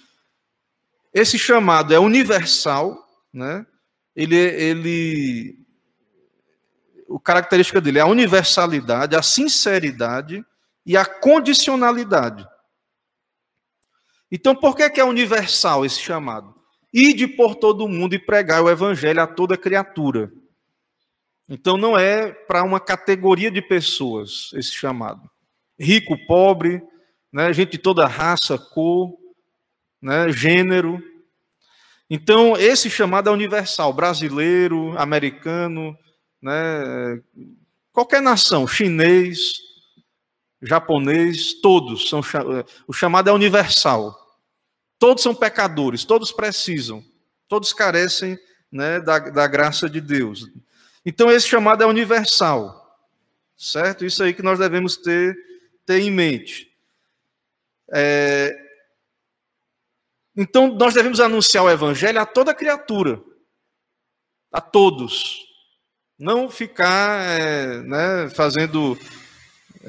esse 1.20 1.38
chamado 1.38 1.94
é 1.94 2.00
universal, 2.00 2.98
né? 3.34 3.66
ele, 4.16 4.36
ele, 4.36 5.66
o 7.08 7.20
característica 7.20 7.80
dele 7.80 8.00
é 8.00 8.02
a 8.02 8.08
universalidade, 8.08 9.16
a 9.16 9.22
sinceridade 9.22 10.44
e 10.86 10.98
a 10.98 11.06
condicionalidade. 11.06 12.48
Então, 14.32 14.56
por 14.56 14.76
que 14.76 15.00
é 15.00 15.04
universal 15.04 15.86
esse 15.86 16.00
chamado? 16.00 16.54
Ide 16.94 17.28
por 17.28 17.56
todo 17.56 17.88
mundo 17.88 18.14
e 18.14 18.20
pregar 18.20 18.64
o 18.64 18.70
evangelho 18.70 19.22
a 19.22 19.28
toda 19.28 19.58
criatura. 19.58 20.32
Então, 21.48 21.78
não 21.78 21.98
é 21.98 22.32
para 22.32 22.64
uma 22.64 22.80
categoria 22.80 23.50
de 23.50 23.62
pessoas 23.62 24.52
esse 24.54 24.72
chamado. 24.72 25.30
Rico, 25.80 26.18
pobre, 26.28 26.82
né, 27.32 27.52
gente 27.54 27.74
de 27.74 27.78
toda 27.78 28.08
raça, 28.08 28.58
cor, 28.58 29.19
né, 30.02 30.32
gênero. 30.32 31.02
Então, 32.10 32.58
esse 32.58 32.90
chamado 32.90 33.30
é 33.30 33.32
universal, 33.32 33.94
brasileiro, 33.94 34.98
americano, 34.98 35.98
né, 36.42 37.22
qualquer 37.92 38.22
nação, 38.22 38.68
chinês, 38.68 39.60
japonês, 40.62 41.54
todos 41.62 42.10
são 42.10 42.22
o 42.88 42.94
chamado 42.94 43.30
é 43.30 43.34
universal. 43.34 44.18
Todos 44.98 45.24
são 45.24 45.34
pecadores, 45.34 46.04
todos 46.04 46.32
precisam, 46.32 47.02
todos 47.48 47.72
carecem 47.72 48.38
né, 48.70 49.00
da, 49.00 49.18
da 49.18 49.48
graça 49.48 49.90
de 49.90 50.02
Deus. 50.02 50.46
Então, 51.06 51.32
esse 51.32 51.48
chamado 51.48 51.82
é 51.82 51.88
universal, 51.88 53.00
certo? 53.58 54.06
Isso 54.06 54.22
aí 54.22 54.34
que 54.34 54.42
nós 54.42 54.60
devemos 54.60 54.98
ter, 54.98 55.38
ter 55.86 56.02
em 56.02 56.12
mente. 56.12 56.70
É, 57.92 58.69
então, 60.36 60.74
nós 60.76 60.94
devemos 60.94 61.20
anunciar 61.20 61.64
o 61.64 61.70
evangelho 61.70 62.20
a 62.20 62.26
toda 62.26 62.54
criatura, 62.54 63.22
a 64.52 64.62
todos. 64.62 65.40
Não 66.18 66.50
ficar 66.50 67.24
é, 67.40 67.82
né, 67.82 68.30
fazendo. 68.30 68.98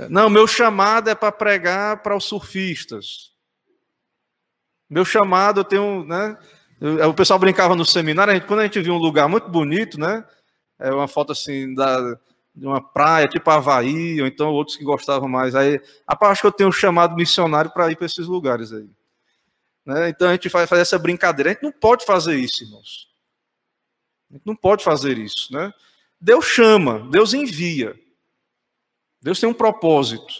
Não, 0.09 0.31
meu 0.31 0.46
chamado 0.46 1.11
é 1.11 1.14
para 1.14 1.33
pregar 1.33 2.03
para 2.03 2.16
os 2.16 2.24
surfistas. 2.24 3.31
Meu 4.88 5.05
chamado, 5.05 5.61
eu 5.61 5.64
tenho. 5.64 6.05
Né, 6.05 6.37
o 7.09 7.14
pessoal 7.14 7.38
brincava 7.38 7.76
no 7.76 7.85
seminário, 7.85 8.33
a 8.33 8.35
gente, 8.35 8.46
quando 8.46 8.61
a 8.61 8.64
gente 8.64 8.81
viu 8.81 8.94
um 8.94 8.98
lugar 8.98 9.29
muito 9.29 9.48
bonito, 9.48 10.00
né? 10.00 10.24
É 10.79 10.90
uma 10.90 11.07
foto 11.07 11.33
assim 11.33 11.74
da, 11.74 12.18
de 12.55 12.66
uma 12.66 12.81
praia, 12.81 13.29
tipo 13.29 13.50
Havaí, 13.50 14.20
ou 14.20 14.26
então 14.26 14.50
outros 14.50 14.76
que 14.76 14.85
gostavam 14.85 15.29
mais. 15.29 15.55
Aí, 15.55 15.81
acho 16.07 16.40
que 16.40 16.46
eu 16.46 16.53
tenho 16.53 16.70
um 16.70 16.72
chamado 16.72 17.14
missionário 17.14 17.70
para 17.70 17.90
ir 17.90 17.96
para 17.96 18.07
esses 18.07 18.26
lugares 18.26 18.72
aí. 18.72 18.88
Né? 19.90 20.09
Então 20.09 20.29
a 20.29 20.33
gente 20.33 20.48
vai 20.48 20.68
fazer 20.68 20.83
essa 20.83 20.98
brincadeira. 20.98 21.50
A 21.50 21.53
gente 21.53 21.64
não 21.64 21.72
pode 21.72 22.05
fazer 22.05 22.37
isso, 22.37 22.62
irmãos. 22.62 23.09
A 24.31 24.35
gente 24.35 24.46
não 24.46 24.55
pode 24.55 24.85
fazer 24.85 25.18
isso. 25.18 25.53
Né? 25.53 25.72
Deus 26.20 26.44
chama, 26.44 27.09
Deus 27.11 27.35
envia. 27.35 27.98
Deus 29.20 29.40
tem 29.40 29.48
um 29.48 29.55
propósito. 29.55 30.33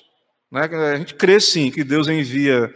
Né? 0.53 0.63
A 0.63 0.97
gente 0.99 1.15
crê 1.17 1.41
sim 1.41 1.69
que 1.69 1.83
Deus 1.83 2.07
envia 2.07 2.73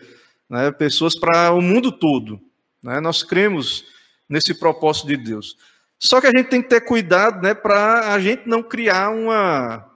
né, 0.51 0.73
pessoas 0.73 1.17
para 1.17 1.53
o 1.53 1.63
mundo 1.63 1.93
todo. 1.93 2.41
Né? 2.83 2.99
Nós 2.99 3.23
cremos 3.23 3.85
nesse 4.29 4.53
propósito 4.53 5.07
de 5.07 5.17
Deus. 5.17 5.57
Só 5.97 6.21
que 6.21 6.27
a 6.27 6.33
gente 6.37 6.49
tem 6.49 6.61
que 6.61 6.69
ter 6.69 6.81
cuidado, 6.81 7.41
né, 7.41 7.55
para 7.55 8.13
a 8.13 8.19
gente 8.19 8.49
não 8.49 8.65
criar 8.65 9.11
uma, 9.11 9.89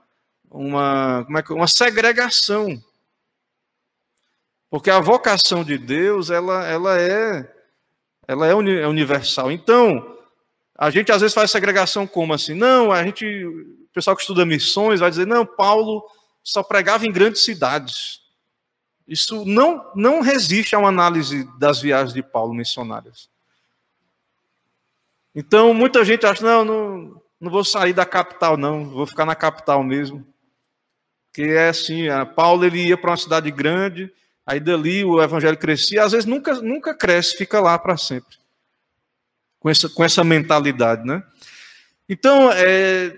uma, 0.49 1.25
como 1.25 1.37
é 1.37 1.43
que, 1.43 1.53
uma 1.53 1.67
segregação. 1.67 2.81
Porque 4.69 4.89
a 4.89 4.99
vocação 4.99 5.63
de 5.63 5.77
Deus, 5.77 6.29
ela, 6.29 6.65
ela 6.67 6.99
é 6.99 7.55
ela 8.29 8.45
é, 8.45 8.51
é 8.51 8.87
universal. 8.87 9.51
Então, 9.51 10.15
a 10.77 10.91
gente 10.91 11.11
às 11.11 11.19
vezes 11.19 11.33
faz 11.33 11.49
segregação 11.49 12.05
como 12.05 12.31
assim? 12.31 12.53
Não, 12.53 12.91
a 12.91 13.03
gente, 13.03 13.25
o 13.25 13.87
pessoal 13.91 14.15
que 14.15 14.21
estuda 14.21 14.45
missões 14.45 14.99
vai 14.99 15.09
dizer, 15.09 15.25
não, 15.25 15.43
Paulo 15.43 16.05
só 16.43 16.61
pregava 16.61 17.07
em 17.07 17.11
grandes 17.11 17.43
cidades. 17.43 18.21
Isso 19.07 19.43
não, 19.45 19.83
não 19.95 20.21
resiste 20.21 20.75
a 20.75 20.77
uma 20.77 20.89
análise 20.89 21.49
das 21.57 21.81
viagens 21.81 22.13
de 22.13 22.21
Paulo 22.21 22.53
missionárias. 22.53 23.27
Então, 25.33 25.73
muita 25.73 26.05
gente 26.05 26.23
acha, 26.27 26.45
não, 26.45 26.63
não, 26.63 27.21
não 27.41 27.51
vou 27.51 27.63
sair 27.63 27.93
da 27.93 28.05
capital, 28.05 28.57
não, 28.57 28.91
vou 28.91 29.07
ficar 29.07 29.25
na 29.25 29.35
capital 29.35 29.83
mesmo. 29.83 30.23
Que 31.33 31.41
é 31.41 31.69
assim, 31.69 32.03
Paulo 32.35 32.63
ele 32.63 32.89
ia 32.89 32.97
para 32.97 33.09
uma 33.09 33.17
cidade 33.17 33.49
grande, 33.49 34.13
aí 34.49 34.59
dali 34.59 35.05
o 35.05 35.21
evangelho 35.21 35.57
crescia, 35.57 36.03
às 36.03 36.11
vezes 36.11 36.25
nunca, 36.25 36.53
nunca 36.55 36.93
cresce, 36.93 37.37
fica 37.37 37.59
lá 37.59 37.77
para 37.77 37.95
sempre. 37.97 38.37
Com 39.59 39.69
essa, 39.69 39.89
com 39.89 40.03
essa 40.03 40.23
mentalidade, 40.23 41.05
né? 41.05 41.23
Então, 42.07 42.51
é, 42.51 43.15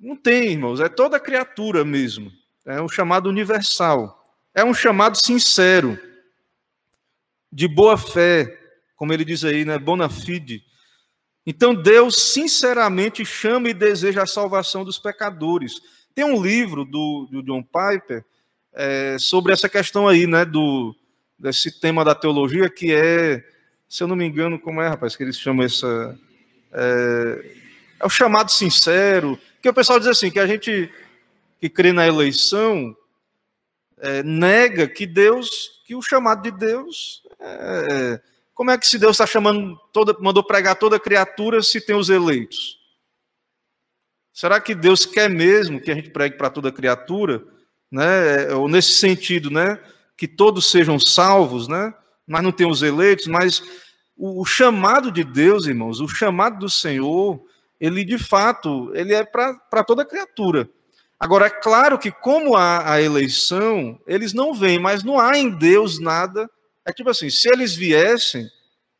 não 0.00 0.16
tem, 0.16 0.50
irmãos, 0.52 0.80
é 0.80 0.88
toda 0.88 1.20
criatura 1.20 1.84
mesmo. 1.84 2.30
É 2.66 2.80
um 2.82 2.88
chamado 2.88 3.28
universal. 3.28 4.20
É 4.54 4.64
um 4.64 4.74
chamado 4.74 5.16
sincero, 5.16 5.98
de 7.50 7.66
boa 7.66 7.96
fé, 7.96 8.58
como 8.96 9.12
ele 9.12 9.24
diz 9.24 9.44
aí, 9.44 9.64
né? 9.64 9.78
Bona 9.78 10.08
fide 10.08 10.64
então 11.46 11.74
Deus 11.74 12.16
sinceramente 12.16 13.24
chama 13.24 13.68
e 13.68 13.74
deseja 13.74 14.22
a 14.22 14.26
salvação 14.26 14.84
dos 14.84 14.98
pecadores. 14.98 15.80
Tem 16.14 16.24
um 16.24 16.42
livro 16.42 16.84
do, 16.84 17.28
do 17.30 17.42
John 17.42 17.62
Piper 17.62 18.24
é, 18.74 19.16
sobre 19.18 19.52
essa 19.52 19.68
questão 19.68 20.06
aí, 20.08 20.26
né, 20.26 20.44
do, 20.44 20.94
desse 21.38 21.80
tema 21.80 22.04
da 22.04 22.14
teologia, 22.14 22.68
que 22.68 22.92
é, 22.92 23.44
se 23.88 24.02
eu 24.02 24.08
não 24.08 24.16
me 24.16 24.24
engano, 24.24 24.58
como 24.58 24.82
é, 24.82 24.88
rapaz, 24.88 25.16
que 25.16 25.22
eles 25.22 25.38
chamam 25.38 25.64
essa. 25.64 26.18
É, 26.72 27.56
é 28.00 28.06
o 28.06 28.10
chamado 28.10 28.50
sincero, 28.50 29.38
que 29.62 29.68
o 29.68 29.74
pessoal 29.74 29.98
diz 29.98 30.08
assim, 30.08 30.30
que 30.30 30.40
a 30.40 30.46
gente 30.46 30.90
que 31.60 31.68
crê 31.70 31.92
na 31.92 32.06
eleição 32.06 32.94
é, 33.98 34.22
nega 34.22 34.86
que 34.86 35.06
Deus, 35.06 35.80
que 35.86 35.94
o 35.94 36.02
chamado 36.02 36.42
de 36.42 36.50
Deus 36.50 37.22
é, 37.40 38.20
como 38.54 38.70
é 38.70 38.78
que 38.78 38.86
se 38.86 38.98
Deus 38.98 39.12
está 39.12 39.26
chamando, 39.26 39.78
toda, 39.92 40.16
mandou 40.20 40.42
pregar 40.42 40.76
toda 40.76 41.00
criatura 41.00 41.60
se 41.62 41.80
tem 41.80 41.96
os 41.96 42.08
eleitos? 42.08 42.78
Será 44.32 44.60
que 44.60 44.74
Deus 44.74 45.04
quer 45.04 45.28
mesmo 45.28 45.80
que 45.80 45.90
a 45.90 45.94
gente 45.94 46.10
pregue 46.10 46.36
para 46.36 46.50
toda 46.50 46.72
criatura? 46.72 47.44
Né? 47.94 48.52
Ou 48.54 48.68
nesse 48.68 48.94
sentido, 48.94 49.50
né? 49.50 49.78
Que 50.16 50.26
todos 50.26 50.70
sejam 50.70 50.98
salvos, 50.98 51.68
né? 51.68 51.94
Mas 52.26 52.42
não 52.42 52.50
tem 52.50 52.68
os 52.68 52.82
eleitos, 52.82 53.26
mas 53.26 53.62
o, 54.16 54.42
o 54.42 54.44
chamado 54.44 55.12
de 55.12 55.22
Deus, 55.22 55.66
irmãos, 55.66 56.00
o 56.00 56.08
chamado 56.08 56.58
do 56.58 56.68
Senhor, 56.68 57.40
ele 57.78 58.04
de 58.04 58.18
fato, 58.18 58.90
ele 58.94 59.14
é 59.14 59.24
para 59.24 59.84
toda 59.86 60.04
criatura. 60.04 60.68
Agora, 61.20 61.46
é 61.46 61.50
claro 61.50 61.98
que 61.98 62.10
como 62.10 62.56
há 62.56 62.92
a 62.92 63.00
eleição, 63.00 64.00
eles 64.06 64.32
não 64.32 64.52
vêm, 64.52 64.78
mas 64.78 65.04
não 65.04 65.20
há 65.20 65.38
em 65.38 65.48
Deus 65.50 66.00
nada 66.00 66.50
é 66.84 66.92
tipo 66.92 67.08
assim, 67.08 67.30
se 67.30 67.48
eles 67.48 67.74
viessem, 67.74 68.46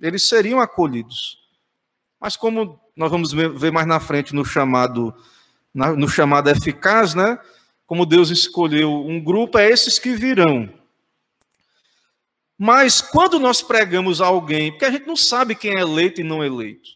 eles 0.00 0.26
seriam 0.26 0.58
acolhidos. 0.58 1.38
Mas 2.18 2.36
como 2.36 2.80
nós 2.96 3.10
vamos 3.10 3.32
ver 3.32 3.70
mais 3.70 3.86
na 3.86 4.00
frente 4.00 4.34
no 4.34 4.44
chamado, 4.44 5.14
no 5.74 6.08
chamado 6.08 6.48
eficaz, 6.48 7.14
né? 7.14 7.38
Como 7.86 8.06
Deus 8.06 8.30
escolheu 8.30 8.92
um 8.92 9.22
grupo, 9.22 9.58
é 9.58 9.68
esses 9.68 9.98
que 9.98 10.14
virão. 10.14 10.72
Mas 12.58 13.00
quando 13.00 13.38
nós 13.38 13.60
pregamos 13.60 14.20
a 14.20 14.26
alguém, 14.26 14.70
porque 14.70 14.84
a 14.84 14.90
gente 14.90 15.06
não 15.06 15.16
sabe 15.16 15.54
quem 15.54 15.76
é 15.76 15.80
eleito 15.80 16.20
e 16.20 16.24
não 16.24 16.42
eleito. 16.42 16.90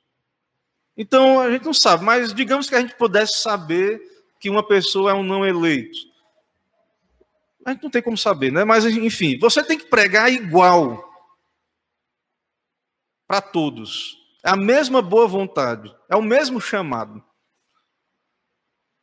Então 0.96 1.40
a 1.40 1.50
gente 1.50 1.64
não 1.64 1.74
sabe, 1.74 2.04
mas 2.04 2.32
digamos 2.32 2.68
que 2.68 2.74
a 2.74 2.80
gente 2.80 2.94
pudesse 2.94 3.38
saber 3.38 4.00
que 4.40 4.48
uma 4.48 4.66
pessoa 4.66 5.10
é 5.10 5.14
um 5.14 5.22
não 5.22 5.44
eleito. 5.44 5.98
A 7.64 7.72
gente 7.72 7.82
não 7.82 7.90
tem 7.90 8.02
como 8.02 8.16
saber, 8.16 8.50
né? 8.50 8.64
Mas, 8.64 8.86
enfim, 8.86 9.38
você 9.38 9.62
tem 9.62 9.78
que 9.78 9.86
pregar 9.86 10.32
igual 10.32 11.06
para 13.26 13.42
todos. 13.42 14.16
É 14.42 14.50
a 14.50 14.56
mesma 14.56 15.02
boa 15.02 15.28
vontade, 15.28 15.94
é 16.08 16.16
o 16.16 16.22
mesmo 16.22 16.60
chamado. 16.60 17.22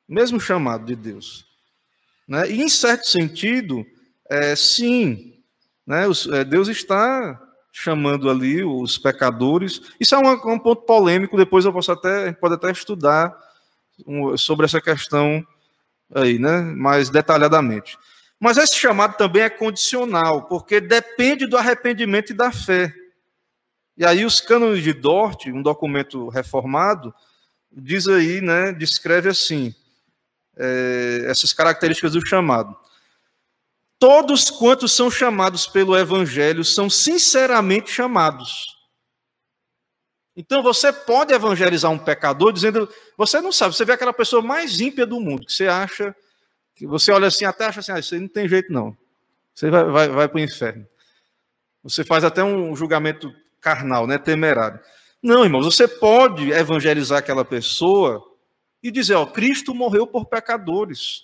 Mesmo 0.08 0.40
chamado 0.40 0.86
de 0.86 0.96
Deus. 0.96 1.45
Né? 2.28 2.50
E, 2.52 2.62
em 2.62 2.70
certo 2.70 3.08
sentido, 3.08 3.86
É, 4.28 4.56
sim, 4.56 5.36
né, 5.86 6.08
os, 6.08 6.26
é, 6.26 6.44
Deus 6.44 6.68
está 6.68 7.40
chamando 7.72 8.28
ali 8.28 8.64
os 8.64 8.98
pecadores. 8.98 9.80
Isso 10.00 10.16
é 10.16 10.18
um, 10.18 10.32
um 10.54 10.58
ponto 10.60 10.82
polêmico, 10.82 11.38
depois 11.38 11.64
eu 11.64 11.72
posso 11.72 11.92
até, 11.92 12.32
pode 12.34 12.56
até 12.56 12.72
estudar 12.72 13.32
um, 14.08 14.36
sobre 14.36 14.66
essa 14.66 14.82
questão 14.82 15.46
aí, 16.12 16.40
né, 16.40 16.62
mais 16.62 17.12
detalhadamente. 17.12 18.00
Mas 18.40 18.58
esse 18.58 18.76
chamado 18.76 19.16
também 19.16 19.44
é 19.44 19.50
condicional, 19.50 20.48
porque 20.48 20.82
depende 20.82 21.46
do 21.46 21.56
arrependimento 21.56 22.32
e 22.32 22.36
da 22.36 22.52
fé. 22.52 22.92
E 23.96 24.04
aí 24.04 24.26
os 24.26 24.42
cânones 24.42 24.84
de 24.84 24.92
Dort, 24.92 25.46
um 25.48 25.62
documento 25.62 26.30
reformado, 26.30 27.14
diz 27.72 28.08
aí, 28.08 28.42
né, 28.42 28.72
descreve 28.74 29.30
assim, 29.30 29.72
é, 30.58 31.26
essas 31.28 31.54
características 31.54 32.14
do 32.14 32.26
chamado. 32.26 32.76
Todos 33.98 34.50
quantos 34.50 34.92
são 34.92 35.10
chamados 35.10 35.66
pelo 35.68 35.98
Evangelho 35.98 36.64
são 36.64 36.90
sinceramente 36.90 37.92
chamados. 37.92 38.76
Então 40.36 40.62
você 40.62 40.92
pode 40.92 41.34
evangelizar 41.34 41.90
um 41.90 41.98
pecador 41.98 42.52
dizendo, 42.52 42.90
você 43.18 43.40
não 43.40 43.54
sabe, 43.54 43.74
você 43.74 43.86
vê 43.86 43.94
aquela 43.94 44.12
pessoa 44.12 44.42
mais 44.42 44.82
ímpia 44.82 45.06
do 45.06 45.20
mundo, 45.20 45.46
que 45.46 45.54
você 45.54 45.68
acha, 45.68 46.14
que 46.76 46.86
você 46.86 47.12
olha 47.12 47.28
assim, 47.28 47.46
até 47.46 47.66
acha 47.66 47.80
assim, 47.80 47.94
ah, 47.94 48.00
isso 48.00 48.20
não 48.20 48.28
tem 48.28 48.48
jeito 48.48 48.72
não. 48.72 48.96
Você 49.54 49.70
vai, 49.70 49.86
vai, 49.86 50.08
vai 50.10 50.28
para 50.28 50.38
o 50.38 50.42
inferno. 50.42 50.86
Você 51.84 52.04
faz 52.04 52.26
até 52.26 52.44
um 52.44 52.76
julgamento 52.76 53.34
carnal, 53.62 54.06
né, 54.06 54.18
temerário. 54.18 54.80
Não, 55.24 55.44
irmãos, 55.44 55.64
você 55.66 55.88
pode 55.88 56.52
evangelizar 56.52 57.20
aquela 57.20 57.46
pessoa 57.46 58.22
e 58.86 58.92
dizer, 58.92 59.16
ó, 59.16 59.26
Cristo 59.26 59.74
morreu 59.74 60.06
por 60.06 60.26
pecadores. 60.26 61.24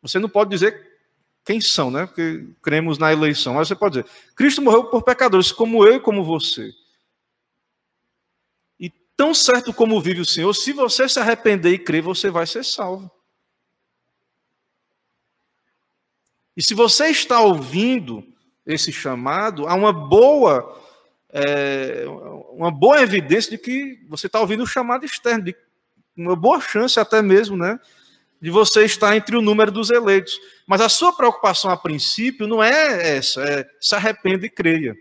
Você 0.00 0.18
não 0.18 0.30
pode 0.30 0.48
dizer 0.48 0.98
quem 1.44 1.60
são, 1.60 1.90
né? 1.90 2.06
Porque 2.06 2.48
cremos 2.62 2.96
na 2.96 3.12
eleição. 3.12 3.52
Mas 3.52 3.68
você 3.68 3.74
pode 3.74 4.00
dizer: 4.00 4.10
Cristo 4.34 4.62
morreu 4.62 4.84
por 4.84 5.02
pecadores, 5.02 5.52
como 5.52 5.84
eu 5.86 5.96
e 5.96 6.00
como 6.00 6.24
você. 6.24 6.72
E 8.80 8.88
tão 9.14 9.34
certo 9.34 9.74
como 9.74 10.00
vive 10.00 10.22
o 10.22 10.24
Senhor, 10.24 10.54
se 10.54 10.72
você 10.72 11.06
se 11.06 11.20
arrepender 11.20 11.74
e 11.74 11.78
crer, 11.78 12.00
você 12.00 12.30
vai 12.30 12.46
ser 12.46 12.64
salvo. 12.64 13.10
E 16.56 16.62
se 16.62 16.72
você 16.72 17.08
está 17.08 17.40
ouvindo 17.40 18.26
esse 18.64 18.90
chamado, 18.90 19.68
há 19.68 19.74
uma 19.74 19.92
boa, 19.92 20.80
é, 21.28 22.06
uma 22.52 22.70
boa 22.70 23.02
evidência 23.02 23.50
de 23.50 23.58
que 23.58 24.02
você 24.08 24.28
está 24.28 24.40
ouvindo 24.40 24.62
o 24.62 24.66
chamado 24.66 25.04
externo, 25.04 25.44
de 25.44 25.54
uma 26.16 26.36
boa 26.36 26.60
chance 26.60 26.98
até 26.98 27.22
mesmo, 27.22 27.56
né? 27.56 27.78
de 28.42 28.50
você 28.50 28.84
estar 28.84 29.16
entre 29.16 29.36
o 29.36 29.40
número 29.40 29.70
dos 29.70 29.88
eleitos. 29.88 30.36
Mas 30.66 30.80
a 30.80 30.88
sua 30.88 31.12
preocupação 31.12 31.70
a 31.70 31.76
princípio 31.76 32.48
não 32.48 32.60
é 32.60 33.16
essa, 33.16 33.40
é 33.40 33.64
se 33.80 33.94
arrependa 33.94 34.44
e 34.44 34.50
creia. 34.50 34.96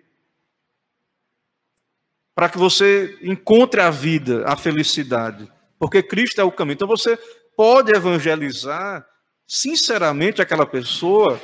Para 2.36 2.48
que 2.48 2.60
você 2.60 3.18
encontre 3.24 3.82
a 3.82 3.90
vida, 3.90 4.46
a 4.46 4.56
felicidade. 4.56 5.52
Porque 5.80 6.04
Cristo 6.04 6.40
é 6.40 6.44
o 6.44 6.52
caminho. 6.52 6.76
Então 6.76 6.88
você 6.88 7.18
pode 7.58 7.92
evangelizar 7.92 9.04
sinceramente 9.48 10.40
aquela 10.40 10.66
pessoa 10.66 11.42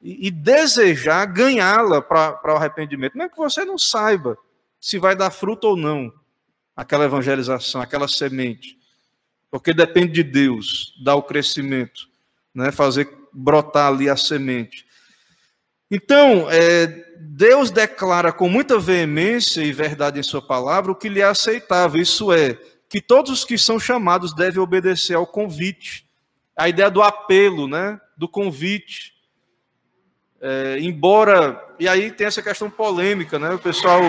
e, 0.00 0.28
e 0.28 0.30
desejar 0.30 1.26
ganhá-la 1.26 2.00
para 2.00 2.54
o 2.54 2.56
arrependimento. 2.56 3.18
Mesmo 3.18 3.32
que 3.32 3.36
você 3.36 3.64
não 3.64 3.76
saiba 3.76 4.38
se 4.80 4.96
vai 4.96 5.16
dar 5.16 5.32
fruto 5.32 5.66
ou 5.66 5.76
não 5.76 6.12
aquela 6.80 7.04
evangelização, 7.04 7.80
aquela 7.80 8.08
semente 8.08 8.80
porque 9.50 9.74
depende 9.74 10.12
de 10.12 10.22
Deus 10.22 10.94
dar 11.02 11.16
o 11.16 11.22
crescimento, 11.22 12.08
né, 12.54 12.70
fazer 12.70 13.08
brotar 13.32 13.88
ali 13.88 14.08
a 14.08 14.16
semente. 14.16 14.86
Então, 15.90 16.48
é, 16.48 16.86
Deus 17.18 17.70
declara 17.70 18.32
com 18.32 18.48
muita 18.48 18.78
veemência 18.78 19.60
e 19.60 19.72
verdade 19.72 20.20
em 20.20 20.22
Sua 20.22 20.40
palavra 20.40 20.92
o 20.92 20.94
que 20.94 21.08
lhe 21.08 21.20
é 21.20 21.24
aceitável, 21.24 22.00
isso 22.00 22.32
é, 22.32 22.56
que 22.88 23.00
todos 23.00 23.32
os 23.32 23.44
que 23.44 23.58
são 23.58 23.78
chamados 23.78 24.34
devem 24.34 24.60
obedecer 24.60 25.14
ao 25.14 25.26
convite. 25.26 26.06
A 26.56 26.68
ideia 26.68 26.90
do 26.90 27.02
apelo, 27.02 27.66
né, 27.66 28.00
do 28.16 28.28
convite. 28.28 29.14
É, 30.40 30.78
embora. 30.80 31.62
E 31.78 31.86
aí 31.86 32.10
tem 32.10 32.26
essa 32.26 32.42
questão 32.42 32.70
polêmica, 32.70 33.38
né? 33.38 33.50
O 33.50 33.58
pessoal. 33.58 34.00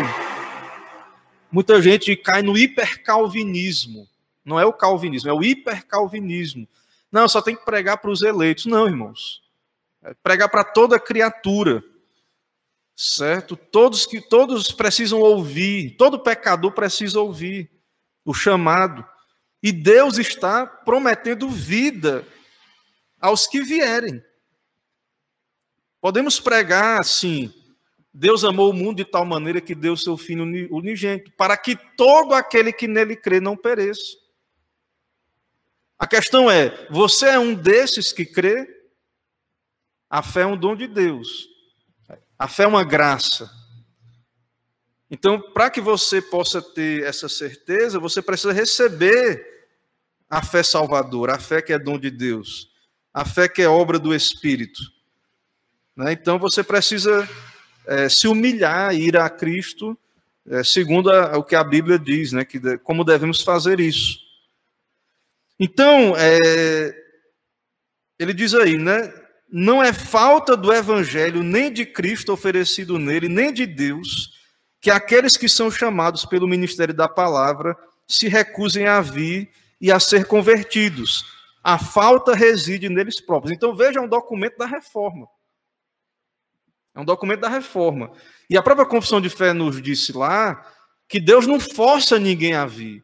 Muita 1.51 1.81
gente 1.81 2.15
cai 2.15 2.41
no 2.41 2.57
hipercalvinismo. 2.57 4.07
Não 4.43 4.59
é 4.59 4.65
o 4.65 4.73
calvinismo, 4.73 5.29
é 5.29 5.33
o 5.33 5.43
hipercalvinismo. 5.43 6.67
Não, 7.11 7.27
só 7.27 7.41
tem 7.41 7.55
que 7.55 7.65
pregar 7.65 7.97
para 7.97 8.09
os 8.09 8.21
eleitos. 8.21 8.65
Não, 8.65 8.87
irmãos. 8.87 9.41
É 10.01 10.13
pregar 10.13 10.49
para 10.49 10.63
toda 10.63 10.99
criatura. 10.99 11.83
Certo? 12.95 13.55
Todos 13.55 14.05
que 14.05 14.21
todos 14.21 14.71
precisam 14.71 15.19
ouvir, 15.19 15.95
todo 15.97 16.19
pecador 16.19 16.71
precisa 16.71 17.19
ouvir 17.19 17.69
o 18.23 18.33
chamado. 18.33 19.05
E 19.61 19.71
Deus 19.71 20.17
está 20.17 20.65
prometendo 20.65 21.49
vida 21.49 22.25
aos 23.19 23.45
que 23.47 23.61
vierem. 23.61 24.23
Podemos 25.99 26.39
pregar 26.39 26.99
assim: 26.99 27.53
Deus 28.13 28.43
amou 28.43 28.69
o 28.69 28.73
mundo 28.73 28.97
de 28.97 29.05
tal 29.05 29.25
maneira 29.25 29.61
que 29.61 29.73
deu 29.73 29.95
seu 29.95 30.17
filho 30.17 30.43
unigênito, 30.69 31.31
para 31.37 31.55
que 31.55 31.77
todo 31.95 32.33
aquele 32.33 32.73
que 32.73 32.87
nele 32.87 33.15
crê 33.15 33.39
não 33.39 33.55
pereça. 33.55 34.17
A 35.97 36.05
questão 36.05 36.51
é: 36.51 36.87
você 36.89 37.27
é 37.27 37.39
um 37.39 37.53
desses 37.53 38.11
que 38.11 38.25
crê? 38.25 38.67
A 40.09 40.21
fé 40.21 40.41
é 40.41 40.45
um 40.45 40.57
dom 40.57 40.75
de 40.75 40.87
Deus. 40.87 41.47
A 42.37 42.47
fé 42.47 42.63
é 42.63 42.67
uma 42.67 42.83
graça. 42.83 43.49
Então, 45.09 45.39
para 45.53 45.69
que 45.69 45.79
você 45.79 46.21
possa 46.21 46.61
ter 46.61 47.03
essa 47.03 47.29
certeza, 47.29 47.99
você 47.99 48.21
precisa 48.21 48.51
receber 48.51 49.45
a 50.29 50.43
fé 50.43 50.63
salvadora, 50.63 51.35
a 51.35 51.39
fé 51.39 51.61
que 51.61 51.71
é 51.71 51.79
dom 51.79 51.99
de 51.99 52.09
Deus, 52.09 52.69
a 53.13 53.23
fé 53.23 53.47
que 53.47 53.61
é 53.61 53.67
obra 53.67 53.99
do 53.99 54.15
Espírito. 54.15 54.81
Né? 55.95 56.13
Então, 56.13 56.39
você 56.39 56.63
precisa 56.63 57.29
é, 57.85 58.09
se 58.09 58.27
humilhar, 58.27 58.93
ir 58.93 59.17
a 59.17 59.29
Cristo, 59.29 59.97
é, 60.49 60.63
segundo 60.63 61.11
a, 61.11 61.37
o 61.37 61.43
que 61.43 61.55
a 61.55 61.63
Bíblia 61.63 61.99
diz, 61.99 62.31
né? 62.31 62.43
que, 62.45 62.59
como 62.79 63.03
devemos 63.03 63.41
fazer 63.41 63.79
isso. 63.79 64.19
Então, 65.59 66.15
é, 66.17 66.95
ele 68.17 68.33
diz 68.33 68.53
aí, 68.53 68.77
né? 68.77 69.13
Não 69.51 69.83
é 69.83 69.91
falta 69.91 70.55
do 70.55 70.71
evangelho, 70.73 71.43
nem 71.43 71.71
de 71.71 71.85
Cristo 71.85 72.31
oferecido 72.31 72.97
nele, 72.97 73.27
nem 73.27 73.51
de 73.51 73.65
Deus, 73.65 74.31
que 74.79 74.89
aqueles 74.89 75.35
que 75.35 75.49
são 75.49 75.69
chamados 75.69 76.25
pelo 76.25 76.47
ministério 76.47 76.93
da 76.93 77.07
palavra 77.07 77.75
se 78.07 78.27
recusem 78.27 78.87
a 78.87 79.01
vir 79.01 79.49
e 79.79 79.91
a 79.91 79.99
ser 79.99 80.25
convertidos. 80.25 81.25
A 81.63 81.77
falta 81.77 82.33
reside 82.33 82.89
neles 82.89 83.19
próprios. 83.19 83.51
Então, 83.51 83.75
veja, 83.75 84.01
um 84.01 84.07
documento 84.07 84.57
da 84.57 84.65
reforma. 84.65 85.27
É 86.93 86.99
um 86.99 87.05
documento 87.05 87.41
da 87.41 87.49
reforma. 87.49 88.11
E 88.49 88.57
a 88.57 88.61
própria 88.61 88.85
confissão 88.85 89.21
de 89.21 89.29
fé 89.29 89.53
nos 89.53 89.81
disse 89.81 90.11
lá 90.11 90.65
que 91.07 91.19
Deus 91.19 91.47
não 91.47 91.59
força 91.59 92.19
ninguém 92.19 92.53
a 92.53 92.65
vir. 92.65 93.03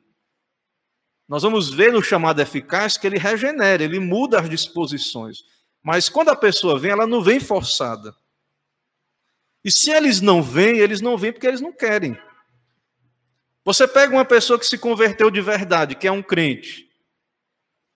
Nós 1.28 1.44
vamos 1.44 1.70
ver 1.70 1.92
no 1.92 2.02
chamado 2.02 2.42
eficaz 2.42 2.98
que 2.98 3.06
ele 3.06 3.18
regenera, 3.18 3.84
ele 3.84 4.00
muda 4.00 4.40
as 4.40 4.50
disposições. 4.50 5.40
Mas 5.84 6.10
quando 6.10 6.30
a 6.30 6.36
pessoa 6.36 6.80
vem, 6.80 6.92
ela 6.92 7.08
não 7.08 7.22
vem 7.22 7.40
forçada. 7.40 8.16
E 9.64 9.72
se 9.72 9.92
eles 9.92 10.22
não 10.22 10.42
vêm, 10.42 10.78
eles 10.78 11.02
não 11.02 11.18
vêm 11.18 11.34
porque 11.34 11.48
eles 11.48 11.62
não 11.62 11.74
querem. 11.74 12.18
Você 13.66 13.86
pega 13.86 14.14
uma 14.14 14.24
pessoa 14.24 14.58
que 14.58 14.66
se 14.66 14.78
converteu 14.78 15.30
de 15.30 15.42
verdade, 15.42 15.96
que 15.96 16.08
é 16.08 16.12
um 16.12 16.24
crente. 16.24 16.90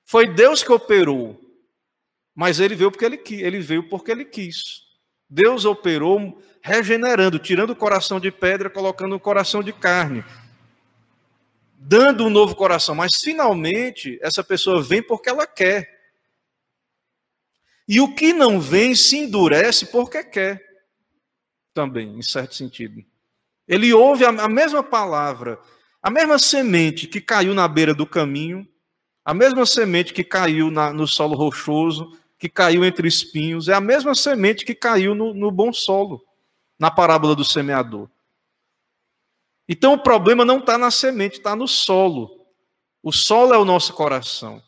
Foi 0.03 0.27
Deus 0.27 0.61
que 0.61 0.71
operou. 0.71 1.39
Mas 2.35 2.59
ele 2.59 2.75
veio 2.75 2.91
porque 2.91 3.05
ele, 3.05 3.21
ele 3.29 3.59
veio 3.59 3.87
porque 3.87 4.11
ele 4.11 4.25
quis. 4.25 4.90
Deus 5.31 5.65
operou 5.65 6.39
regenerando, 6.61 7.39
tirando 7.39 7.71
o 7.71 7.75
coração 7.75 8.19
de 8.19 8.29
pedra, 8.29 8.69
colocando 8.69 9.15
o 9.15 9.19
coração 9.19 9.63
de 9.63 9.73
carne 9.73 10.23
dando 11.83 12.25
um 12.25 12.29
novo 12.29 12.55
coração, 12.55 12.93
mas 12.93 13.15
finalmente 13.15 14.19
essa 14.21 14.43
pessoa 14.43 14.83
vem 14.83 15.01
porque 15.01 15.29
ela 15.29 15.47
quer. 15.47 15.99
E 17.87 17.99
o 17.99 18.13
que 18.13 18.31
não 18.31 18.61
vem 18.61 18.93
se 18.93 19.17
endurece 19.17 19.87
porque 19.87 20.23
quer, 20.23 20.63
também, 21.73 22.15
em 22.15 22.21
certo 22.21 22.53
sentido. 22.53 23.03
Ele 23.67 23.91
ouve 23.93 24.23
a 24.25 24.47
mesma 24.47 24.83
palavra, 24.83 25.59
a 26.03 26.11
mesma 26.11 26.37
semente 26.37 27.07
que 27.07 27.19
caiu 27.19 27.53
na 27.53 27.67
beira 27.67 27.93
do 27.95 28.05
caminho, 28.05 28.67
a 29.25 29.33
mesma 29.33 29.65
semente 29.65 30.13
que 30.13 30.23
caiu 30.23 30.69
na, 30.69 30.93
no 30.93 31.07
solo 31.07 31.35
rochoso, 31.35 32.15
que 32.41 32.49
caiu 32.49 32.83
entre 32.83 33.07
espinhos, 33.07 33.69
é 33.69 33.73
a 33.75 33.79
mesma 33.79 34.15
semente 34.15 34.65
que 34.65 34.73
caiu 34.73 35.13
no, 35.13 35.31
no 35.31 35.51
bom 35.51 35.71
solo, 35.71 36.25
na 36.79 36.89
parábola 36.89 37.35
do 37.35 37.45
semeador. 37.45 38.09
Então 39.69 39.93
o 39.93 40.01
problema 40.01 40.43
não 40.43 40.57
está 40.57 40.75
na 40.75 40.89
semente, 40.89 41.37
está 41.37 41.55
no 41.55 41.67
solo. 41.67 42.47
O 43.03 43.11
solo 43.11 43.53
é 43.53 43.59
o 43.59 43.63
nosso 43.63 43.93
coração. 43.93 44.59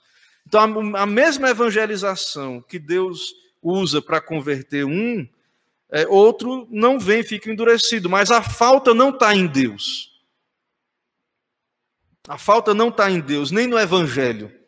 Então 0.46 0.62
a, 0.62 1.02
a 1.02 1.06
mesma 1.08 1.50
evangelização 1.50 2.62
que 2.62 2.78
Deus 2.78 3.34
usa 3.60 4.00
para 4.04 4.22
converter 4.22 4.86
um, 4.86 5.28
é, 5.90 6.08
outro 6.08 6.68
não 6.70 7.00
vem, 7.00 7.24
fica 7.24 7.52
endurecido. 7.52 8.08
Mas 8.08 8.30
a 8.30 8.44
falta 8.44 8.94
não 8.94 9.10
está 9.10 9.36
em 9.36 9.48
Deus. 9.48 10.12
A 12.28 12.38
falta 12.38 12.72
não 12.72 12.90
está 12.90 13.10
em 13.10 13.20
Deus, 13.20 13.50
nem 13.50 13.66
no 13.66 13.80
Evangelho. 13.80 14.63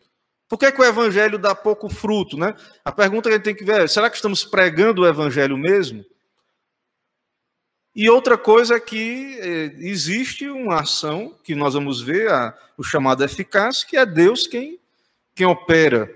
Por 0.48 0.60
que, 0.60 0.72
que, 0.72 0.82
o 0.82 0.86
Evangelho 0.86 1.39
dá 1.39 1.56
pouco 1.56 1.89
fruto? 1.89 2.38
Né? 2.38 2.56
A 2.84 2.91
pergunta 2.91 3.30
que 3.30 3.34
a 3.34 3.38
gente 3.38 3.46
tem 3.46 3.56
que 3.56 3.64
ver 3.64 3.82
é: 3.82 3.88
será 3.88 4.10
que 4.10 4.16
estamos 4.16 4.43
pregando 4.43 5.02
o 5.02 5.08
Evangelho 5.08 5.58
mesmo? 5.58 6.06
E 7.96 8.10
outra 8.10 8.38
coisa 8.38 8.76
é 8.76 8.80
que 8.80 9.39
é, 9.39 9.64
existe 9.80 10.50
uma 10.50 10.82
ação 10.82 11.34
que 11.43 11.56
nós 11.56 11.74
vamos 11.74 12.02
ver, 12.02 12.30
a, 12.30 12.54
o 12.78 12.84
chamado 12.84 13.24
eficaz, 13.24 13.84
que 13.84 13.96
é 13.96 14.06
Deus 14.06 14.46
quem, 14.46 14.78
quem 15.34 15.48
opera 15.48 16.14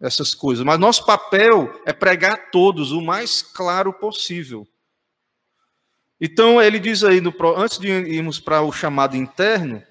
essas 0.00 0.34
coisas. 0.34 0.64
Mas 0.64 0.78
nosso 0.78 1.06
papel 1.06 1.80
é 1.86 1.92
pregar 1.92 2.32
a 2.32 2.36
todos 2.36 2.90
o 2.90 3.00
mais 3.00 3.40
claro 3.40 3.92
possível. 3.92 4.66
Então 6.20 6.60
ele 6.60 6.78
diz 6.78 7.04
aí, 7.04 7.20
no, 7.20 7.32
antes 7.56 7.78
de 7.78 7.88
irmos 7.88 8.40
para 8.40 8.62
o 8.62 8.72
chamado 8.72 9.16
interno, 9.16 9.82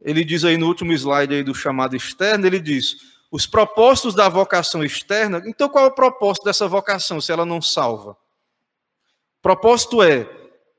ele 0.00 0.24
diz 0.24 0.44
aí 0.44 0.56
no 0.56 0.66
último 0.66 0.92
slide 0.92 1.34
aí 1.34 1.42
do 1.42 1.54
chamado 1.54 1.96
externo, 1.96 2.46
ele 2.46 2.60
diz: 2.60 2.96
os 3.30 3.46
propósitos 3.46 4.14
da 4.14 4.28
vocação 4.28 4.82
externa. 4.82 5.42
Então 5.46 5.68
qual 5.68 5.84
é 5.84 5.88
o 5.88 5.94
propósito 5.94 6.44
dessa 6.44 6.66
vocação 6.66 7.20
se 7.20 7.32
ela 7.32 7.44
não 7.44 7.60
salva? 7.60 8.12
O 8.12 9.42
propósito 9.42 10.02
é 10.02 10.28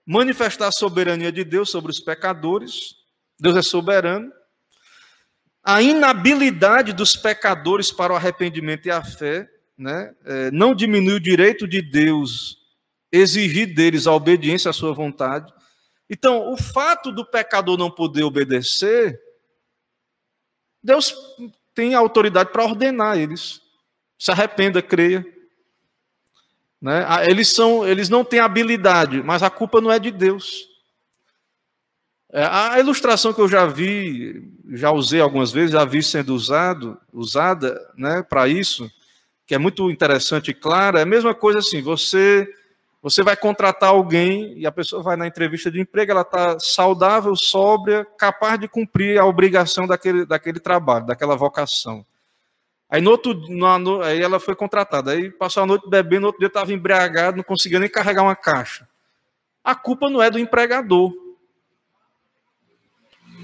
manifestar 0.06 0.68
a 0.68 0.72
soberania 0.72 1.32
de 1.32 1.44
Deus 1.44 1.70
sobre 1.70 1.92
os 1.92 2.00
pecadores. 2.00 2.96
Deus 3.40 3.56
é 3.56 3.62
soberano. 3.62 4.32
A 5.64 5.82
inabilidade 5.82 6.94
dos 6.94 7.16
pecadores 7.16 7.92
para 7.92 8.12
o 8.12 8.16
arrependimento 8.16 8.88
e 8.88 8.92
a 8.92 9.04
fé 9.04 9.48
né, 9.78 10.14
é, 10.26 10.52
não 10.52 10.74
diminui 10.74 11.16
o 11.16 11.20
direito 11.20 11.68
de 11.68 11.82
Deus 11.82 12.58
exigir 13.12 13.74
deles 13.74 14.08
a 14.08 14.14
obediência 14.14 14.70
à 14.70 14.74
sua 14.74 14.94
vontade. 14.94 15.52
Então, 16.10 16.52
o 16.52 16.58
fato 16.58 17.12
do 17.12 17.24
pecador 17.24 17.78
não 17.78 17.92
poder 17.92 18.24
obedecer, 18.24 19.22
Deus 20.84 21.16
tem 21.74 21.94
autoridade 21.94 22.52
para 22.52 22.64
ordenar 22.64 23.18
eles. 23.18 23.62
Se 24.18 24.32
arrependa, 24.32 24.82
creia. 24.82 25.26
Né? 26.82 27.06
Ah, 27.08 27.26
eles, 27.26 27.50
são, 27.50 27.88
eles 27.88 28.10
não 28.10 28.24
têm 28.24 28.40
habilidade, 28.40 29.22
mas 29.22 29.44
a 29.44 29.50
culpa 29.50 29.80
não 29.80 29.92
é 29.92 30.00
de 30.00 30.12
Deus. 30.12 30.68
É, 32.32 32.44
a 32.44 32.80
ilustração 32.80 33.34
que 33.34 33.42
eu 33.42 33.48
já 33.48 33.66
vi, 33.66 34.52
já 34.72 34.92
usei 34.92 35.20
algumas 35.20 35.52
vezes, 35.52 35.72
já 35.72 35.84
vi 35.84 36.02
sendo 36.02 36.34
usado, 36.34 37.00
usada 37.12 37.80
né, 37.98 38.22
para 38.22 38.48
isso, 38.48 38.90
que 39.48 39.56
é 39.56 39.58
muito 39.58 39.90
interessante 39.90 40.52
e 40.52 40.54
clara, 40.54 41.00
é 41.00 41.04
a 41.04 41.08
mesma 41.08 41.34
coisa 41.34 41.60
assim, 41.60 41.82
você 41.82 42.48
você 43.02 43.24
vai 43.24 43.36
contratar 43.38 43.90
alguém 43.90 44.58
e 44.58 44.66
a 44.66 44.72
pessoa 44.72 45.02
vai 45.02 45.16
na 45.16 45.26
entrevista 45.26 45.72
de 45.72 45.80
emprego, 45.80 46.12
ela 46.12 46.22
está 46.22 46.60
saudável, 46.60 47.34
sóbria, 47.36 48.06
capaz 48.18 48.60
de 48.60 48.68
cumprir 48.68 49.18
a 49.18 49.26
obrigação 49.26 49.88
daquele, 49.88 50.26
daquele 50.26 50.60
trabalho, 50.60 51.06
daquela 51.06 51.36
vocação. 51.36 52.06
Aí, 52.90 53.02
no 53.02 53.12
outro, 53.12 53.34
no, 53.34 53.80
no, 53.80 54.02
aí 54.02 54.22
ela 54.22 54.40
foi 54.40 54.56
contratada. 54.56 55.12
Aí 55.12 55.30
passou 55.30 55.64
a 55.64 55.66
noite 55.66 55.88
bebendo, 55.88 56.22
no 56.22 56.28
outro 56.28 56.40
dia 56.40 56.48
estava 56.48 56.74
embriagado, 56.74 57.38
não 57.38 57.44
conseguia 57.44 57.80
nem 57.80 57.90
carregar 57.90 58.24
uma 58.24 58.36
caixa. 58.36 58.88
A 59.64 59.76
culpa 59.76 60.10
não 60.10 60.22
é 60.22 60.30
do 60.30 60.40
empregador. 60.40 61.14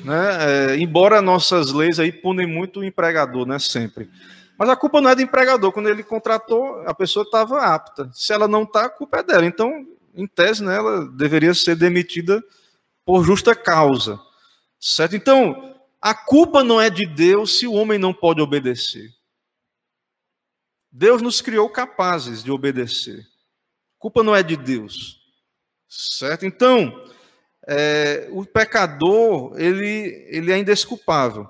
Né? 0.04 0.74
É, 0.74 0.78
embora 0.78 1.22
nossas 1.22 1.72
leis 1.72 2.00
aí 2.00 2.12
punem 2.12 2.48
muito 2.48 2.80
o 2.80 2.84
empregador, 2.84 3.46
né? 3.46 3.58
Sempre. 3.60 4.10
Mas 4.58 4.70
a 4.70 4.76
culpa 4.76 5.02
não 5.02 5.10
é 5.10 5.16
do 5.16 5.22
empregador. 5.22 5.72
Quando 5.72 5.90
ele 5.90 6.04
contratou, 6.04 6.82
a 6.88 6.94
pessoa 6.94 7.24
estava 7.24 7.62
apta. 7.62 8.10
Se 8.14 8.32
ela 8.34 8.48
não 8.48 8.64
está, 8.64 8.86
a 8.86 8.90
culpa 8.90 9.20
é 9.20 9.24
dela. 9.24 9.46
Então, 9.46 9.86
em 10.14 10.26
tese, 10.26 10.64
né, 10.64 10.78
ela 10.78 11.06
deveria 11.08 11.54
ser 11.54 11.76
demitida 11.76 12.44
por 13.04 13.24
justa 13.24 13.54
causa. 13.54 14.20
Certo? 14.80 15.16
Então, 15.16 15.76
a 16.02 16.14
culpa 16.14 16.64
não 16.64 16.80
é 16.80 16.90
de 16.90 17.06
Deus 17.06 17.58
se 17.58 17.68
o 17.68 17.74
homem 17.74 18.00
não 18.00 18.14
pode 18.14 18.42
obedecer. 18.42 19.14
Deus 20.92 21.22
nos 21.22 21.42
criou 21.42 21.70
capazes 21.70 22.44
de 22.44 22.52
obedecer. 22.52 23.20
A 23.20 24.00
culpa 24.00 24.24
não 24.24 24.36
é 24.36 24.42
de 24.42 24.56
Deus. 24.56 25.20
Certo? 25.90 26.46
Então, 26.46 27.04
é, 27.68 28.28
o 28.32 28.46
pecador, 28.46 29.60
ele, 29.60 30.28
ele 30.30 30.52
é 30.52 30.58
indesculpável. 30.58 31.50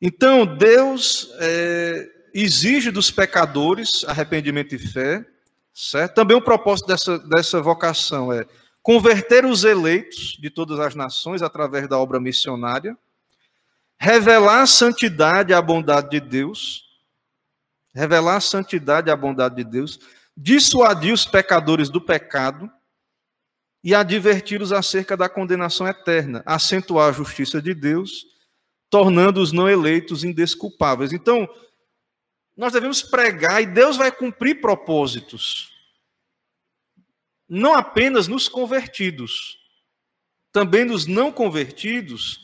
Então, 0.00 0.46
Deus 0.46 1.30
é, 1.40 2.08
exige 2.32 2.90
dos 2.90 3.10
pecadores 3.10 4.04
arrependimento 4.06 4.74
e 4.74 4.78
fé. 4.78 5.24
Certo? 5.72 6.14
Também 6.14 6.36
o 6.36 6.42
propósito 6.42 6.86
dessa, 6.86 7.18
dessa 7.18 7.60
vocação 7.62 8.32
é 8.32 8.46
converter 8.82 9.44
os 9.44 9.64
eleitos 9.64 10.36
de 10.40 10.50
todas 10.50 10.78
as 10.80 10.94
nações 10.94 11.42
através 11.42 11.88
da 11.88 11.98
obra 11.98 12.18
missionária, 12.18 12.96
revelar 13.98 14.62
a 14.62 14.66
santidade 14.66 15.52
e 15.52 15.54
a 15.54 15.62
bondade 15.62 16.10
de 16.10 16.20
Deus, 16.20 16.84
revelar 17.94 18.36
a 18.36 18.40
santidade 18.40 19.08
e 19.08 19.12
a 19.12 19.16
bondade 19.16 19.56
de 19.56 19.64
Deus, 19.64 20.00
dissuadir 20.36 21.12
os 21.12 21.24
pecadores 21.24 21.88
do 21.88 22.00
pecado 22.00 22.70
e 23.82 23.94
adverti-los 23.94 24.72
acerca 24.72 25.16
da 25.16 25.28
condenação 25.28 25.86
eterna, 25.86 26.42
acentuar 26.44 27.08
a 27.08 27.12
justiça 27.12 27.60
de 27.60 27.74
Deus, 27.74 28.26
tornando 28.90 29.40
os 29.40 29.52
não 29.52 29.68
eleitos 29.68 30.24
indesculpáveis. 30.24 31.12
Então, 31.12 31.48
nós 32.56 32.72
devemos 32.72 33.02
pregar 33.02 33.62
e 33.62 33.66
Deus 33.66 33.96
vai 33.96 34.10
cumprir 34.10 34.60
propósitos, 34.60 35.70
não 37.48 37.74
apenas 37.74 38.28
nos 38.28 38.48
convertidos, 38.48 39.58
também 40.52 40.84
nos 40.84 41.06
não 41.06 41.32
convertidos, 41.32 42.40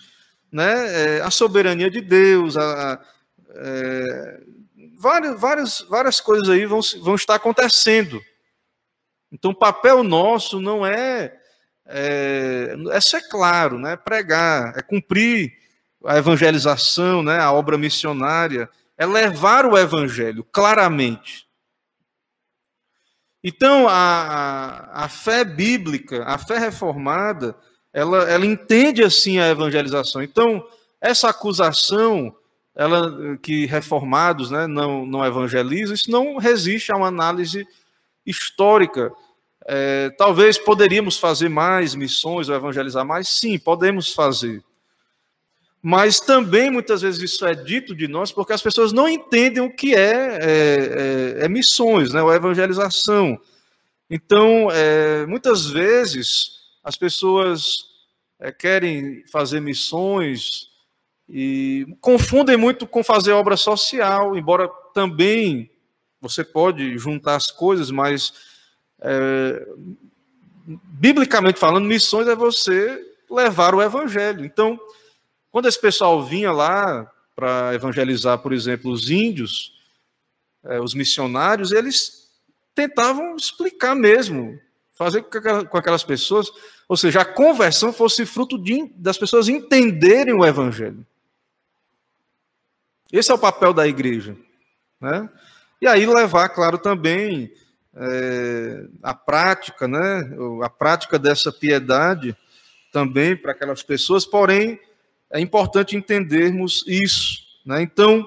né, 0.51 1.18
é, 1.18 1.20
a 1.20 1.30
soberania 1.30 1.90
de 1.90 2.01
Deus, 2.01 2.57
a, 2.57 2.94
a 2.94 3.05
é, 3.57 4.40
várias, 4.99 5.40
várias, 5.40 5.80
várias 5.82 6.20
coisas 6.20 6.49
aí 6.49 6.64
vão, 6.66 6.80
vão 7.03 7.14
estar 7.14 7.34
acontecendo. 7.34 8.22
Então, 9.30 9.51
o 9.51 9.55
papel 9.57 10.03
nosso 10.03 10.61
não 10.61 10.86
é, 10.86 11.36
é, 11.84 12.76
é 12.92 13.01
ser 13.01 13.28
claro, 13.28 13.78
né? 13.78 13.92
é 13.92 13.97
pregar, 13.97 14.72
é 14.76 14.82
cumprir 14.82 15.66
a 16.07 16.17
evangelização, 16.19 17.23
né? 17.23 17.39
a 17.39 17.53
obra 17.53 17.77
missionária, 17.77 18.69
é 18.97 19.05
levar 19.05 19.67
o 19.67 19.77
evangelho 19.77 20.45
claramente. 20.45 21.47
Então, 23.43 23.87
a, 23.89 25.05
a, 25.05 25.09
fé 25.09 25.45
bíblica, 25.45 26.25
a 26.25 26.37
fé 26.37 26.59
reformada, 26.59 27.55
ela, 27.93 28.29
ela 28.29 28.45
entende 28.45 29.05
assim 29.05 29.39
a 29.39 29.49
evangelização. 29.49 30.23
Então, 30.23 30.67
essa 31.01 31.29
acusação 31.29 32.35
ela, 32.75 33.37
que 33.39 33.65
reformados 33.67 34.51
né, 34.51 34.67
não, 34.67 35.07
não 35.07 35.25
evangelizam, 35.25 35.95
isso 35.95 36.11
não 36.11 36.37
resiste 36.37 36.93
a 36.93 36.97
uma 36.97 37.09
análise 37.09 37.67
histórica. 38.25 39.13
É, 39.67 40.11
talvez 40.11 40.59
poderíamos 40.59 41.19
fazer 41.19 41.49
mais 41.49 41.95
missões 41.95 42.49
ou 42.49 42.55
evangelizar 42.55 43.05
mais? 43.05 43.29
Sim, 43.29 43.59
podemos 43.59 44.13
fazer. 44.13 44.63
Mas 45.89 46.18
também 46.18 46.68
muitas 46.68 47.03
vezes 47.03 47.22
isso 47.22 47.47
é 47.47 47.55
dito 47.55 47.95
de 47.95 48.09
nós 48.09 48.32
porque 48.32 48.53
as 48.53 48.61
pessoas 48.61 48.93
não 48.93 49.09
entendem 49.09 49.62
o 49.62 49.72
que 49.72 49.95
é, 49.95 50.01
é, 50.01 51.39
é, 51.43 51.45
é 51.45 51.49
missões, 51.49 52.12
né, 52.12 52.20
ou 52.20 52.34
evangelização. 52.34 53.41
Então, 54.11 54.68
é, 54.72 55.24
muitas 55.26 55.70
vezes 55.70 56.59
as 56.82 56.97
pessoas 56.97 57.84
é, 58.41 58.51
querem 58.51 59.22
fazer 59.30 59.61
missões 59.61 60.70
e 61.28 61.87
confundem 62.01 62.57
muito 62.57 62.84
com 62.84 63.05
fazer 63.05 63.30
obra 63.30 63.57
social, 63.57 64.37
embora 64.37 64.68
também 64.93 65.70
você 66.20 66.43
pode 66.43 66.99
juntar 66.99 67.37
as 67.37 67.53
coisas, 67.53 67.93
mas 67.93 68.32
é, 69.01 69.68
biblicamente 70.66 71.61
falando, 71.61 71.87
missões 71.87 72.26
é 72.26 72.34
você 72.34 73.01
levar 73.30 73.72
o 73.72 73.80
evangelho. 73.80 74.45
Então, 74.45 74.80
quando 75.57 75.69
esse 75.69 75.81
pessoal 75.81 76.23
vinha 76.23 76.53
lá 76.53 77.11
para 77.35 77.73
evangelizar, 77.73 78.39
por 78.41 78.53
exemplo, 78.53 78.91
os 78.91 79.09
índios, 79.09 79.73
é, 80.63 80.79
os 80.79 80.93
missionários, 80.93 81.73
eles 81.73 82.31
tentavam 82.75 83.35
explicar 83.37 83.95
mesmo, 83.95 84.61
fazer 84.93 85.23
com 85.23 85.79
aquelas 85.79 86.05
pessoas, 86.05 86.53
ou 86.87 86.95
seja, 86.95 87.23
a 87.23 87.25
conversão 87.25 87.91
fosse 87.91 88.27
fruto 88.27 88.59
de, 88.63 88.93
das 88.97 89.17
pessoas 89.17 89.49
entenderem 89.49 90.35
o 90.35 90.45
evangelho. 90.45 91.07
Esse 93.11 93.31
é 93.31 93.35
o 93.35 93.39
papel 93.39 93.73
da 93.73 93.89
igreja. 93.89 94.37
Né? 95.01 95.27
E 95.81 95.87
aí 95.87 96.05
levar, 96.05 96.51
claro, 96.51 96.77
também 96.77 97.51
é, 97.95 98.85
a 99.03 99.15
prática, 99.15 99.89
né? 99.89 100.37
a 100.63 100.69
prática 100.69 101.19
dessa 101.19 101.51
piedade 101.51 102.37
também 102.93 103.35
para 103.35 103.53
aquelas 103.53 103.83
pessoas, 103.83 104.27
porém, 104.27 104.79
é 105.33 105.41
importante 105.41 105.97
entendermos 105.97 106.85
isso. 106.87 107.43
Né? 107.64 107.83
Então, 107.83 108.27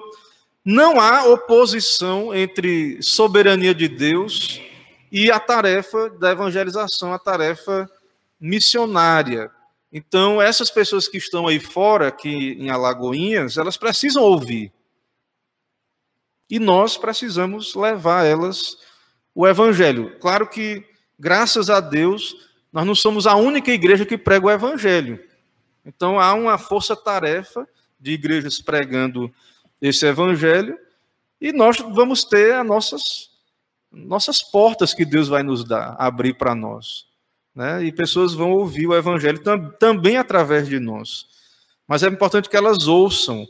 não 0.64 1.00
há 1.00 1.24
oposição 1.24 2.34
entre 2.34 3.02
soberania 3.02 3.74
de 3.74 3.88
Deus 3.88 4.60
e 5.10 5.30
a 5.30 5.40
tarefa 5.40 6.10
da 6.10 6.30
evangelização, 6.30 7.12
a 7.12 7.18
tarefa 7.18 7.90
missionária. 8.38 9.50
Então, 9.92 10.40
essas 10.40 10.70
pessoas 10.70 11.08
que 11.08 11.18
estão 11.18 11.48
aí 11.48 11.58
fora, 11.58 12.08
aqui 12.08 12.56
em 12.58 12.70
Alagoinhas, 12.70 13.56
elas 13.56 13.76
precisam 13.76 14.22
ouvir. 14.22 14.72
E 16.48 16.58
nós 16.58 16.96
precisamos 16.96 17.74
levar 17.74 18.24
elas 18.24 18.76
o 19.34 19.46
evangelho. 19.46 20.18
Claro 20.20 20.48
que, 20.48 20.84
graças 21.18 21.70
a 21.70 21.80
Deus, 21.80 22.36
nós 22.72 22.86
não 22.86 22.94
somos 22.94 23.26
a 23.26 23.34
única 23.34 23.70
igreja 23.72 24.06
que 24.06 24.18
prega 24.18 24.46
o 24.46 24.50
evangelho. 24.50 25.18
Então, 25.84 26.20
há 26.20 26.34
uma 26.34 26.58
força-tarefa 26.58 27.66
de 27.98 28.12
igrejas 28.12 28.60
pregando 28.60 29.32
esse 29.80 30.06
evangelho, 30.06 30.78
e 31.40 31.52
nós 31.52 31.78
vamos 31.78 32.24
ter 32.24 32.54
as 32.54 32.66
nossas, 32.66 33.30
nossas 33.90 34.42
portas 34.42 34.92
que 34.92 35.04
Deus 35.04 35.28
vai 35.28 35.42
nos 35.42 35.64
dar, 35.64 35.96
abrir 35.98 36.34
para 36.34 36.54
nós. 36.54 37.06
Né? 37.54 37.84
E 37.84 37.92
pessoas 37.92 38.34
vão 38.34 38.52
ouvir 38.52 38.86
o 38.86 38.94
evangelho 38.94 39.42
tam, 39.42 39.70
também 39.78 40.16
através 40.16 40.68
de 40.68 40.78
nós. 40.78 41.26
Mas 41.88 42.02
é 42.02 42.08
importante 42.08 42.48
que 42.48 42.56
elas 42.56 42.86
ouçam 42.86 43.48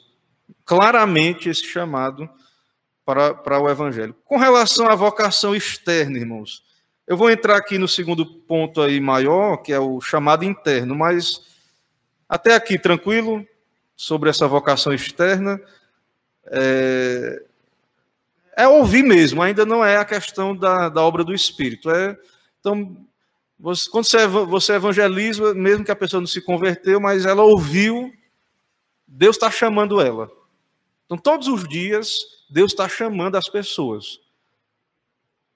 claramente 0.65 1.49
esse 1.49 1.65
chamado 1.67 2.29
para, 3.05 3.35
para 3.35 3.61
o 3.61 3.69
evangelho. 3.69 4.15
Com 4.25 4.37
relação 4.37 4.89
à 4.89 4.95
vocação 4.95 5.55
externa, 5.55 6.17
irmãos, 6.17 6.63
eu 7.07 7.17
vou 7.17 7.29
entrar 7.29 7.57
aqui 7.57 7.77
no 7.77 7.89
segundo 7.89 8.25
ponto 8.25 8.81
aí 8.81 9.01
maior, 9.01 9.57
que 9.59 9.73
é 9.73 9.81
o 9.81 10.01
chamado 10.01 10.45
interno, 10.45 10.95
mas 10.95 11.41
até 12.31 12.55
aqui 12.55 12.79
tranquilo 12.79 13.45
sobre 13.97 14.31
essa 14.31 14.47
vocação 14.47 14.95
externa 14.95 15.61
é, 16.47 17.43
é 18.57 18.69
ouvir 18.69 19.03
mesmo, 19.03 19.43
ainda 19.43 19.67
não 19.67 19.85
é 19.85 19.97
a 19.97 20.05
questão 20.05 20.55
da, 20.55 20.89
da 20.89 21.03
obra 21.03 21.25
do 21.25 21.35
Espírito. 21.35 21.91
É, 21.91 22.17
então, 22.61 22.97
você, 23.59 23.91
quando 23.91 24.05
você, 24.07 24.27
você 24.29 24.73
evangeliza, 24.75 25.53
mesmo 25.55 25.85
que 25.85 25.91
a 25.91 25.97
pessoa 25.97 26.21
não 26.21 26.27
se 26.29 26.41
converteu, 26.41 27.01
mas 27.01 27.27
ela 27.27 27.43
ouviu, 27.43 28.13
Deus 29.09 29.35
está 29.35 29.51
chamando 29.51 30.01
ela. 30.01 30.31
Então, 31.07 31.19
todos 31.19 31.49
os 31.49 31.69
dias, 31.69 32.17
Deus 32.49 32.71
está 32.71 32.89
chamando 32.89 33.35
as 33.35 33.49
pessoas. 33.49 34.21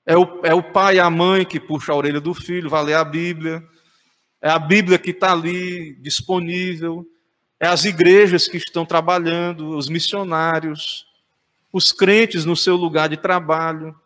É 0.05 0.16
o, 0.18 0.41
é 0.43 0.53
o 0.53 0.62
pai 0.62 0.99
a 0.99 1.09
mãe 1.09 1.47
que 1.47 1.61
puxa 1.61 1.93
a 1.93 1.97
orelha 1.97 2.20
do 2.20 2.35
filho, 2.35 2.68
vai 2.68 2.83
ler 2.83 2.95
a 2.95 3.05
Bíblia. 3.05 3.64
É 4.45 4.51
a 4.51 4.59
Bíblia 4.59 4.99
que 4.99 5.11
está 5.11 5.32
ali 5.32 5.95
disponível 5.95 7.11
é 7.59 7.66
as 7.66 7.86
igrejas 7.86 8.47
que 8.47 8.59
estão 8.59 8.84
trabalhando, 8.84 9.70
os 9.70 9.88
missionários, 9.88 11.07
os 11.72 11.92
crentes 11.92 12.45
no 12.45 12.55
seu 12.55 12.76
lugar 12.76 13.09
de 13.09 13.16
trabalho. 13.16 13.99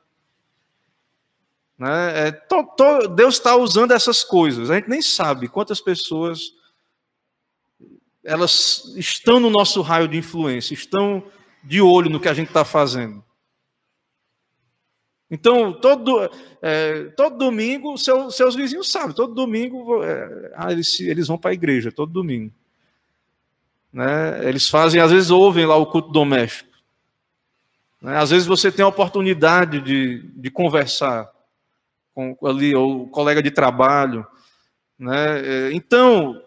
Né? 1.76 2.28
É, 2.28 2.30
to, 2.30 2.62
to, 2.76 3.08
Deus 3.08 3.34
está 3.34 3.56
usando 3.56 3.90
essas 3.90 4.22
coisas. 4.22 4.70
A 4.70 4.76
gente 4.76 4.88
nem 4.88 5.02
sabe 5.02 5.48
quantas 5.48 5.80
pessoas 5.80 6.52
elas 8.22 8.94
estão 8.94 9.40
no 9.40 9.50
nosso 9.50 9.82
raio 9.82 10.06
de 10.06 10.18
influência, 10.18 10.72
estão 10.72 11.24
de 11.64 11.80
olho 11.80 12.08
no 12.08 12.20
que 12.20 12.28
a 12.28 12.34
gente 12.34 12.46
está 12.46 12.64
fazendo. 12.64 13.24
Então, 15.30 15.72
todo, 15.72 16.30
é, 16.62 17.04
todo 17.16 17.36
domingo, 17.36 17.98
seu, 17.98 18.30
seus 18.30 18.54
vizinhos 18.54 18.90
sabem, 18.90 19.14
todo 19.14 19.34
domingo 19.34 20.02
é, 20.02 20.52
ah, 20.54 20.72
eles, 20.72 20.98
eles 21.00 21.28
vão 21.28 21.36
para 21.36 21.50
a 21.50 21.54
igreja, 21.54 21.92
todo 21.92 22.12
domingo. 22.12 22.52
Né? 23.92 24.48
Eles 24.48 24.68
fazem, 24.68 25.00
às 25.00 25.10
vezes 25.10 25.30
ouvem 25.30 25.66
lá 25.66 25.76
o 25.76 25.86
culto 25.86 26.10
doméstico. 26.10 26.70
Né? 28.00 28.16
Às 28.16 28.30
vezes 28.30 28.46
você 28.46 28.72
tem 28.72 28.84
a 28.84 28.88
oportunidade 28.88 29.80
de, 29.80 30.22
de 30.34 30.50
conversar 30.50 31.30
com 32.14 32.36
ali 32.44 32.74
o 32.74 33.06
colega 33.08 33.42
de 33.42 33.50
trabalho. 33.50 34.26
Né? 34.98 35.40
É, 35.40 35.72
então, 35.72 36.42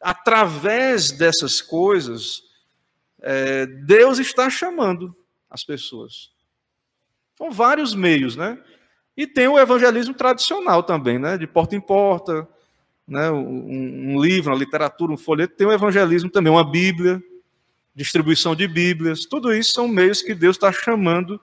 através 0.00 1.10
dessas 1.10 1.62
coisas, 1.62 2.42
é, 3.22 3.66
Deus 3.66 4.18
está 4.18 4.50
chamando 4.50 5.16
as 5.48 5.64
pessoas. 5.64 6.30
São 7.40 7.50
vários 7.50 7.94
meios, 7.94 8.36
né? 8.36 8.58
E 9.16 9.26
tem 9.26 9.48
o 9.48 9.58
evangelismo 9.58 10.12
tradicional 10.12 10.82
também, 10.82 11.18
né? 11.18 11.38
De 11.38 11.46
porta 11.46 11.74
em 11.74 11.80
porta, 11.80 12.46
né, 13.08 13.30
um, 13.30 14.12
um, 14.14 14.22
livro, 14.22 14.52
uma 14.52 14.58
literatura, 14.58 15.12
um 15.12 15.16
folheto, 15.16 15.56
tem 15.56 15.66
o 15.66 15.72
evangelismo 15.72 16.30
também, 16.30 16.52
uma 16.52 16.62
Bíblia, 16.62 17.20
distribuição 17.92 18.54
de 18.54 18.68
Bíblias, 18.68 19.26
tudo 19.26 19.52
isso 19.52 19.72
são 19.72 19.88
meios 19.88 20.22
que 20.22 20.32
Deus 20.32 20.54
está 20.54 20.70
chamando 20.70 21.40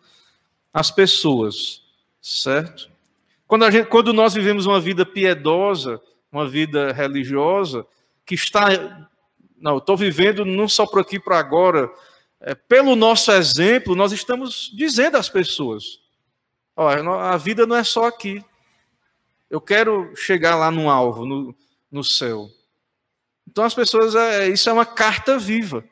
as 0.74 0.90
pessoas, 0.90 1.82
certo? 2.22 2.90
Quando, 3.46 3.70
gente, 3.70 3.88
quando 3.88 4.14
nós 4.14 4.34
vivemos 4.34 4.66
uma 4.66 4.80
vida 4.80 5.06
piedosa, 5.06 6.00
uma 6.32 6.48
vida 6.48 6.94
religiosa, 6.94 7.86
que 8.26 8.36
está. 8.36 9.08
Não, 9.60 9.78
estou 9.78 9.98
vivendo 9.98 10.46
não 10.46 10.70
só 10.70 10.86
por 10.86 11.02
aqui, 11.02 11.20
para 11.20 11.40
agora. 11.40 11.90
É, 12.40 12.54
pelo 12.54 12.96
nosso 12.96 13.32
exemplo, 13.32 13.96
nós 13.96 14.12
estamos 14.12 14.72
dizendo 14.76 15.18
às 15.18 15.30
pessoas: 15.30 16.00
ó, 16.76 16.90
a 16.90 17.38
vida 17.38 17.66
não 17.66 17.76
é 17.76 17.84
só 17.84 18.06
aqui. 18.06 18.44
Eu 19.50 19.62
quero 19.62 20.14
chegar 20.16 20.56
lá 20.56 20.70
no 20.70 20.90
alvo, 20.90 21.26
no, 21.26 21.56
no 21.92 22.04
céu. 22.04 22.50
Então 23.48 23.64
as 23.64 23.74
pessoas, 23.74 24.14
é, 24.14 24.50
isso 24.50 24.70
é 24.70 24.74
uma 24.74 24.86
carta 24.86 25.40
viva. 25.40 25.84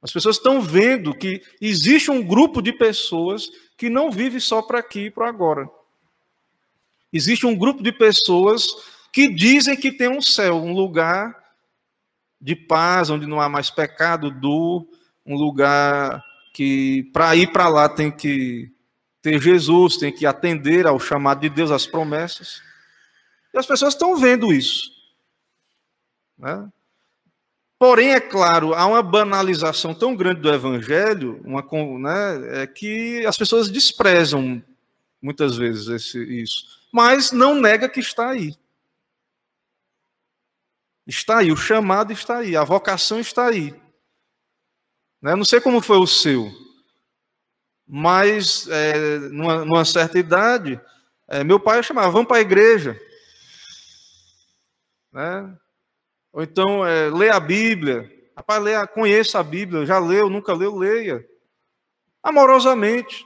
As 0.00 0.10
pessoas 0.10 0.36
estão 0.36 0.60
vendo 0.60 1.14
que 1.14 1.42
existe 1.60 2.10
um 2.10 2.26
grupo 2.26 2.60
de 2.60 2.72
pessoas 2.72 3.48
que 3.76 3.88
não 3.88 4.10
vive 4.10 4.40
só 4.40 4.60
para 4.60 4.80
aqui 4.80 5.06
e 5.06 5.10
para 5.10 5.28
agora. 5.28 5.70
Existe 7.12 7.46
um 7.46 7.56
grupo 7.56 7.82
de 7.82 7.92
pessoas 7.92 8.66
que 9.12 9.32
dizem 9.32 9.76
que 9.76 9.92
tem 9.92 10.08
um 10.08 10.22
céu, 10.22 10.56
um 10.56 10.72
lugar 10.72 11.36
de 12.40 12.56
paz, 12.56 13.10
onde 13.10 13.26
não 13.26 13.40
há 13.40 13.48
mais 13.48 13.70
pecado, 13.70 14.30
do 14.30 14.88
um 15.24 15.36
lugar 15.36 16.24
que 16.52 17.10
para 17.12 17.34
ir 17.36 17.50
para 17.52 17.68
lá 17.68 17.88
tem 17.88 18.10
que 18.10 18.70
ter 19.22 19.40
Jesus, 19.40 19.96
tem 19.96 20.12
que 20.12 20.26
atender 20.26 20.86
ao 20.86 20.98
chamado 20.98 21.40
de 21.40 21.48
Deus, 21.48 21.70
às 21.70 21.86
promessas. 21.86 22.60
E 23.54 23.58
as 23.58 23.66
pessoas 23.66 23.94
estão 23.94 24.16
vendo 24.16 24.52
isso. 24.52 24.90
Né? 26.36 26.68
Porém, 27.78 28.12
é 28.12 28.20
claro, 28.20 28.74
há 28.74 28.86
uma 28.86 29.02
banalização 29.02 29.94
tão 29.94 30.14
grande 30.14 30.40
do 30.40 30.52
evangelho, 30.52 31.40
uma, 31.44 31.64
né, 31.98 32.62
é 32.62 32.66
que 32.66 33.26
as 33.26 33.36
pessoas 33.36 33.68
desprezam 33.68 34.62
muitas 35.20 35.56
vezes 35.56 35.88
esse, 35.88 36.22
isso. 36.42 36.80
Mas 36.92 37.32
não 37.32 37.60
nega 37.60 37.88
que 37.88 38.00
está 38.00 38.30
aí. 38.30 38.54
Está 41.06 41.38
aí, 41.38 41.50
o 41.50 41.56
chamado 41.56 42.12
está 42.12 42.38
aí, 42.38 42.56
a 42.56 42.62
vocação 42.62 43.18
está 43.18 43.46
aí. 43.48 43.74
Né? 45.22 45.36
Não 45.36 45.44
sei 45.44 45.60
como 45.60 45.80
foi 45.80 45.98
o 45.98 46.06
seu, 46.06 46.50
mas 47.86 48.66
é, 48.68 49.18
numa, 49.18 49.64
numa, 49.64 49.84
certa 49.84 50.18
idade, 50.18 50.80
é, 51.28 51.44
meu 51.44 51.60
pai 51.60 51.82
chamava, 51.82 52.10
vamos 52.10 52.26
para 52.26 52.38
a 52.38 52.42
igreja. 52.42 53.00
Né? 55.12 55.56
Ou 56.32 56.42
então, 56.42 56.84
é, 56.84 57.08
lê 57.08 57.28
a 57.28 57.38
Bíblia. 57.38 58.10
Rapaz, 58.36 58.62
lê, 58.62 58.86
conheça 58.88 59.38
a 59.38 59.42
Bíblia, 59.42 59.86
já 59.86 59.98
leu, 59.98 60.28
nunca 60.28 60.54
leu, 60.54 60.74
leia. 60.74 61.24
Amorosamente. 62.22 63.24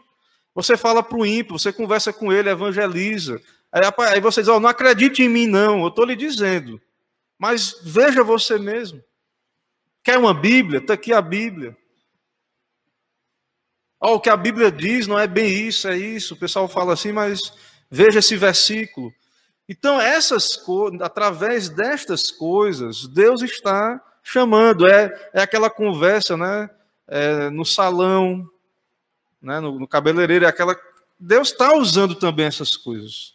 Você 0.55 0.77
fala 0.77 1.03
para 1.03 1.19
o 1.19 1.25
ímpio, 1.25 1.59
você 1.59 1.73
conversa 1.73 2.13
com 2.13 2.33
ele, 2.33 2.51
evangeliza. 2.51 3.41
Aí, 3.71 3.83
rapaz, 3.83 4.13
aí 4.13 4.21
você 4.21 4.41
diz, 4.41 4.49
oh, 4.49 4.59
não 4.59 4.69
acredite 4.69 5.23
em 5.23 5.29
mim, 5.29 5.47
não, 5.47 5.83
eu 5.83 5.89
estou 5.89 6.05
lhe 6.05 6.17
dizendo. 6.17 6.81
Mas 7.39 7.79
veja 7.83 8.25
você 8.25 8.59
mesmo. 8.59 9.03
Quer 10.03 10.19
uma 10.19 10.33
Bíblia? 10.33 10.79
Está 10.79 10.95
aqui 10.95 11.13
a 11.13 11.21
Bíblia. 11.21 11.77
Oh, 14.01 14.15
o 14.15 14.21
que 14.21 14.29
a 14.29 14.37
Bíblia 14.37 14.71
diz 14.71 15.07
não 15.07 15.19
é 15.19 15.27
bem 15.27 15.49
isso, 15.49 15.89
é 15.89 15.97
isso. 15.97 16.35
O 16.35 16.37
pessoal 16.37 16.69
fala 16.69 16.93
assim, 16.93 17.13
mas 17.13 17.53
veja 17.91 18.19
esse 18.19 18.37
versículo. 18.37 19.13
Então, 19.69 20.01
essas 20.01 20.55
coisas, 20.55 21.01
através 21.01 21.69
destas 21.69 22.31
coisas, 22.31 23.07
Deus 23.09 23.43
está 23.43 24.01
chamando. 24.23 24.87
É, 24.87 25.31
é 25.33 25.43
aquela 25.43 25.71
conversa, 25.71 26.37
né? 26.37 26.71
É, 27.09 27.51
no 27.51 27.65
salão, 27.65 28.49
né? 29.41 29.61
no, 29.61 29.79
no 29.79 29.89
cabeleireiro, 29.89 30.45
é 30.45 30.49
aquela. 30.49 30.77
Deus 31.19 31.51
está 31.51 31.75
usando 31.75 32.15
também 32.15 32.47
essas 32.47 32.77
coisas 32.77 33.35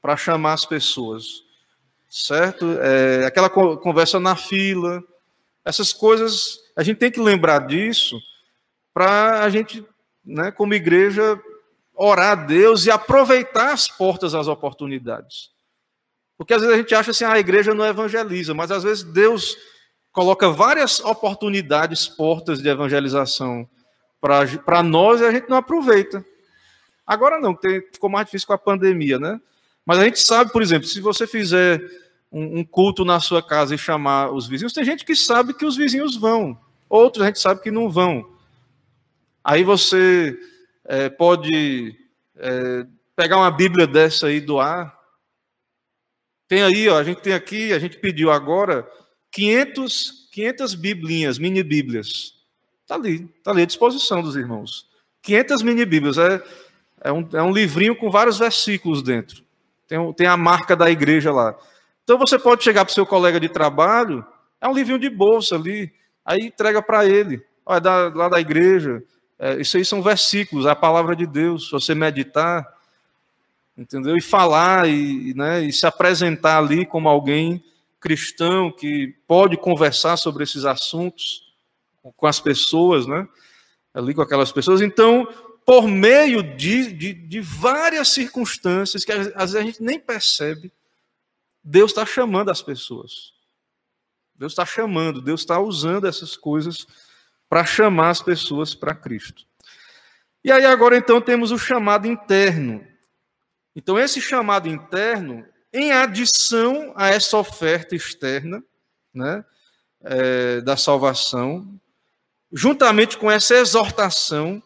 para 0.00 0.16
chamar 0.16 0.52
as 0.52 0.64
pessoas, 0.64 1.42
certo? 2.08 2.78
É, 2.80 3.26
aquela 3.26 3.50
conversa 3.50 4.20
na 4.20 4.36
fila, 4.36 5.02
essas 5.64 5.92
coisas, 5.92 6.58
a 6.76 6.82
gente 6.82 6.98
tem 6.98 7.10
que 7.10 7.20
lembrar 7.20 7.66
disso 7.66 8.20
para 8.92 9.42
a 9.42 9.50
gente, 9.50 9.84
né, 10.24 10.50
como 10.50 10.74
igreja, 10.74 11.40
orar 11.94 12.32
a 12.32 12.34
Deus 12.34 12.86
e 12.86 12.90
aproveitar 12.90 13.72
as 13.72 13.88
portas 13.88 14.32
das 14.32 14.48
oportunidades. 14.48 15.50
Porque 16.36 16.54
às 16.54 16.62
vezes 16.62 16.74
a 16.74 16.78
gente 16.78 16.94
acha 16.94 17.10
assim, 17.10 17.24
ah, 17.24 17.32
a 17.32 17.38
igreja 17.38 17.74
não 17.74 17.84
evangeliza, 17.84 18.54
mas 18.54 18.70
às 18.70 18.82
vezes 18.82 19.04
Deus 19.04 19.56
coloca 20.10 20.48
várias 20.50 21.00
oportunidades, 21.00 22.08
portas 22.08 22.62
de 22.62 22.68
evangelização 22.68 23.68
para 24.20 24.82
nós 24.82 25.20
e 25.20 25.24
a 25.24 25.32
gente 25.32 25.48
não 25.48 25.58
aproveita. 25.58 26.24
Agora 27.06 27.38
não, 27.38 27.54
tem, 27.54 27.80
ficou 27.92 28.08
mais 28.08 28.26
difícil 28.26 28.46
com 28.46 28.54
a 28.54 28.58
pandemia, 28.58 29.18
né? 29.18 29.40
Mas 29.84 29.98
a 29.98 30.04
gente 30.04 30.20
sabe, 30.20 30.52
por 30.52 30.62
exemplo, 30.62 30.86
se 30.86 31.00
você 31.00 31.26
fizer 31.26 31.82
um, 32.30 32.60
um 32.60 32.64
culto 32.64 33.04
na 33.04 33.18
sua 33.18 33.42
casa 33.42 33.74
e 33.74 33.78
chamar 33.78 34.30
os 34.30 34.46
vizinhos, 34.46 34.72
tem 34.72 34.84
gente 34.84 35.04
que 35.04 35.16
sabe 35.16 35.52
que 35.52 35.64
os 35.66 35.76
vizinhos 35.76 36.16
vão, 36.16 36.58
outros 36.88 37.22
a 37.22 37.26
gente 37.26 37.40
sabe 37.40 37.60
que 37.60 37.70
não 37.70 37.90
vão. 37.90 38.39
Aí 39.42 39.64
você 39.64 40.38
é, 40.84 41.08
pode 41.08 41.96
é, 42.36 42.86
pegar 43.16 43.38
uma 43.38 43.50
Bíblia 43.50 43.86
dessa 43.86 44.26
aí 44.26 44.40
do 44.40 44.60
ar. 44.60 44.98
Tem 46.46 46.62
aí, 46.62 46.88
ó, 46.88 46.98
a 46.98 47.04
gente 47.04 47.20
tem 47.20 47.32
aqui, 47.32 47.72
a 47.72 47.78
gente 47.78 47.98
pediu 47.98 48.30
agora 48.30 48.86
500, 49.30 50.28
500 50.32 50.74
biblinhas, 50.74 51.38
mini 51.38 51.62
bíblias. 51.62 52.34
Está 52.82 52.96
ali, 52.96 53.30
está 53.38 53.50
ali 53.52 53.62
à 53.62 53.66
disposição 53.66 54.20
dos 54.20 54.36
irmãos. 54.36 54.88
500 55.22 55.62
mini 55.62 55.84
bíblias, 55.84 56.18
é, 56.18 56.42
é, 57.02 57.12
um, 57.12 57.28
é 57.32 57.42
um 57.42 57.52
livrinho 57.52 57.96
com 57.96 58.10
vários 58.10 58.38
versículos 58.38 59.02
dentro. 59.02 59.44
Tem, 59.86 60.12
tem 60.14 60.26
a 60.26 60.36
marca 60.36 60.76
da 60.76 60.90
igreja 60.90 61.32
lá. 61.32 61.56
Então 62.04 62.18
você 62.18 62.38
pode 62.38 62.64
chegar 62.64 62.84
para 62.84 62.90
o 62.90 62.94
seu 62.94 63.06
colega 63.06 63.38
de 63.38 63.48
trabalho, 63.48 64.24
é 64.60 64.68
um 64.68 64.74
livrinho 64.74 64.98
de 64.98 65.08
bolsa 65.08 65.54
ali, 65.54 65.92
aí 66.24 66.46
entrega 66.46 66.82
para 66.82 67.06
ele. 67.06 67.42
Olha, 67.64 67.80
da, 67.80 68.08
lá 68.08 68.28
da 68.28 68.40
igreja, 68.40 69.02
é, 69.42 69.58
isso 69.58 69.78
aí 69.78 69.84
são 69.86 70.02
versículos, 70.02 70.66
a 70.66 70.76
palavra 70.76 71.16
de 71.16 71.26
Deus. 71.26 71.70
Você 71.70 71.94
meditar, 71.94 72.78
entendeu? 73.76 74.14
E 74.14 74.20
falar 74.20 74.86
e, 74.86 75.32
né, 75.32 75.62
e 75.64 75.72
se 75.72 75.86
apresentar 75.86 76.58
ali 76.58 76.84
como 76.84 77.08
alguém 77.08 77.64
cristão 77.98 78.70
que 78.70 79.14
pode 79.26 79.56
conversar 79.56 80.18
sobre 80.18 80.44
esses 80.44 80.66
assuntos 80.66 81.54
com 82.16 82.26
as 82.26 82.38
pessoas, 82.38 83.06
né? 83.06 83.26
Ali 83.94 84.12
com 84.12 84.20
aquelas 84.20 84.52
pessoas. 84.52 84.82
Então, 84.82 85.26
por 85.64 85.88
meio 85.88 86.42
de, 86.42 86.92
de, 86.92 87.14
de 87.14 87.40
várias 87.40 88.08
circunstâncias 88.08 89.06
que 89.06 89.12
às 89.12 89.26
vezes 89.26 89.56
a 89.56 89.62
gente 89.62 89.82
nem 89.82 89.98
percebe, 89.98 90.70
Deus 91.64 91.92
está 91.92 92.04
chamando 92.04 92.50
as 92.50 92.60
pessoas. 92.60 93.32
Deus 94.34 94.52
está 94.52 94.66
chamando, 94.66 95.22
Deus 95.22 95.40
está 95.40 95.58
usando 95.58 96.06
essas 96.06 96.36
coisas 96.36 96.86
para 97.50 97.64
chamar 97.64 98.10
as 98.10 98.22
pessoas 98.22 98.76
para 98.76 98.94
Cristo. 98.94 99.44
E 100.44 100.52
aí 100.52 100.64
agora 100.64 100.96
então 100.96 101.20
temos 101.20 101.50
o 101.50 101.58
chamado 101.58 102.06
interno. 102.06 102.86
Então 103.74 103.98
esse 103.98 104.20
chamado 104.20 104.68
interno, 104.68 105.44
em 105.72 105.90
adição 105.90 106.92
a 106.96 107.08
essa 107.08 107.36
oferta 107.36 107.96
externa, 107.96 108.62
né, 109.12 109.44
é, 110.00 110.60
da 110.60 110.76
salvação, 110.76 111.78
juntamente 112.52 113.18
com 113.18 113.28
essa 113.28 113.56
exortação, 113.56 114.62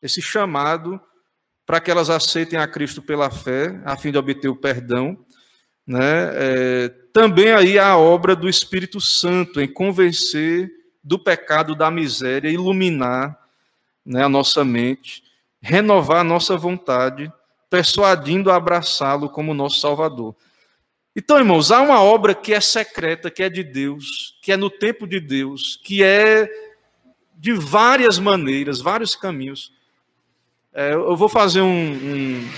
esse 0.00 0.22
chamado 0.22 0.98
para 1.66 1.78
que 1.78 1.90
elas 1.90 2.08
aceitem 2.08 2.58
a 2.58 2.66
Cristo 2.66 3.02
pela 3.02 3.30
fé, 3.30 3.78
a 3.84 3.98
fim 3.98 4.10
de 4.10 4.16
obter 4.16 4.48
o 4.48 4.56
perdão, 4.56 5.22
né, 5.86 6.30
é, 6.32 6.88
também 7.12 7.52
aí 7.52 7.78
a 7.78 7.98
obra 7.98 8.34
do 8.34 8.48
Espírito 8.48 8.98
Santo 8.98 9.60
em 9.60 9.70
convencer 9.70 10.77
do 11.08 11.18
pecado, 11.18 11.74
da 11.74 11.90
miséria, 11.90 12.50
iluminar 12.50 13.36
né, 14.04 14.22
a 14.24 14.28
nossa 14.28 14.62
mente, 14.62 15.24
renovar 15.58 16.18
a 16.18 16.24
nossa 16.24 16.54
vontade, 16.54 17.32
persuadindo 17.70 18.50
a 18.50 18.56
abraçá-lo 18.56 19.30
como 19.30 19.54
nosso 19.54 19.80
Salvador. 19.80 20.36
Então, 21.16 21.38
irmãos, 21.38 21.72
há 21.72 21.80
uma 21.80 22.02
obra 22.02 22.34
que 22.34 22.52
é 22.52 22.60
secreta, 22.60 23.30
que 23.30 23.42
é 23.42 23.48
de 23.48 23.64
Deus, 23.64 24.38
que 24.42 24.52
é 24.52 24.56
no 24.56 24.68
tempo 24.68 25.06
de 25.06 25.18
Deus, 25.18 25.80
que 25.82 26.02
é 26.02 26.46
de 27.34 27.54
várias 27.54 28.18
maneiras, 28.18 28.78
vários 28.78 29.16
caminhos. 29.16 29.72
É, 30.74 30.92
eu 30.92 31.16
vou 31.16 31.28
fazer 31.28 31.62
um, 31.62 31.92
um, 31.92 32.48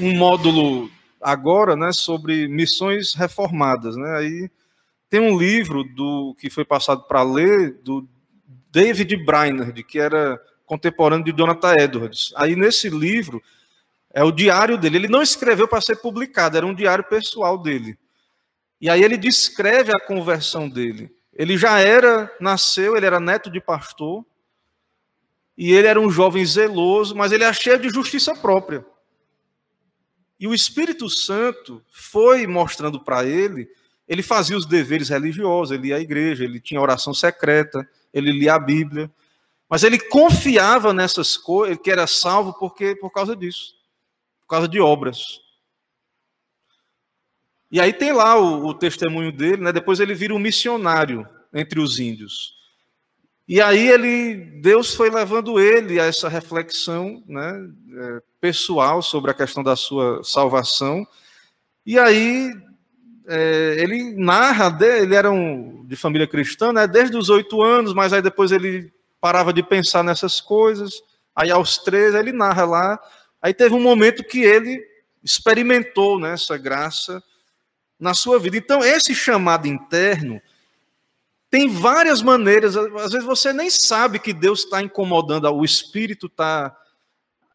um 0.00 0.16
módulo 0.18 0.90
agora, 1.18 1.74
né, 1.74 1.92
sobre 1.92 2.46
missões 2.46 3.14
reformadas, 3.14 3.96
né? 3.96 4.16
Aí 4.18 4.50
tem 5.08 5.20
um 5.20 5.38
livro 5.38 5.84
do 5.84 6.34
que 6.38 6.50
foi 6.50 6.64
passado 6.64 7.04
para 7.04 7.22
ler 7.22 7.80
do 7.82 8.06
David 8.70 9.16
Brainerd, 9.24 9.82
que 9.82 9.98
era 9.98 10.40
contemporâneo 10.66 11.24
de 11.24 11.32
Jonathan 11.32 11.74
Edwards. 11.78 12.32
Aí 12.36 12.54
nesse 12.54 12.90
livro 12.90 13.42
é 14.12 14.22
o 14.22 14.30
diário 14.30 14.76
dele. 14.76 14.98
Ele 14.98 15.08
não 15.08 15.22
escreveu 15.22 15.66
para 15.66 15.80
ser 15.80 15.96
publicado, 15.96 16.56
era 16.56 16.66
um 16.66 16.74
diário 16.74 17.04
pessoal 17.04 17.56
dele. 17.56 17.98
E 18.80 18.88
aí 18.88 19.02
ele 19.02 19.16
descreve 19.16 19.90
a 19.90 20.00
conversão 20.00 20.68
dele. 20.68 21.10
Ele 21.32 21.56
já 21.56 21.78
era, 21.80 22.30
nasceu, 22.40 22.96
ele 22.96 23.06
era 23.06 23.18
neto 23.18 23.50
de 23.50 23.60
pastor, 23.60 24.24
e 25.56 25.72
ele 25.72 25.88
era 25.88 26.00
um 26.00 26.10
jovem 26.10 26.44
zeloso, 26.44 27.16
mas 27.16 27.32
ele 27.32 27.44
é 27.44 27.52
cheio 27.52 27.78
de 27.78 27.88
justiça 27.88 28.34
própria. 28.34 28.84
E 30.38 30.46
o 30.46 30.54
Espírito 30.54 31.08
Santo 31.08 31.82
foi 31.90 32.46
mostrando 32.46 33.00
para 33.00 33.24
ele 33.24 33.68
ele 34.08 34.22
fazia 34.22 34.56
os 34.56 34.64
deveres 34.64 35.10
religiosos, 35.10 35.76
ele 35.76 35.88
ia 35.88 35.96
à 35.96 36.00
igreja, 36.00 36.42
ele 36.42 36.58
tinha 36.58 36.80
oração 36.80 37.12
secreta, 37.12 37.86
ele 38.12 38.32
lia 38.32 38.54
a 38.54 38.58
Bíblia, 38.58 39.10
mas 39.68 39.84
ele 39.84 39.98
confiava 39.98 40.94
nessas 40.94 41.36
coisas, 41.36 41.78
que 41.78 41.90
era 41.90 42.06
salvo 42.06 42.54
porque 42.54 42.96
por 42.96 43.10
causa 43.10 43.36
disso, 43.36 43.74
por 44.40 44.48
causa 44.48 44.66
de 44.66 44.80
obras. 44.80 45.40
E 47.70 47.78
aí 47.78 47.92
tem 47.92 48.12
lá 48.12 48.38
o, 48.38 48.68
o 48.68 48.74
testemunho 48.74 49.30
dele, 49.30 49.62
né? 49.62 49.72
Depois 49.72 50.00
ele 50.00 50.14
vira 50.14 50.34
um 50.34 50.38
missionário 50.38 51.28
entre 51.52 51.78
os 51.78 51.98
índios. 51.98 52.56
E 53.46 53.60
aí 53.60 53.88
ele, 53.88 54.36
Deus 54.60 54.94
foi 54.94 55.10
levando 55.10 55.60
ele 55.60 56.00
a 56.00 56.04
essa 56.04 56.28
reflexão, 56.28 57.22
né, 57.26 57.70
é, 57.96 58.22
pessoal 58.38 59.00
sobre 59.00 59.30
a 59.30 59.34
questão 59.34 59.62
da 59.62 59.74
sua 59.74 60.22
salvação. 60.22 61.06
E 61.86 61.98
aí 61.98 62.52
é, 63.30 63.76
ele 63.78 64.14
narra, 64.14 64.74
ele 64.80 65.14
era 65.14 65.30
um, 65.30 65.84
de 65.84 65.94
família 65.96 66.26
cristã, 66.26 66.72
né, 66.72 66.86
desde 66.86 67.14
os 67.14 67.28
oito 67.28 67.62
anos, 67.62 67.92
mas 67.92 68.12
aí 68.12 68.22
depois 68.22 68.50
ele 68.50 68.90
parava 69.20 69.52
de 69.52 69.62
pensar 69.62 70.02
nessas 70.02 70.40
coisas, 70.40 71.02
aí 71.36 71.50
aos 71.50 71.76
três 71.76 72.14
ele 72.14 72.32
narra 72.32 72.64
lá, 72.64 73.00
aí 73.42 73.52
teve 73.52 73.74
um 73.74 73.82
momento 73.82 74.24
que 74.24 74.40
ele 74.40 74.82
experimentou 75.22 76.18
né, 76.18 76.32
essa 76.32 76.56
graça 76.56 77.22
na 78.00 78.14
sua 78.14 78.38
vida. 78.38 78.56
Então, 78.56 78.82
esse 78.82 79.14
chamado 79.14 79.66
interno 79.66 80.40
tem 81.50 81.68
várias 81.68 82.22
maneiras, 82.22 82.76
às 82.76 83.12
vezes 83.12 83.26
você 83.26 83.52
nem 83.52 83.68
sabe 83.68 84.18
que 84.18 84.32
Deus 84.32 84.60
está 84.60 84.80
incomodando, 84.82 85.46
o 85.52 85.64
Espírito 85.64 86.28
está... 86.28 86.74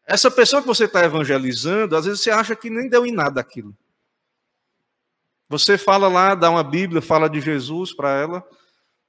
Essa 0.06 0.30
pessoa 0.30 0.60
que 0.60 0.68
você 0.68 0.84
está 0.84 1.02
evangelizando, 1.02 1.96
às 1.96 2.04
vezes 2.04 2.20
você 2.20 2.30
acha 2.30 2.54
que 2.54 2.70
nem 2.70 2.88
deu 2.88 3.06
em 3.06 3.12
nada 3.12 3.40
aquilo. 3.40 3.74
Você 5.48 5.76
fala 5.76 6.08
lá, 6.08 6.34
dá 6.34 6.50
uma 6.50 6.64
Bíblia, 6.64 7.02
fala 7.02 7.28
de 7.28 7.40
Jesus 7.40 7.94
para 7.94 8.10
ela, 8.10 8.48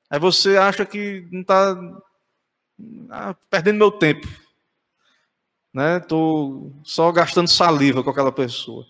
aí 0.10 0.20
você 0.20 0.58
acha 0.58 0.86
que 0.86 1.28
não 1.32 1.42
está 1.42 1.76
ah, 3.10 3.36
perdendo 3.50 3.78
meu 3.78 3.92
tempo. 3.92 4.28
Estou 6.02 6.72
né? 6.74 6.82
só 6.84 7.12
gastando 7.12 7.50
saliva 7.50 8.04
com 8.04 8.10
aquela 8.10 8.32
pessoa. 8.32 8.86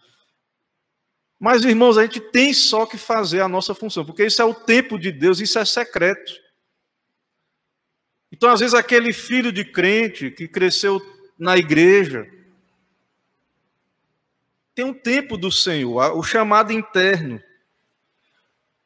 Mas, 1.40 1.64
irmãos, 1.64 1.98
a 1.98 2.04
gente 2.04 2.20
tem 2.20 2.54
só 2.54 2.86
que 2.86 2.98
fazer 2.98 3.42
a 3.42 3.48
nossa 3.48 3.76
função, 3.76 4.06
porque 4.06 4.26
isso 4.26 4.42
é 4.42 4.46
o 4.46 4.54
tempo 4.54 4.98
de 4.98 5.12
Deus, 5.12 5.40
isso 5.40 5.60
é 5.60 5.66
secreto. 5.66 6.34
Então, 8.32 8.50
às 8.50 8.60
vezes, 8.60 8.74
aquele 8.74 9.12
filho 9.12 9.52
de 9.52 9.66
crente 9.66 10.32
que 10.32 10.48
cresceu 10.48 11.02
na 11.38 11.58
igreja, 11.58 12.26
tem 14.76 14.84
um 14.84 14.94
tempo 14.94 15.38
do 15.38 15.50
Senhor, 15.50 16.18
o 16.18 16.22
chamado 16.22 16.74
interno. 16.74 17.42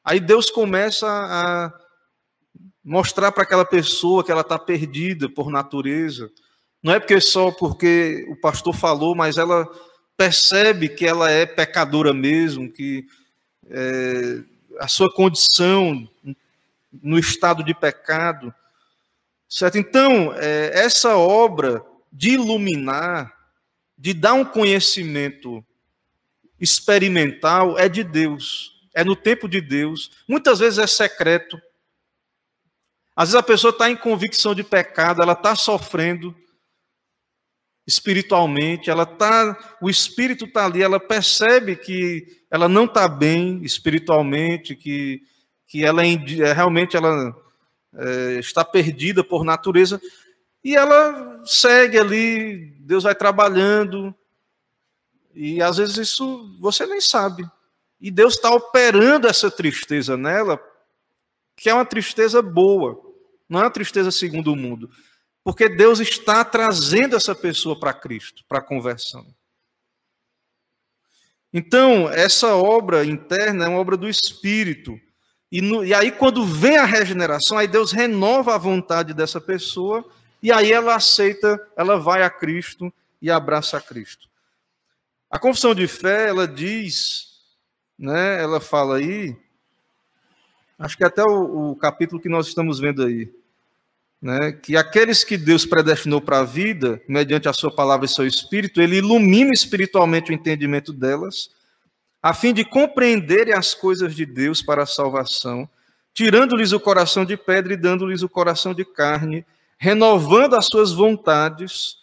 Aí 0.05 0.19
Deus 0.19 0.51
começa 0.51 1.07
a 1.07 1.73
mostrar 2.83 3.31
para 3.31 3.41
aquela 3.41 3.65
pessoa 3.65 4.23
que 4.23 4.31
ela 4.31 4.41
está 4.41 4.57
perdida 4.59 5.27
por 5.27 5.49
natureza. 5.49 6.31
Não 6.81 6.93
é 6.93 6.99
porque 6.99 7.19
só 7.19 7.51
porque 7.51 8.25
o 8.29 8.35
pastor 8.35 8.75
falou, 8.75 9.15
mas 9.15 9.39
ela 9.39 9.67
percebe 10.15 10.89
que 10.89 11.07
ela 11.07 11.31
é 11.31 11.45
pecadora 11.45 12.13
mesmo, 12.13 12.71
que 12.71 13.05
é, 13.67 14.43
a 14.79 14.87
sua 14.87 15.11
condição 15.11 16.07
no 17.01 17.17
estado 17.17 17.63
de 17.63 17.73
pecado. 17.73 18.53
Certo? 19.47 19.79
Então, 19.79 20.33
é, 20.35 20.71
essa 20.73 21.17
obra 21.17 21.83
de 22.13 22.31
iluminar, 22.31 23.33
de 23.97 24.13
dar 24.13 24.33
um 24.33 24.45
conhecimento 24.45 25.65
experimental 26.59 27.77
é 27.77 27.87
de 27.87 28.03
Deus, 28.03 28.71
é 28.93 29.03
no 29.03 29.15
tempo 29.15 29.47
de 29.47 29.61
Deus, 29.61 30.11
muitas 30.27 30.59
vezes 30.59 30.79
é 30.79 30.87
secreto. 30.87 31.59
Às 33.15 33.29
vezes 33.29 33.35
a 33.35 33.43
pessoa 33.43 33.71
está 33.71 33.89
em 33.89 33.95
convicção 33.95 34.55
de 34.55 34.63
pecado, 34.63 35.21
ela 35.21 35.33
está 35.33 35.55
sofrendo 35.55 36.35
espiritualmente, 37.89 38.89
ela 38.89 39.05
tá, 39.05 39.57
o 39.81 39.89
espírito 39.89 40.45
está 40.45 40.65
ali, 40.65 40.83
ela 40.83 40.99
percebe 40.99 41.75
que 41.75 42.43
ela 42.51 42.69
não 42.69 42.85
está 42.85 43.07
bem 43.07 43.63
espiritualmente, 43.63 44.75
que, 44.75 45.23
que 45.67 45.83
ela 45.83 46.05
é, 46.05 46.53
realmente 46.53 46.95
ela 46.95 47.35
é, 47.95 48.39
está 48.39 48.63
perdida 48.63 49.23
por 49.23 49.43
natureza, 49.43 49.99
e 50.63 50.75
ela 50.75 51.41
segue 51.45 51.97
ali, 51.97 52.75
Deus 52.81 53.05
vai 53.05 53.15
trabalhando, 53.15 54.13
e 55.33 55.61
às 55.61 55.77
vezes 55.77 55.97
isso 55.97 56.55
você 56.59 56.85
nem 56.85 57.01
sabe. 57.01 57.49
E 57.99 58.09
Deus 58.09 58.35
está 58.35 58.51
operando 58.51 59.27
essa 59.27 59.51
tristeza 59.51 60.15
nela, 60.15 60.59
que 61.55 61.69
é 61.69 61.73
uma 61.73 61.85
tristeza 61.85 62.41
boa, 62.41 62.99
não 63.47 63.59
é 63.59 63.63
uma 63.63 63.71
tristeza 63.71 64.11
segundo 64.11 64.53
o 64.53 64.55
mundo. 64.55 64.89
Porque 65.43 65.67
Deus 65.67 65.99
está 65.99 66.43
trazendo 66.43 67.15
essa 67.15 67.33
pessoa 67.33 67.77
para 67.77 67.93
Cristo, 67.93 68.43
para 68.47 68.59
a 68.59 68.63
conversão. 68.63 69.25
Então, 71.51 72.07
essa 72.09 72.55
obra 72.55 73.03
interna 73.03 73.65
é 73.65 73.67
uma 73.67 73.79
obra 73.79 73.97
do 73.97 74.07
Espírito. 74.07 74.99
E, 75.51 75.61
no, 75.61 75.83
e, 75.83 75.93
aí, 75.93 76.11
quando 76.11 76.45
vem 76.45 76.77
a 76.77 76.85
regeneração, 76.85 77.57
aí 77.57 77.67
Deus 77.67 77.91
renova 77.91 78.53
a 78.53 78.57
vontade 78.57 79.13
dessa 79.13 79.41
pessoa, 79.41 80.05
e 80.43 80.51
aí 80.51 80.71
ela 80.71 80.95
aceita, 80.95 81.59
ela 81.75 81.97
vai 81.97 82.21
a 82.21 82.29
Cristo 82.29 82.93
e 83.21 83.31
abraça 83.31 83.77
a 83.77 83.81
Cristo. 83.81 84.28
A 85.29 85.37
confissão 85.37 85.75
de 85.75 85.87
fé, 85.87 86.27
ela 86.27 86.47
diz, 86.47 87.27
né, 87.97 88.41
ela 88.41 88.59
fala 88.59 88.97
aí, 88.97 89.37
acho 90.79 90.97
que 90.97 91.03
até 91.03 91.23
o, 91.23 91.71
o 91.71 91.75
capítulo 91.75 92.19
que 92.19 92.27
nós 92.27 92.47
estamos 92.47 92.79
vendo 92.79 93.05
aí, 93.05 93.31
né, 94.19 94.51
que 94.51 94.75
aqueles 94.75 95.23
que 95.23 95.37
Deus 95.37 95.67
predestinou 95.67 96.19
para 96.19 96.39
a 96.39 96.43
vida, 96.43 96.99
mediante 97.07 97.47
a 97.47 97.53
sua 97.53 97.69
palavra 97.71 98.07
e 98.07 98.09
seu 98.09 98.25
espírito, 98.25 98.81
ele 98.81 98.97
ilumina 98.97 99.51
espiritualmente 99.53 100.31
o 100.31 100.33
entendimento 100.33 100.91
delas, 100.91 101.51
a 102.23 102.33
fim 102.33 102.51
de 102.51 102.65
compreenderem 102.65 103.53
as 103.53 103.75
coisas 103.75 104.15
de 104.15 104.25
Deus 104.25 104.63
para 104.63 104.81
a 104.81 104.87
salvação, 104.87 105.69
tirando-lhes 106.11 106.71
o 106.71 106.79
coração 106.79 107.23
de 107.23 107.37
pedra 107.37 107.73
e 107.73 107.77
dando-lhes 107.77 108.23
o 108.23 108.29
coração 108.29 108.73
de 108.73 108.83
carne, 108.83 109.45
renovando 109.77 110.55
as 110.55 110.65
suas 110.65 110.91
vontades 110.91 111.98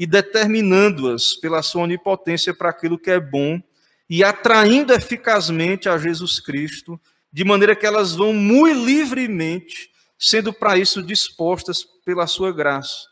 e 0.00 0.06
determinando-as 0.06 1.34
pela 1.34 1.60
sua 1.60 1.82
onipotência 1.82 2.54
para 2.54 2.70
aquilo 2.70 2.98
que 2.98 3.10
é 3.10 3.20
bom 3.20 3.60
e 4.08 4.24
atraindo 4.24 4.94
eficazmente 4.94 5.90
a 5.90 5.98
Jesus 5.98 6.40
Cristo, 6.40 6.98
de 7.30 7.44
maneira 7.44 7.76
que 7.76 7.84
elas 7.84 8.14
vão 8.14 8.32
muito 8.32 8.82
livremente 8.82 9.90
sendo 10.18 10.54
para 10.54 10.78
isso 10.78 11.02
dispostas 11.02 11.84
pela 12.02 12.26
sua 12.26 12.50
graça. 12.50 13.08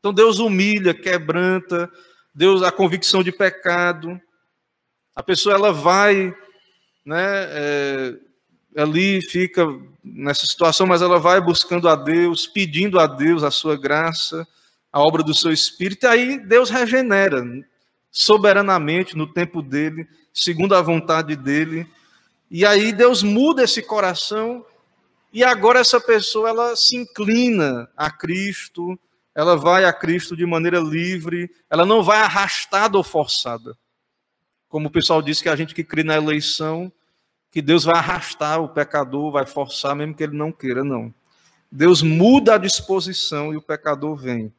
Então 0.00 0.12
Deus 0.12 0.40
humilha, 0.40 0.92
quebranta, 0.92 1.88
Deus 2.34 2.60
a 2.64 2.72
convicção 2.72 3.22
de 3.22 3.30
pecado. 3.30 4.20
A 5.14 5.22
pessoa 5.22 5.54
ela 5.54 5.72
vai, 5.72 6.34
né, 7.04 7.46
é, 7.50 8.14
ali 8.76 9.22
fica 9.22 9.64
nessa 10.02 10.44
situação, 10.44 10.88
mas 10.88 11.02
ela 11.02 11.20
vai 11.20 11.40
buscando 11.40 11.88
a 11.88 11.94
Deus, 11.94 12.48
pedindo 12.48 12.98
a 12.98 13.06
Deus 13.06 13.44
a 13.44 13.50
sua 13.52 13.76
graça, 13.76 14.44
a 14.96 15.00
obra 15.00 15.22
do 15.22 15.34
seu 15.34 15.52
Espírito, 15.52 16.06
e 16.06 16.08
aí 16.08 16.38
Deus 16.38 16.70
regenera 16.70 17.44
soberanamente 18.10 19.14
no 19.14 19.30
tempo 19.30 19.60
dele, 19.60 20.08
segundo 20.32 20.74
a 20.74 20.80
vontade 20.80 21.36
dele. 21.36 21.86
E 22.50 22.64
aí 22.64 22.94
Deus 22.94 23.22
muda 23.22 23.62
esse 23.62 23.82
coração 23.82 24.64
e 25.30 25.44
agora 25.44 25.80
essa 25.80 26.00
pessoa 26.00 26.48
ela 26.48 26.74
se 26.74 26.96
inclina 26.96 27.90
a 27.94 28.10
Cristo, 28.10 28.98
ela 29.34 29.54
vai 29.54 29.84
a 29.84 29.92
Cristo 29.92 30.34
de 30.34 30.46
maneira 30.46 30.80
livre, 30.80 31.50
ela 31.68 31.84
não 31.84 32.02
vai 32.02 32.20
arrastada 32.20 32.96
ou 32.96 33.04
forçada. 33.04 33.76
Como 34.66 34.88
o 34.88 34.90
pessoal 34.90 35.20
diz 35.20 35.42
que 35.42 35.50
a 35.50 35.56
gente 35.56 35.74
que 35.74 35.84
crê 35.84 36.04
na 36.04 36.16
eleição, 36.16 36.90
que 37.50 37.60
Deus 37.60 37.84
vai 37.84 37.96
arrastar 37.96 38.62
o 38.62 38.68
pecador, 38.70 39.30
vai 39.30 39.44
forçar 39.44 39.94
mesmo 39.94 40.14
que 40.14 40.22
ele 40.22 40.38
não 40.38 40.50
queira, 40.50 40.82
não. 40.82 41.12
Deus 41.70 42.00
muda 42.00 42.54
a 42.54 42.58
disposição 42.58 43.52
e 43.52 43.58
o 43.58 43.62
pecador 43.62 44.16
vem. 44.16 44.50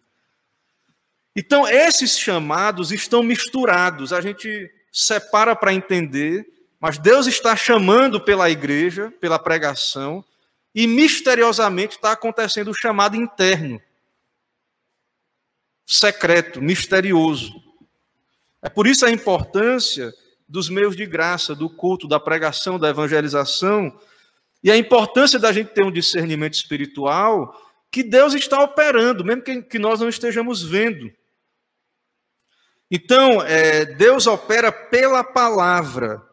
Então, 1.39 1.67
esses 1.67 2.17
chamados 2.17 2.91
estão 2.91 3.21
misturados, 3.21 4.11
a 4.11 4.19
gente 4.19 4.71
separa 4.91 5.55
para 5.55 5.71
entender, 5.71 6.47
mas 6.79 6.97
Deus 6.97 7.27
está 7.27 7.55
chamando 7.55 8.19
pela 8.19 8.49
igreja, 8.49 9.13
pela 9.21 9.37
pregação, 9.37 10.25
e 10.73 10.87
misteriosamente 10.87 11.95
está 11.95 12.13
acontecendo 12.13 12.71
o 12.71 12.73
chamado 12.73 13.15
interno, 13.15 13.79
secreto, 15.85 16.59
misterioso. 16.59 17.53
É 18.59 18.67
por 18.67 18.87
isso 18.87 19.05
a 19.05 19.11
importância 19.11 20.11
dos 20.49 20.71
meios 20.71 20.95
de 20.95 21.05
graça, 21.05 21.53
do 21.53 21.69
culto, 21.69 22.07
da 22.07 22.19
pregação, 22.19 22.79
da 22.79 22.89
evangelização, 22.89 23.95
e 24.63 24.71
a 24.71 24.77
importância 24.77 25.37
da 25.37 25.51
gente 25.51 25.67
ter 25.67 25.83
um 25.83 25.91
discernimento 25.91 26.55
espiritual 26.55 27.55
que 27.91 28.01
Deus 28.01 28.33
está 28.33 28.59
operando, 28.63 29.23
mesmo 29.23 29.43
que, 29.43 29.77
nós 29.77 29.99
não 29.99 30.09
estejamos 30.09 30.63
vendo. 30.63 31.11
Então, 32.89 33.41
é, 33.41 33.85
Deus 33.85 34.27
opera 34.27 34.71
pela 34.71 35.23
palavra, 35.23 36.25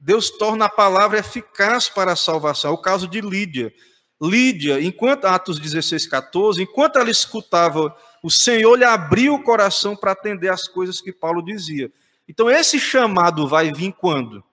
Deus 0.00 0.30
torna 0.30 0.64
a 0.64 0.70
palavra 0.70 1.18
eficaz 1.18 1.88
para 1.88 2.12
a 2.12 2.16
salvação. 2.16 2.70
É 2.70 2.74
o 2.74 2.78
caso 2.78 3.06
de 3.06 3.20
Lídia. 3.20 3.72
Lídia, 4.20 4.80
enquanto 4.82 5.26
Atos 5.26 5.58
16, 5.58 6.06
14, 6.06 6.62
enquanto 6.62 6.98
ela 6.98 7.10
escutava, 7.10 7.96
o 8.22 8.30
Senhor 8.30 8.76
lhe 8.76 8.84
abriu 8.84 9.34
o 9.34 9.42
coração 9.42 9.96
para 9.96 10.12
atender 10.12 10.48
as 10.48 10.68
coisas 10.68 11.00
que 11.00 11.12
Paulo 11.12 11.42
dizia. 11.42 11.90
Então, 12.28 12.50
esse 12.50 12.78
chamado 12.78 13.48
vai 13.48 13.72
vir 13.72 13.92
quando? 13.92 14.44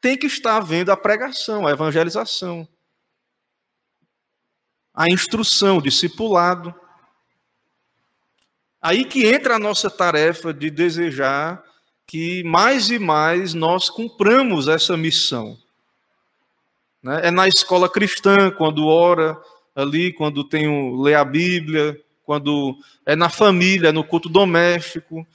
Tem 0.00 0.16
que 0.16 0.26
estar 0.26 0.60
vendo 0.60 0.92
a 0.92 0.96
pregação, 0.96 1.66
a 1.66 1.72
evangelização, 1.72 2.68
a 4.92 5.08
instrução, 5.08 5.78
o 5.78 5.82
discipulado. 5.82 6.74
Aí 8.84 9.06
que 9.06 9.26
entra 9.26 9.56
a 9.56 9.58
nossa 9.58 9.88
tarefa 9.88 10.52
de 10.52 10.68
desejar 10.68 11.64
que 12.06 12.44
mais 12.44 12.90
e 12.90 12.98
mais 12.98 13.54
nós 13.54 13.88
cumpramos 13.88 14.68
essa 14.68 14.94
missão. 14.94 15.56
Né? 17.02 17.28
É 17.28 17.30
na 17.30 17.48
escola 17.48 17.88
cristã, 17.88 18.50
quando 18.50 18.86
ora 18.86 19.40
ali, 19.74 20.12
quando 20.12 20.46
tem 20.46 21.02
lê 21.02 21.14
a 21.14 21.24
Bíblia, 21.24 21.98
quando 22.24 22.76
é 23.06 23.16
na 23.16 23.30
família, 23.30 23.88
é 23.88 23.92
no 23.92 24.04
culto 24.04 24.28
doméstico, 24.28 25.26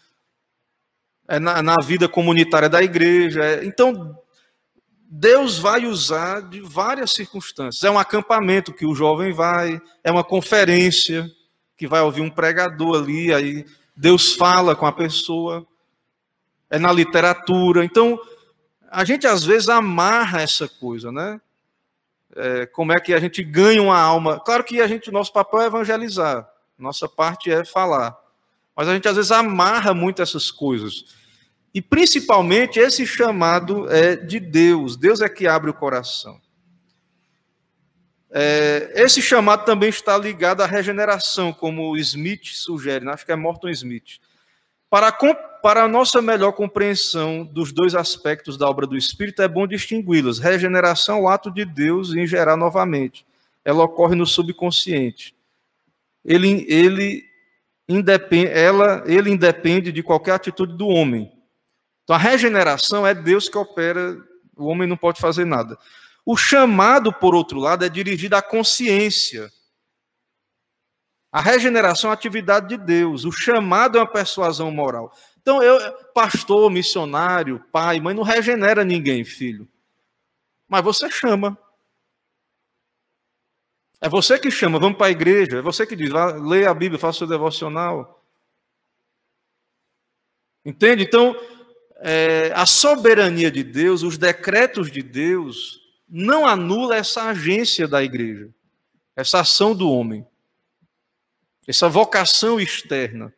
é 1.28 1.40
na, 1.40 1.64
na 1.64 1.76
vida 1.84 2.08
comunitária 2.08 2.70
da 2.70 2.84
igreja. 2.84 3.44
É, 3.44 3.66
então, 3.66 4.16
Deus 5.10 5.58
vai 5.58 5.88
usar 5.88 6.42
de 6.42 6.62
várias 6.62 7.14
circunstâncias. 7.14 7.84
É 7.84 7.90
um 7.90 7.98
acampamento 7.98 8.72
que 8.72 8.86
o 8.86 8.94
jovem 8.94 9.34
vai, 9.34 9.82
é 10.04 10.12
uma 10.12 10.24
conferência 10.24 11.28
que 11.80 11.88
vai 11.88 12.02
ouvir 12.02 12.20
um 12.20 12.30
pregador 12.30 13.02
ali, 13.02 13.34
aí 13.34 13.66
Deus 13.96 14.34
fala 14.34 14.76
com 14.76 14.86
a 14.86 14.92
pessoa 14.92 15.66
é 16.70 16.78
na 16.78 16.92
literatura. 16.92 17.86
Então, 17.86 18.20
a 18.92 19.06
gente 19.06 19.26
às 19.26 19.46
vezes 19.46 19.70
amarra 19.70 20.42
essa 20.42 20.68
coisa, 20.68 21.10
né? 21.10 21.40
É, 22.36 22.66
como 22.66 22.92
é 22.92 23.00
que 23.00 23.14
a 23.14 23.20
gente 23.20 23.42
ganha 23.42 23.82
uma 23.82 23.98
alma? 23.98 24.42
Claro 24.42 24.64
que 24.66 24.82
a 24.82 24.88
gente, 24.88 25.10
nosso 25.10 25.32
papel 25.32 25.62
é 25.62 25.66
evangelizar, 25.68 26.48
nossa 26.78 27.08
parte 27.08 27.50
é 27.50 27.64
falar, 27.64 28.16
mas 28.76 28.90
a 28.90 28.94
gente 28.94 29.08
às 29.08 29.16
vezes 29.16 29.32
amarra 29.32 29.94
muito 29.94 30.22
essas 30.22 30.52
coisas. 30.52 31.06
E 31.74 31.82
principalmente 31.82 32.78
esse 32.78 33.08
chamado 33.08 33.90
é 33.90 34.18
de 34.18 34.40
Deus. 34.40 34.98
Deus 34.98 35.22
é 35.22 35.30
que 35.30 35.48
abre 35.48 35.70
o 35.70 35.74
coração. 35.74 36.42
É, 38.32 38.92
esse 38.96 39.22
chamado 39.22 39.66
também 39.66 39.90
está 39.90 40.18
ligado 40.18 40.62
à 40.62 40.66
regeneração, 40.66 41.52
como 41.52 41.98
Smith 41.98 42.46
sugere, 42.54 43.04
né? 43.04 43.14
acho 43.14 43.26
que 43.26 43.32
é 43.32 43.36
Morton 43.36 43.70
Smith. 43.70 44.20
Para, 44.90 45.12
para 45.62 45.84
a 45.84 45.88
nossa 45.88 46.22
melhor 46.22 46.52
compreensão 46.52 47.44
dos 47.44 47.72
dois 47.72 47.96
aspectos 47.96 48.58
da 48.58 48.68
obra 48.68 48.88
do 48.88 48.98
Espírito, 48.98 49.42
é 49.42 49.48
bom 49.48 49.68
distingui-los. 49.68 50.40
Regeneração, 50.40 51.22
o 51.22 51.30
ato 51.30 51.52
de 51.52 51.66
Deus 51.66 52.14
em 52.16 52.26
gerar 52.26 52.56
novamente. 52.56 53.26
Ela 53.64 53.84
ocorre 53.84 54.16
no 54.16 54.26
subconsciente. 54.26 55.36
Ele, 56.26 56.66
ele, 56.68 57.24
independe, 57.88 58.52
ela, 58.52 59.04
ele 59.06 59.32
independe 59.32 59.92
de 59.92 60.04
qualquer 60.04 60.34
atitude 60.34 60.76
do 60.76 60.88
homem. 60.88 61.32
Então, 62.04 62.16
a 62.16 62.20
regeneração 62.20 63.06
é 63.06 63.14
Deus 63.14 63.48
que 63.48 63.58
opera, 63.58 64.18
o 64.56 64.66
homem 64.66 64.88
não 64.88 64.98
pode 64.98 65.22
fazer 65.22 65.46
nada. 65.46 65.78
O 66.30 66.38
chamado, 66.38 67.12
por 67.12 67.34
outro 67.34 67.60
lado, 67.60 67.84
é 67.84 67.90
dirigido 67.90 68.36
à 68.36 68.42
consciência 68.42 69.52
a 71.32 71.42
regeneração 71.42 72.10
é 72.10 72.12
uma 72.12 72.16
atividade 72.16 72.70
de 72.70 72.78
Deus, 72.78 73.24
o 73.24 73.32
chamado 73.32 73.98
é 73.98 74.02
uma 74.02 74.08
persuasão 74.08 74.72
moral. 74.72 75.16
Então, 75.40 75.62
eu, 75.62 75.94
pastor, 76.14 76.70
missionário, 76.72 77.64
pai, 77.72 78.00
mãe, 78.00 78.16
não 78.16 78.24
regenera 78.24 78.84
ninguém, 78.84 79.24
filho. 79.24 79.68
Mas 80.68 80.84
você 80.84 81.10
chama. 81.10 81.58
É 84.02 84.10
você 84.10 84.40
que 84.40 84.50
chama, 84.50 84.80
vamos 84.80 84.98
para 84.98 85.08
a 85.08 85.12
igreja, 85.12 85.60
é 85.60 85.62
você 85.62 85.86
que 85.86 85.96
diz, 85.96 86.10
leia 86.42 86.70
a 86.70 86.74
Bíblia, 86.74 87.00
faça 87.00 87.18
o 87.18 87.20
seu 87.20 87.28
devocional. 87.28 88.24
Entende? 90.66 91.04
Então, 91.04 91.36
é, 91.98 92.52
a 92.56 92.66
soberania 92.66 93.52
de 93.52 93.64
Deus, 93.64 94.02
os 94.02 94.18
decretos 94.18 94.90
de 94.90 95.04
Deus, 95.04 95.89
não 96.10 96.48
anula 96.48 96.96
essa 96.96 97.24
agência 97.30 97.88
da 97.88 98.04
igreja. 98.04 98.50
essa 99.20 99.42
ação 99.42 99.76
do 99.76 99.92
homem, 99.92 100.26
essa 101.68 101.90
vocação 101.90 102.60
externa. 102.60 103.34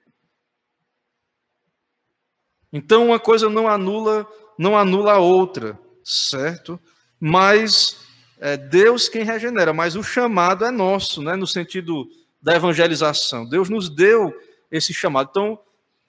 Então 2.72 3.08
uma 3.08 3.20
coisa 3.20 3.50
não 3.50 3.68
anula, 3.68 4.28
não 4.58 4.78
anula 4.78 5.14
a 5.14 5.20
outra, 5.20 5.78
certo? 6.04 6.80
Mas 7.20 7.98
é 8.40 8.56
Deus 8.56 9.10
quem 9.10 9.24
regenera, 9.24 9.74
mas 9.74 9.96
o 9.96 10.04
chamado 10.04 10.64
é 10.66 10.72
nosso, 10.72 11.22
né? 11.22 11.36
No 11.36 11.48
sentido 11.48 12.08
da 12.42 12.56
evangelização. 12.56 13.48
Deus 13.48 13.70
nos 13.70 13.90
deu 13.90 14.34
esse 14.72 14.94
chamado. 14.94 15.30
Então, 15.32 15.60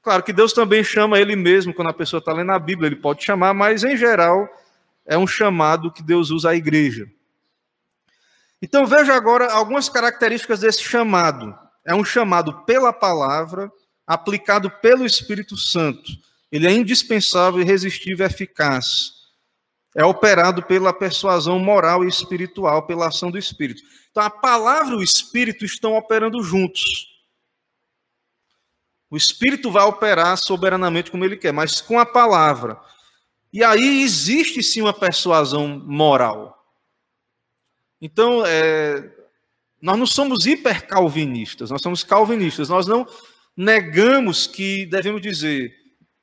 claro 0.02 0.22
que 0.22 0.32
Deus 0.32 0.52
também 0.52 0.84
chama 0.84 1.18
Ele 1.18 1.34
mesmo 1.34 1.74
quando 1.74 1.88
a 1.88 1.94
pessoa 1.94 2.18
está 2.18 2.32
lendo 2.32 2.52
a 2.52 2.58
Bíblia, 2.58 2.88
Ele 2.88 2.96
pode 2.96 3.24
chamar, 3.24 3.54
mas 3.54 3.84
em 3.84 3.96
geral 3.96 4.48
é 5.06 5.18
um 5.18 5.26
chamado 5.26 5.92
que 5.92 6.02
Deus 6.02 6.30
usa 6.30 6.50
à 6.50 6.54
igreja. 6.54 7.06
Então 8.60 8.86
veja 8.86 9.14
agora 9.14 9.52
algumas 9.52 9.88
características 9.88 10.60
desse 10.60 10.82
chamado. 10.82 11.52
É 11.84 11.94
um 11.94 12.04
chamado 12.04 12.64
pela 12.64 12.92
palavra, 12.92 13.70
aplicado 14.06 14.70
pelo 14.70 15.04
Espírito 15.04 15.56
Santo. 15.56 16.12
Ele 16.50 16.66
é 16.66 16.72
indispensável, 16.72 17.60
irresistível 17.60 18.24
e 18.24 18.30
eficaz. 18.30 19.22
É 19.94 20.04
operado 20.04 20.62
pela 20.62 20.92
persuasão 20.92 21.58
moral 21.58 22.04
e 22.04 22.08
espiritual, 22.08 22.86
pela 22.86 23.08
ação 23.08 23.30
do 23.30 23.38
Espírito. 23.38 23.82
Então 24.10 24.22
a 24.22 24.30
palavra 24.30 24.94
e 24.94 24.98
o 24.98 25.02
Espírito 25.02 25.64
estão 25.64 25.96
operando 25.96 26.42
juntos. 26.42 27.08
O 29.10 29.16
Espírito 29.16 29.70
vai 29.70 29.84
operar 29.84 30.38
soberanamente 30.38 31.10
como 31.10 31.24
ele 31.24 31.36
quer, 31.36 31.52
mas 31.52 31.80
com 31.80 31.98
a 31.98 32.06
palavra. 32.06 32.80
E 33.52 33.62
aí 33.62 34.02
existe 34.02 34.62
sim 34.62 34.80
uma 34.80 34.94
persuasão 34.94 35.68
moral. 35.86 36.58
Então, 38.00 38.44
é, 38.46 39.12
nós 39.80 39.98
não 39.98 40.06
somos 40.06 40.46
hipercalvinistas, 40.46 41.70
nós 41.70 41.82
somos 41.82 42.02
calvinistas. 42.02 42.68
Nós 42.68 42.86
não 42.86 43.06
negamos 43.56 44.46
que 44.46 44.86
devemos 44.86 45.20
dizer, 45.20 45.74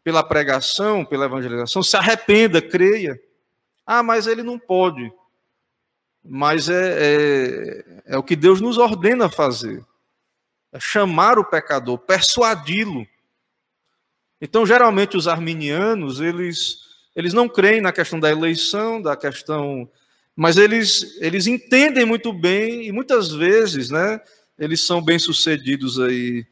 pela 0.04 0.24
pregação, 0.24 1.06
pela 1.06 1.26
evangelização, 1.26 1.84
se 1.84 1.96
arrependa, 1.96 2.62
creia. 2.62 3.20
Ah, 3.86 4.02
mas 4.02 4.28
ele 4.28 4.42
não 4.42 4.58
pode. 4.58 5.12
Mas 6.24 6.68
é, 6.68 6.98
é, 7.00 8.04
é 8.08 8.18
o 8.18 8.24
que 8.24 8.36
Deus 8.36 8.60
nos 8.60 8.78
ordena 8.78 9.30
fazer. 9.30 9.86
É 10.72 10.80
chamar 10.80 11.38
o 11.38 11.46
pecador, 11.46 11.98
persuadi-lo. 12.00 13.06
Então, 14.42 14.66
geralmente, 14.66 15.18
os 15.18 15.28
arminianos, 15.28 16.20
eles 16.20 16.89
eles 17.20 17.34
não 17.34 17.50
creem 17.50 17.82
na 17.82 17.92
questão 17.92 18.18
da 18.18 18.32
eleição, 18.32 19.02
da 19.02 19.14
questão. 19.14 19.90
Mas 20.34 20.56
eles, 20.56 21.18
eles 21.20 21.48
entendem 21.48 22.06
muito 22.06 22.32
bem 22.32 22.88
e 22.88 22.94
muitas 22.94 23.30
vezes, 23.30 23.90
né? 23.90 24.22
Eles 24.58 24.86
são 24.86 25.02
bem-sucedidos 25.02 26.00
aí, 26.00 26.46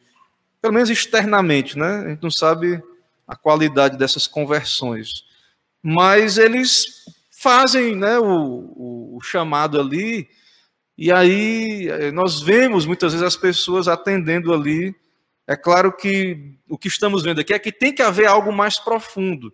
pelo 0.62 0.74
menos 0.74 0.90
externamente, 0.90 1.78
né? 1.78 2.04
A 2.06 2.10
gente 2.10 2.22
não 2.22 2.30
sabe 2.30 2.84
a 3.26 3.34
qualidade 3.34 3.98
dessas 3.98 4.28
conversões. 4.28 5.24
Mas 5.82 6.38
eles 6.38 7.06
fazem 7.32 7.96
né, 7.96 8.20
o, 8.20 9.16
o, 9.16 9.22
chamado 9.22 9.80
ali, 9.80 10.28
e 10.98 11.14
aí 11.14 11.88
eh, 11.88 12.12
nós 12.12 12.42
vemos 12.42 12.86
muitas 12.86 13.14
vezes 13.14 13.26
as 13.26 13.38
pessoas 13.38 13.88
atendendo 13.88 14.54
ali. 14.54 14.94
É 15.48 15.56
claro 15.56 15.96
que 15.96 16.58
o 16.68 16.78
que 16.78 16.90
estamos 16.90 17.24
vendo 17.24 17.40
aqui 17.40 17.54
é 17.54 17.60
que 17.60 17.72
tem 17.72 17.94
que 17.94 18.02
haver 18.02 18.26
algo 18.26 18.52
mais 18.52 18.78
profundo. 18.80 19.54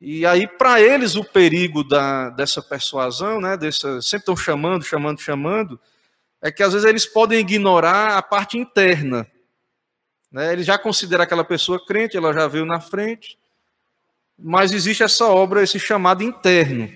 E 0.00 0.26
aí, 0.26 0.46
para 0.46 0.80
eles, 0.80 1.16
o 1.16 1.24
perigo 1.24 1.82
da, 1.82 2.28
dessa 2.30 2.60
persuasão, 2.60 3.40
né, 3.40 3.56
dessa, 3.56 4.00
sempre 4.02 4.22
estão 4.22 4.36
chamando, 4.36 4.84
chamando, 4.84 5.20
chamando, 5.20 5.80
é 6.42 6.52
que 6.52 6.62
às 6.62 6.72
vezes 6.72 6.86
eles 6.86 7.06
podem 7.06 7.40
ignorar 7.40 8.16
a 8.16 8.22
parte 8.22 8.58
interna. 8.58 9.26
Né? 10.30 10.52
Eles 10.52 10.66
já 10.66 10.78
consideram 10.78 11.24
aquela 11.24 11.44
pessoa 11.44 11.84
crente, 11.84 12.16
ela 12.16 12.32
já 12.32 12.46
veio 12.46 12.66
na 12.66 12.78
frente, 12.78 13.38
mas 14.38 14.72
existe 14.72 15.02
essa 15.02 15.26
obra, 15.26 15.62
esse 15.62 15.78
chamado 15.80 16.22
interno. 16.22 16.88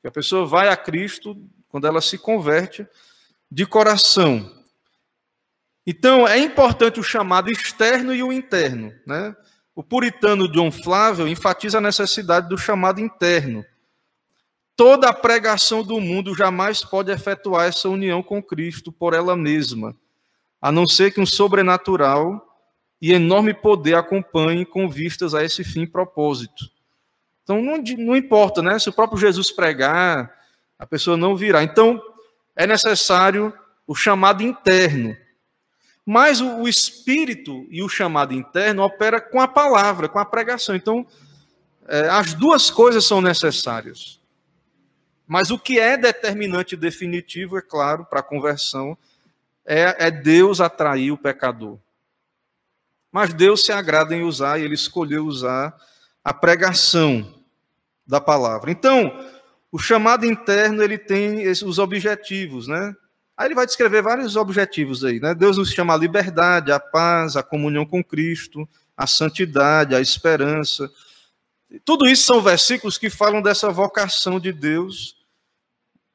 Que 0.00 0.08
a 0.08 0.10
pessoa 0.10 0.46
vai 0.46 0.68
a 0.68 0.76
Cristo 0.76 1.36
quando 1.68 1.86
ela 1.86 2.00
se 2.00 2.16
converte 2.16 2.86
de 3.50 3.66
coração. 3.66 4.50
Então, 5.86 6.26
é 6.26 6.38
importante 6.38 6.98
o 6.98 7.02
chamado 7.02 7.50
externo 7.50 8.14
e 8.14 8.22
o 8.22 8.32
interno. 8.32 8.94
Né? 9.06 9.36
O 9.74 9.82
puritano 9.82 10.50
John 10.50 10.70
Flávio 10.70 11.26
enfatiza 11.26 11.78
a 11.78 11.80
necessidade 11.80 12.48
do 12.48 12.58
chamado 12.58 13.00
interno. 13.00 13.64
Toda 14.76 15.08
a 15.08 15.14
pregação 15.14 15.82
do 15.82 16.00
mundo 16.00 16.34
jamais 16.34 16.84
pode 16.84 17.10
efetuar 17.10 17.68
essa 17.68 17.88
união 17.88 18.22
com 18.22 18.42
Cristo 18.42 18.90
por 18.90 19.14
ela 19.14 19.36
mesma, 19.36 19.96
a 20.60 20.70
não 20.70 20.86
ser 20.86 21.12
que 21.12 21.20
um 21.20 21.26
sobrenatural 21.26 22.48
e 23.00 23.12
enorme 23.12 23.52
poder 23.54 23.94
acompanhe 23.94 24.64
com 24.64 24.88
vistas 24.88 25.34
a 25.34 25.42
esse 25.42 25.64
fim 25.64 25.86
propósito. 25.86 26.70
Então, 27.42 27.60
não, 27.60 27.76
não 27.98 28.16
importa, 28.16 28.62
né? 28.62 28.78
Se 28.78 28.88
o 28.88 28.92
próprio 28.92 29.18
Jesus 29.18 29.50
pregar, 29.50 30.32
a 30.78 30.86
pessoa 30.86 31.16
não 31.16 31.34
virá. 31.34 31.62
Então, 31.62 32.00
é 32.54 32.66
necessário 32.66 33.52
o 33.86 33.94
chamado 33.94 34.42
interno. 34.42 35.16
Mas 36.04 36.40
o, 36.40 36.62
o 36.62 36.68
espírito 36.68 37.66
e 37.70 37.82
o 37.82 37.88
chamado 37.88 38.34
interno 38.34 38.82
opera 38.82 39.20
com 39.20 39.40
a 39.40 39.46
palavra, 39.46 40.08
com 40.08 40.18
a 40.18 40.24
pregação. 40.24 40.74
Então, 40.74 41.06
é, 41.86 42.08
as 42.08 42.34
duas 42.34 42.70
coisas 42.70 43.04
são 43.04 43.20
necessárias. 43.20 44.20
Mas 45.26 45.50
o 45.50 45.58
que 45.58 45.78
é 45.78 45.96
determinante 45.96 46.74
e 46.74 46.78
definitivo, 46.78 47.56
é 47.56 47.62
claro, 47.62 48.04
para 48.04 48.20
a 48.20 48.24
conversão, 48.24 48.98
é, 49.64 50.06
é 50.06 50.10
Deus 50.10 50.60
atrair 50.60 51.12
o 51.12 51.16
pecador. 51.16 51.78
Mas 53.10 53.32
Deus 53.32 53.64
se 53.64 53.72
agrada 53.72 54.14
em 54.14 54.22
usar, 54.22 54.58
e 54.58 54.64
ele 54.64 54.74
escolheu 54.74 55.24
usar 55.24 55.74
a 56.24 56.34
pregação 56.34 57.34
da 58.06 58.20
palavra. 58.20 58.70
Então, 58.70 59.26
o 59.70 59.78
chamado 59.78 60.26
interno, 60.26 60.82
ele 60.82 60.98
tem 60.98 61.48
os 61.48 61.78
objetivos, 61.78 62.66
né? 62.66 62.94
Aí 63.36 63.46
ele 63.46 63.54
vai 63.54 63.66
descrever 63.66 64.02
vários 64.02 64.36
objetivos 64.36 65.04
aí, 65.04 65.18
né? 65.18 65.34
Deus 65.34 65.56
nos 65.56 65.70
chama 65.72 65.94
a 65.94 65.96
liberdade, 65.96 66.70
a 66.70 66.78
paz, 66.78 67.36
a 67.36 67.42
comunhão 67.42 67.86
com 67.86 68.04
Cristo, 68.04 68.68
a 68.96 69.06
santidade, 69.06 69.94
a 69.94 70.00
esperança. 70.00 70.90
Tudo 71.84 72.06
isso 72.06 72.24
são 72.24 72.42
versículos 72.42 72.98
que 72.98 73.08
falam 73.08 73.40
dessa 73.40 73.70
vocação 73.70 74.38
de 74.38 74.52
Deus 74.52 75.16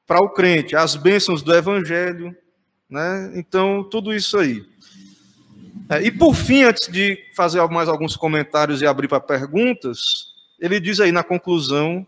para 0.06 0.22
o 0.22 0.30
crente, 0.30 0.76
as 0.76 0.96
bênçãos 0.96 1.42
do 1.42 1.54
evangelho, 1.54 2.36
né? 2.90 3.32
Então, 3.36 3.84
tudo 3.84 4.14
isso 4.14 4.38
aí. 4.38 4.64
É, 5.90 6.02
e 6.02 6.12
por 6.12 6.36
fim, 6.36 6.64
antes 6.64 6.88
de 6.92 7.18
fazer 7.36 7.66
mais 7.68 7.90
alguns 7.90 8.16
comentários 8.16 8.82
e 8.82 8.88
abrir 8.88 9.08
para 9.08 9.20
perguntas, 9.20 10.34
ele 10.60 10.80
diz 10.80 11.00
aí 11.00 11.12
na 11.12 11.24
conclusão 11.24 12.06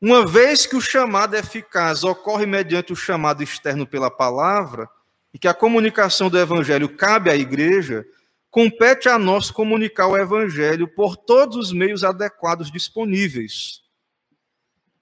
uma 0.00 0.26
vez 0.26 0.66
que 0.66 0.76
o 0.76 0.80
chamado 0.80 1.34
eficaz 1.34 2.04
ocorre 2.04 2.44
mediante 2.44 2.92
o 2.92 2.96
chamado 2.96 3.42
externo 3.42 3.86
pela 3.86 4.10
palavra, 4.10 4.88
e 5.32 5.38
que 5.38 5.48
a 5.48 5.54
comunicação 5.54 6.30
do 6.30 6.38
evangelho 6.38 6.88
cabe 6.88 7.30
à 7.30 7.36
igreja, 7.36 8.06
compete 8.50 9.08
a 9.08 9.18
nós 9.18 9.50
comunicar 9.50 10.06
o 10.06 10.16
evangelho 10.16 10.88
por 10.88 11.14
todos 11.14 11.56
os 11.56 11.72
meios 11.72 12.02
adequados 12.02 12.70
disponíveis. 12.70 13.82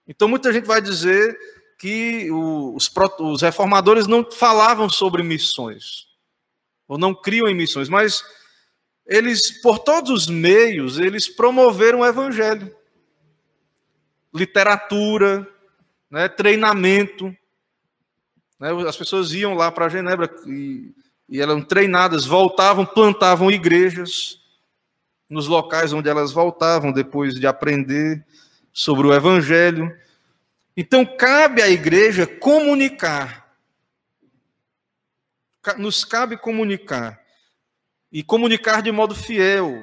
Então, 0.09 0.27
muita 0.27 0.53
gente 0.53 0.67
vai 0.67 0.81
dizer 0.81 1.39
que 1.79 2.29
os, 2.33 2.91
reformadores 3.43 4.07
não 4.07 4.29
falavam 4.29 4.89
sobre 4.89 5.23
missões, 5.23 6.09
ou 6.89 6.99
não 6.99 7.15
criam 7.15 7.49
em 7.49 7.55
missões, 7.55 7.89
mas 7.89 8.25
eles, 9.07 9.63
por 9.63 9.79
todos 9.79 10.11
os 10.11 10.27
meios, 10.29 10.99
eles 10.99 11.29
promoveram 11.29 12.01
o 12.01 12.07
evangelho 12.07 12.75
literatura, 14.35 15.47
né, 16.11 16.29
treinamento. 16.29 17.35
Né, 18.59 18.71
as 18.89 18.97
pessoas 18.97 19.33
iam 19.33 19.55
lá 19.55 19.71
para 19.71 19.89
Genebra 19.89 20.29
e, 20.47 20.93
e 21.29 21.41
eram 21.41 21.63
treinadas, 21.63 22.27
voltavam, 22.27 22.85
plantavam 22.85 23.51
igrejas 23.51 24.41
nos 25.29 25.47
locais 25.47 25.93
onde 25.93 26.09
elas 26.09 26.33
voltavam 26.33 26.93
depois 26.93 27.35
de 27.35 27.47
aprender 27.47 28.25
sobre 28.73 29.07
o 29.07 29.15
Evangelho. 29.15 29.97
Então, 30.77 31.05
cabe 31.05 31.63
à 31.63 31.69
igreja 31.69 32.27
comunicar. 32.27 33.57
Nos 35.79 36.05
cabe 36.05 36.37
comunicar. 36.37 37.21
E 38.13 38.23
comunicar 38.23 38.83
de 38.83 38.93
modo 38.93 39.15
fiel, 39.15 39.75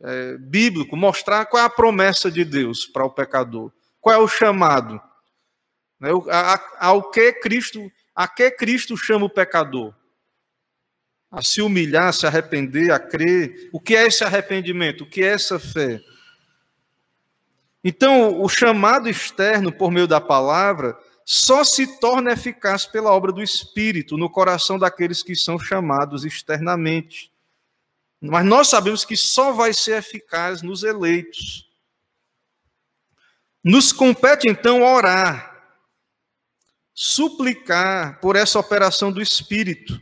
é, 0.00 0.36
bíblico, 0.38 0.96
mostrar 0.96 1.46
qual 1.46 1.62
é 1.62 1.66
a 1.66 1.70
promessa 1.70 2.30
de 2.30 2.44
Deus 2.44 2.86
para 2.86 3.04
o 3.04 3.10
pecador. 3.10 3.72
Qual 4.00 4.14
é 4.14 4.18
o 4.18 4.28
chamado? 4.28 5.00
Né, 5.98 6.10
ao 6.78 7.10
que 7.10 7.32
Cristo, 7.34 7.90
a 8.14 8.26
que 8.26 8.50
Cristo 8.50 8.96
chama 8.96 9.26
o 9.26 9.30
pecador? 9.30 9.94
A 11.30 11.42
se 11.42 11.62
humilhar, 11.62 12.12
se 12.12 12.26
arrepender, 12.26 12.90
a 12.90 12.98
crer. 12.98 13.68
O 13.72 13.80
que 13.80 13.94
é 13.94 14.06
esse 14.06 14.24
arrependimento? 14.24 15.04
O 15.04 15.06
que 15.06 15.22
é 15.22 15.28
essa 15.28 15.58
fé? 15.58 16.00
Então, 17.84 18.42
o 18.42 18.48
chamado 18.48 19.08
externo 19.08 19.72
por 19.72 19.90
meio 19.90 20.06
da 20.06 20.20
palavra 20.20 20.98
só 21.24 21.62
se 21.62 21.98
torna 22.00 22.32
eficaz 22.32 22.86
pela 22.86 23.12
obra 23.12 23.30
do 23.30 23.42
Espírito 23.42 24.18
no 24.18 24.28
coração 24.28 24.78
daqueles 24.78 25.22
que 25.22 25.36
são 25.36 25.58
chamados 25.58 26.24
externamente. 26.24 27.30
Mas 28.20 28.44
nós 28.44 28.68
sabemos 28.68 29.04
que 29.04 29.16
só 29.16 29.52
vai 29.52 29.72
ser 29.72 29.98
eficaz 29.98 30.60
nos 30.60 30.82
eleitos. 30.82 31.69
Nos 33.62 33.92
compete 33.92 34.48
então 34.48 34.82
orar, 34.82 35.74
suplicar 36.94 38.20
por 38.20 38.36
essa 38.36 38.58
operação 38.58 39.12
do 39.12 39.20
Espírito. 39.20 40.00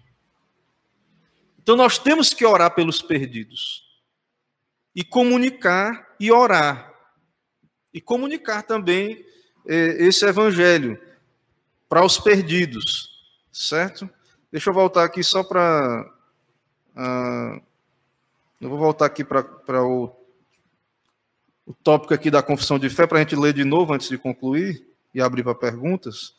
Então 1.58 1.76
nós 1.76 1.98
temos 1.98 2.32
que 2.32 2.46
orar 2.46 2.74
pelos 2.74 3.02
perdidos 3.02 3.84
e 4.94 5.04
comunicar 5.04 6.14
e 6.18 6.32
orar 6.32 6.94
e 7.92 8.00
comunicar 8.00 8.62
também 8.62 9.24
eh, 9.66 9.96
esse 9.98 10.24
evangelho 10.24 11.00
para 11.88 12.04
os 12.04 12.18
perdidos, 12.18 13.10
certo? 13.50 14.08
Deixa 14.50 14.70
eu 14.70 14.74
voltar 14.74 15.04
aqui 15.04 15.22
só 15.22 15.42
para. 15.42 16.10
Uh, 16.96 17.62
eu 18.60 18.68
vou 18.68 18.78
voltar 18.78 19.06
aqui 19.06 19.24
para 19.24 19.84
o, 19.84 20.10
o 21.68 21.74
tópico 21.74 22.14
aqui 22.14 22.30
da 22.30 22.42
confissão 22.42 22.78
de 22.78 22.88
fé, 22.88 23.06
para 23.06 23.18
a 23.18 23.20
gente 23.20 23.36
ler 23.36 23.52
de 23.52 23.62
novo 23.62 23.92
antes 23.92 24.08
de 24.08 24.16
concluir 24.16 24.82
e 25.14 25.20
abrir 25.20 25.42
para 25.42 25.54
perguntas. 25.54 26.32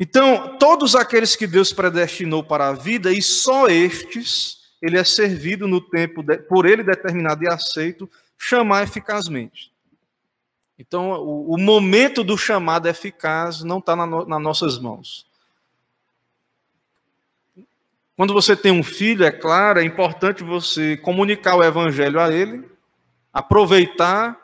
Então, 0.00 0.56
todos 0.58 0.96
aqueles 0.96 1.36
que 1.36 1.46
Deus 1.46 1.70
predestinou 1.70 2.42
para 2.42 2.68
a 2.68 2.72
vida, 2.72 3.12
e 3.12 3.20
só 3.20 3.68
estes, 3.68 4.56
ele 4.80 4.96
é 4.96 5.04
servido 5.04 5.68
no 5.68 5.82
tempo 5.82 6.22
de, 6.22 6.38
por 6.38 6.64
ele 6.64 6.82
determinado 6.82 7.44
e 7.44 7.48
aceito, 7.48 8.10
chamar 8.38 8.84
eficazmente. 8.84 9.70
Então, 10.78 11.10
o, 11.10 11.52
o 11.54 11.58
momento 11.58 12.24
do 12.24 12.38
chamado 12.38 12.88
eficaz 12.88 13.62
não 13.62 13.80
está 13.80 13.94
na 13.94 14.06
no, 14.06 14.24
nas 14.24 14.40
nossas 14.40 14.78
mãos. 14.78 15.26
Quando 18.16 18.32
você 18.32 18.56
tem 18.56 18.72
um 18.72 18.82
filho, 18.82 19.26
é 19.26 19.30
claro, 19.30 19.78
é 19.78 19.84
importante 19.84 20.42
você 20.42 20.96
comunicar 20.96 21.54
o 21.54 21.62
evangelho 21.62 22.18
a 22.18 22.32
ele, 22.32 22.71
aproveitar 23.32 24.38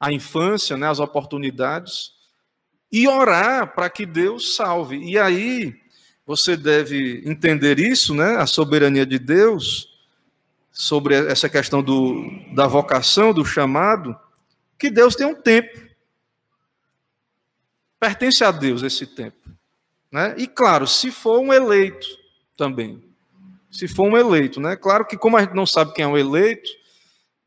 a 0.00 0.12
infância, 0.12 0.76
né, 0.76 0.88
as 0.88 1.00
oportunidades, 1.00 2.12
e 2.90 3.06
orar 3.06 3.74
para 3.74 3.90
que 3.90 4.06
Deus 4.06 4.54
salve. 4.54 4.96
E 4.98 5.18
aí, 5.18 5.74
você 6.24 6.56
deve 6.56 7.22
entender 7.26 7.78
isso, 7.78 8.14
né, 8.14 8.36
a 8.36 8.46
soberania 8.46 9.04
de 9.04 9.18
Deus, 9.18 9.88
sobre 10.70 11.14
essa 11.14 11.48
questão 11.48 11.82
do, 11.82 12.30
da 12.54 12.66
vocação, 12.66 13.34
do 13.34 13.44
chamado 13.44 14.16
que 14.78 14.88
Deus 14.88 15.16
tem 15.16 15.26
um 15.26 15.34
tempo. 15.34 15.88
Pertence 17.98 18.44
a 18.44 18.52
Deus 18.52 18.82
esse 18.84 19.04
tempo. 19.04 19.50
Né? 20.10 20.36
E 20.38 20.46
claro, 20.46 20.86
se 20.86 21.10
for 21.10 21.40
um 21.40 21.52
eleito 21.52 22.06
também. 22.56 23.02
Se 23.70 23.88
for 23.88 24.04
um 24.04 24.16
eleito, 24.16 24.60
né? 24.60 24.76
Claro 24.76 25.04
que, 25.04 25.16
como 25.16 25.36
a 25.36 25.42
gente 25.42 25.54
não 25.54 25.66
sabe 25.66 25.92
quem 25.92 26.04
é 26.04 26.08
um 26.08 26.16
eleito, 26.16 26.70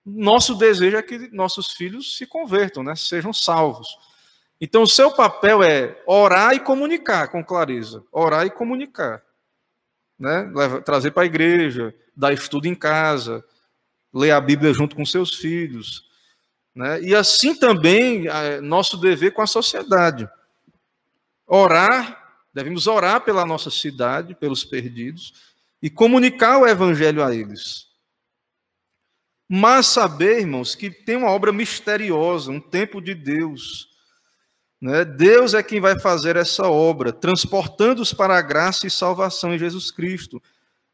nosso 0.05 0.55
desejo 0.55 0.97
é 0.97 1.03
que 1.03 1.29
nossos 1.31 1.71
filhos 1.71 2.17
se 2.17 2.25
convertam, 2.25 2.83
né? 2.83 2.95
Sejam 2.95 3.31
salvos. 3.31 3.87
Então, 4.59 4.83
o 4.83 4.87
seu 4.87 5.11
papel 5.11 5.63
é 5.63 6.01
orar 6.05 6.53
e 6.53 6.59
comunicar 6.59 7.27
com 7.29 7.43
clareza. 7.43 8.03
Orar 8.11 8.45
e 8.45 8.51
comunicar. 8.51 9.23
Né? 10.19 10.51
Trazer 10.85 11.11
para 11.11 11.23
a 11.23 11.25
igreja, 11.25 11.93
dar 12.15 12.31
estudo 12.31 12.67
em 12.67 12.75
casa, 12.75 13.43
ler 14.13 14.31
a 14.31 14.41
Bíblia 14.41 14.73
junto 14.73 14.95
com 14.95 15.05
seus 15.05 15.35
filhos, 15.35 16.05
né? 16.75 17.01
E 17.01 17.13
assim 17.15 17.55
também 17.55 18.27
é 18.27 18.61
nosso 18.61 18.97
dever 18.97 19.31
com 19.33 19.41
a 19.41 19.47
sociedade. 19.47 20.27
Orar, 21.45 22.45
devemos 22.53 22.87
orar 22.87 23.21
pela 23.21 23.45
nossa 23.45 23.69
cidade, 23.69 24.35
pelos 24.35 24.63
perdidos, 24.63 25.33
e 25.81 25.89
comunicar 25.89 26.59
o 26.59 26.67
evangelho 26.67 27.23
a 27.23 27.35
eles. 27.35 27.87
Mas 29.53 29.87
saber, 29.87 30.39
irmãos, 30.39 30.75
que 30.75 30.89
tem 30.89 31.17
uma 31.17 31.29
obra 31.29 31.51
misteriosa, 31.51 32.49
um 32.49 32.59
tempo 32.61 33.01
de 33.01 33.13
Deus. 33.13 33.89
Né? 34.79 35.03
Deus 35.03 35.53
é 35.53 35.61
quem 35.61 35.81
vai 35.81 35.99
fazer 35.99 36.37
essa 36.37 36.69
obra, 36.69 37.11
transportando-os 37.11 38.13
para 38.13 38.37
a 38.37 38.41
graça 38.41 38.87
e 38.87 38.89
salvação 38.89 39.53
em 39.53 39.59
Jesus 39.59 39.91
Cristo. 39.91 40.41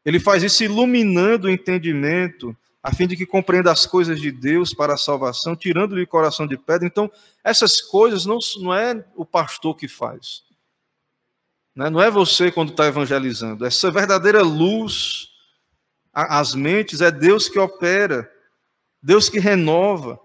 Ele 0.04 0.18
faz 0.18 0.42
isso 0.42 0.64
iluminando 0.64 1.46
o 1.46 1.50
entendimento, 1.50 2.52
a 2.82 2.92
fim 2.92 3.06
de 3.06 3.16
que 3.16 3.24
compreenda 3.24 3.70
as 3.70 3.86
coisas 3.86 4.20
de 4.20 4.32
Deus 4.32 4.74
para 4.74 4.94
a 4.94 4.98
salvação, 4.98 5.54
tirando-lhe 5.54 6.02
o 6.02 6.08
coração 6.08 6.44
de 6.44 6.56
pedra. 6.56 6.84
Então, 6.84 7.08
essas 7.44 7.80
coisas 7.80 8.26
não, 8.26 8.40
não 8.60 8.74
é 8.74 9.04
o 9.14 9.24
pastor 9.24 9.76
que 9.76 9.86
faz. 9.86 10.42
Né? 11.76 11.88
Não 11.88 12.02
é 12.02 12.10
você 12.10 12.50
quando 12.50 12.72
está 12.72 12.88
evangelizando. 12.88 13.64
Essa 13.64 13.88
verdadeira 13.88 14.42
luz, 14.42 15.28
as 16.12 16.56
mentes, 16.56 17.00
é 17.00 17.12
Deus 17.12 17.48
que 17.48 17.60
opera, 17.60 18.28
Deus 19.02 19.28
que 19.28 19.38
renova. 19.38 20.18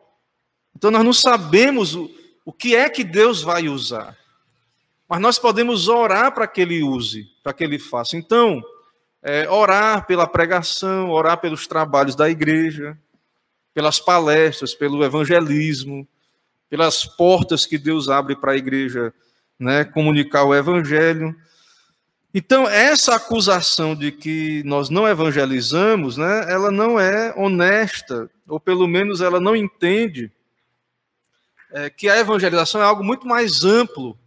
Então, 0.75 0.89
nós 0.91 1.03
não 1.03 1.13
sabemos 1.13 1.95
o, 1.95 2.09
o 2.45 2.51
que 2.51 2.75
é 2.75 2.89
que 2.89 3.03
Deus 3.03 3.41
vai 3.41 3.67
usar. 3.67 4.17
Mas 5.07 5.21
nós 5.21 5.37
podemos 5.37 5.87
orar 5.87 6.33
para 6.33 6.47
que 6.47 6.61
Ele 6.61 6.81
use, 6.81 7.27
para 7.43 7.53
que 7.53 7.63
Ele 7.63 7.77
faça. 7.77 8.17
Então, 8.17 8.61
é, 9.21 9.49
orar 9.49 10.05
pela 10.05 10.27
pregação, 10.27 11.09
orar 11.09 11.37
pelos 11.39 11.67
trabalhos 11.67 12.15
da 12.15 12.29
igreja, 12.29 12.97
pelas 13.73 13.99
palestras, 13.99 14.73
pelo 14.73 15.03
evangelismo, 15.03 16.07
pelas 16.69 17.05
portas 17.05 17.65
que 17.65 17.77
Deus 17.77 18.09
abre 18.09 18.35
para 18.35 18.53
a 18.53 18.57
igreja 18.57 19.13
né, 19.59 19.85
comunicar 19.85 20.43
o 20.43 20.53
evangelho. 20.53 21.35
Então, 22.33 22.67
essa 22.67 23.15
acusação 23.15 23.95
de 23.95 24.11
que 24.11 24.63
nós 24.65 24.89
não 24.89 25.07
evangelizamos, 25.07 26.17
né, 26.17 26.51
ela 26.51 26.71
não 26.71 26.99
é 26.99 27.31
honesta, 27.37 28.27
ou 28.47 28.59
pelo 28.59 28.87
menos 28.87 29.21
ela 29.21 29.39
não 29.39 29.55
entende 29.55 30.31
é, 31.71 31.91
que 31.91 32.09
a 32.09 32.17
evangelização 32.17 32.81
é 32.81 32.85
algo 32.85 33.03
muito 33.03 33.27
mais 33.27 33.63
amplo 33.63 34.17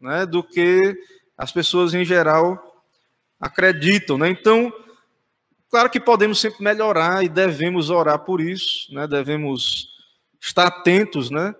né, 0.00 0.26
do 0.26 0.42
que 0.42 0.96
as 1.38 1.52
pessoas 1.52 1.94
em 1.94 2.04
geral 2.04 2.82
acreditam, 3.40 4.16
né? 4.16 4.28
Então, 4.30 4.72
claro 5.70 5.90
que 5.90 6.00
podemos 6.00 6.40
sempre 6.40 6.62
melhorar 6.62 7.24
e 7.24 7.28
devemos 7.28 7.90
orar 7.90 8.20
por 8.20 8.40
isso, 8.40 8.92
né? 8.94 9.06
Devemos 9.06 9.88
estar 10.40 10.66
atentos, 10.66 11.30
né? 11.30 11.54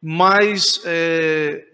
Mas 0.00 0.80
é, 0.84 1.64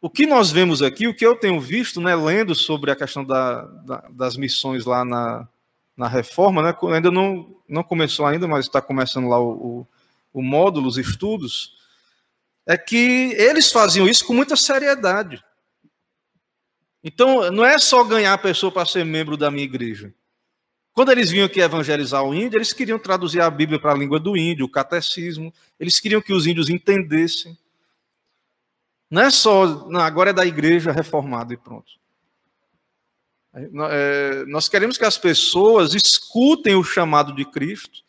o 0.00 0.10
que 0.10 0.26
nós 0.26 0.50
vemos 0.50 0.82
aqui, 0.82 1.06
o 1.06 1.14
que 1.14 1.26
eu 1.26 1.36
tenho 1.36 1.60
visto, 1.60 2.00
né, 2.00 2.14
lendo 2.14 2.54
sobre 2.54 2.90
a 2.90 2.96
questão 2.96 3.24
da, 3.24 3.62
da, 3.62 4.08
das 4.10 4.36
missões 4.36 4.84
lá 4.84 5.04
na, 5.04 5.48
na 5.96 6.08
reforma, 6.08 6.62
né, 6.62 6.76
ainda 6.94 7.10
não, 7.10 7.56
não 7.68 7.82
começou 7.82 8.26
ainda, 8.26 8.46
mas 8.46 8.66
está 8.66 8.80
começando 8.80 9.28
lá 9.28 9.40
o, 9.40 9.50
o, 9.50 9.86
o 10.34 10.42
módulo, 10.42 10.86
os 10.86 10.98
estudos, 10.98 11.74
é 12.66 12.76
que 12.76 13.32
eles 13.38 13.70
faziam 13.70 14.06
isso 14.06 14.24
com 14.24 14.34
muita 14.34 14.56
seriedade. 14.56 15.42
Então, 17.02 17.50
não 17.52 17.64
é 17.64 17.78
só 17.78 18.02
ganhar 18.02 18.32
a 18.32 18.38
pessoa 18.38 18.72
para 18.72 18.84
ser 18.84 19.04
membro 19.04 19.36
da 19.36 19.50
minha 19.50 19.64
igreja. 19.64 20.12
Quando 20.92 21.12
eles 21.12 21.30
vinham 21.30 21.46
aqui 21.46 21.60
evangelizar 21.60 22.24
o 22.24 22.34
índio, 22.34 22.56
eles 22.56 22.72
queriam 22.72 22.98
traduzir 22.98 23.40
a 23.40 23.50
Bíblia 23.50 23.78
para 23.78 23.92
a 23.92 23.96
língua 23.96 24.18
do 24.18 24.36
índio, 24.36 24.66
o 24.66 24.68
catecismo. 24.68 25.54
Eles 25.78 26.00
queriam 26.00 26.20
que 26.20 26.32
os 26.32 26.46
índios 26.46 26.68
entendessem. 26.68 27.56
Não 29.10 29.22
é 29.22 29.30
só, 29.30 29.88
não, 29.88 30.00
agora 30.00 30.30
é 30.30 30.32
da 30.32 30.44
igreja 30.44 30.92
reformada 30.92 31.54
e 31.54 31.56
pronto. 31.56 31.92
É, 33.54 34.44
nós 34.46 34.68
queremos 34.68 34.98
que 34.98 35.04
as 35.04 35.16
pessoas 35.16 35.94
escutem 35.94 36.74
o 36.74 36.84
chamado 36.84 37.34
de 37.34 37.44
Cristo 37.44 38.04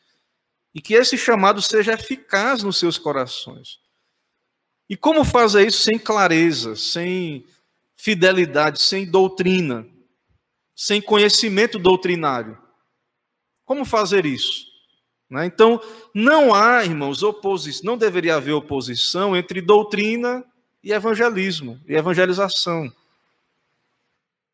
e 0.73 0.81
que 0.81 0.93
esse 0.93 1.17
chamado 1.17 1.61
seja 1.61 1.93
eficaz 1.93 2.63
nos 2.63 2.77
seus 2.77 2.97
corações. 2.97 3.79
E 4.89 4.97
como 4.97 5.23
fazer 5.23 5.67
isso 5.67 5.83
sem 5.83 5.97
clareza, 5.97 6.75
sem 6.75 7.45
fidelidade, 7.95 8.81
sem 8.81 9.09
doutrina, 9.09 9.87
sem 10.75 11.01
conhecimento 11.01 11.79
doutrinário. 11.79 12.57
Como 13.65 13.83
fazer 13.83 14.25
isso? 14.25 14.65
Né? 15.29 15.45
Então, 15.45 15.81
não 16.13 16.53
há, 16.53 16.85
irmãos, 16.85 17.23
oposição, 17.23 17.85
não 17.85 17.97
deveria 17.97 18.35
haver 18.35 18.53
oposição 18.53 19.35
entre 19.35 19.61
doutrina 19.61 20.45
e 20.87 20.93
evangelismo, 20.93 21.77
e 21.85 21.95
evangelização. 21.95 22.85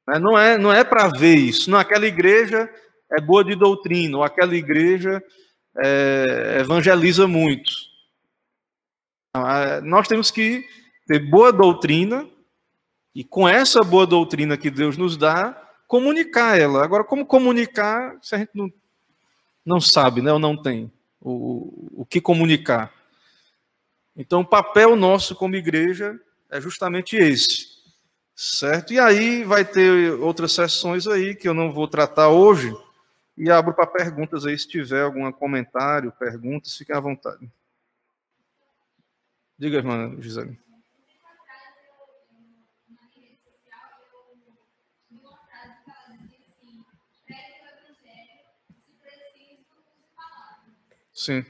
Né? 0.08 0.18
Não 0.18 0.36
é, 0.36 0.58
não 0.58 0.74
é 0.74 0.84
para 0.84 1.08
ver 1.10 1.36
isso. 1.36 1.70
Não, 1.70 1.78
aquela 1.78 2.08
igreja 2.08 2.68
é 3.12 3.22
boa 3.22 3.44
de 3.44 3.56
doutrina, 3.56 4.18
ou 4.18 4.24
aquela 4.24 4.56
igreja 4.56 5.24
é, 5.78 6.58
evangeliza 6.62 7.28
muito. 7.28 7.72
É, 9.36 9.80
nós 9.82 10.08
temos 10.08 10.32
que 10.32 10.66
ter 11.06 11.20
boa 11.20 11.54
doutrina 11.54 12.28
e 13.14 13.24
com 13.24 13.48
essa 13.48 13.82
boa 13.82 14.08
doutrina 14.08 14.58
que 14.58 14.72
Deus 14.72 14.98
nos 14.98 15.16
dá, 15.16 15.56
comunicar 15.88 16.60
ela. 16.60 16.84
Agora, 16.84 17.04
como 17.04 17.28
comunicar 17.28 18.18
se 18.24 18.34
a 18.34 18.40
gente 18.40 18.52
não, 18.56 18.74
não 19.64 19.80
sabe, 19.80 20.20
né, 20.20 20.34
ou 20.34 20.40
não 20.40 20.58
tem 20.60 20.92
o, 21.22 22.02
o 22.02 22.06
que 22.08 22.20
comunicar? 22.20 22.92
Então, 24.16 24.42
o 24.42 24.46
papel 24.46 24.96
nosso 24.96 25.36
como 25.36 25.56
igreja 25.56 26.20
é 26.50 26.62
justamente 26.62 27.16
esse, 27.16 27.68
certo? 28.36 28.94
E 28.94 29.00
aí 29.00 29.44
vai 29.44 29.66
ter 29.66 30.14
outras 30.20 30.52
sessões 30.52 31.08
aí 31.08 31.34
que 31.34 31.48
eu 31.48 31.54
não 31.54 31.72
vou 31.72 31.88
tratar 31.88 32.30
hoje, 32.30 32.72
e 33.36 33.50
abro 33.50 33.74
para 33.74 33.88
perguntas 33.88 34.46
aí, 34.46 34.58
se 34.58 34.68
tiver 34.68 35.02
algum 35.02 35.32
comentário, 35.32 36.12
perguntas, 36.12 36.78
fiquem 36.78 36.96
à 36.96 37.00
vontade. 37.00 37.50
Diga, 39.58 39.78
irmã 39.78 40.16
Gisele. 40.20 40.60
Sim. 51.14 51.46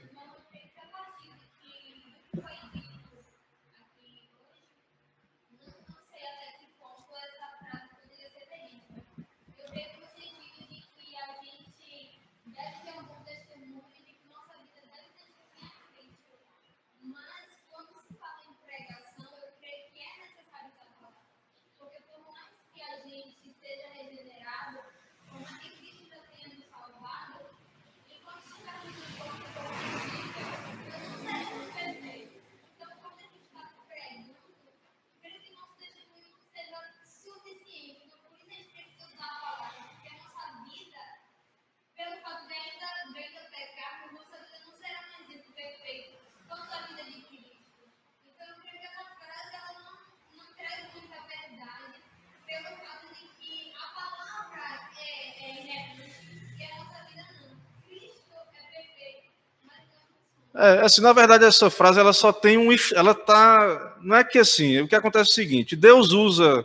É, 60.56 60.80
assim, 60.80 61.00
na 61.00 61.12
verdade, 61.12 61.44
essa 61.44 61.68
frase 61.68 61.98
ela 61.98 62.12
só 62.12 62.32
tem 62.32 62.56
um. 62.56 62.68
Ela 62.94 63.14
tá. 63.14 63.96
Não 64.00 64.14
é 64.16 64.22
que 64.22 64.38
assim. 64.38 64.80
O 64.80 64.88
que 64.88 64.94
acontece 64.94 65.30
é 65.30 65.32
o 65.32 65.34
seguinte: 65.34 65.74
Deus 65.74 66.12
usa. 66.12 66.64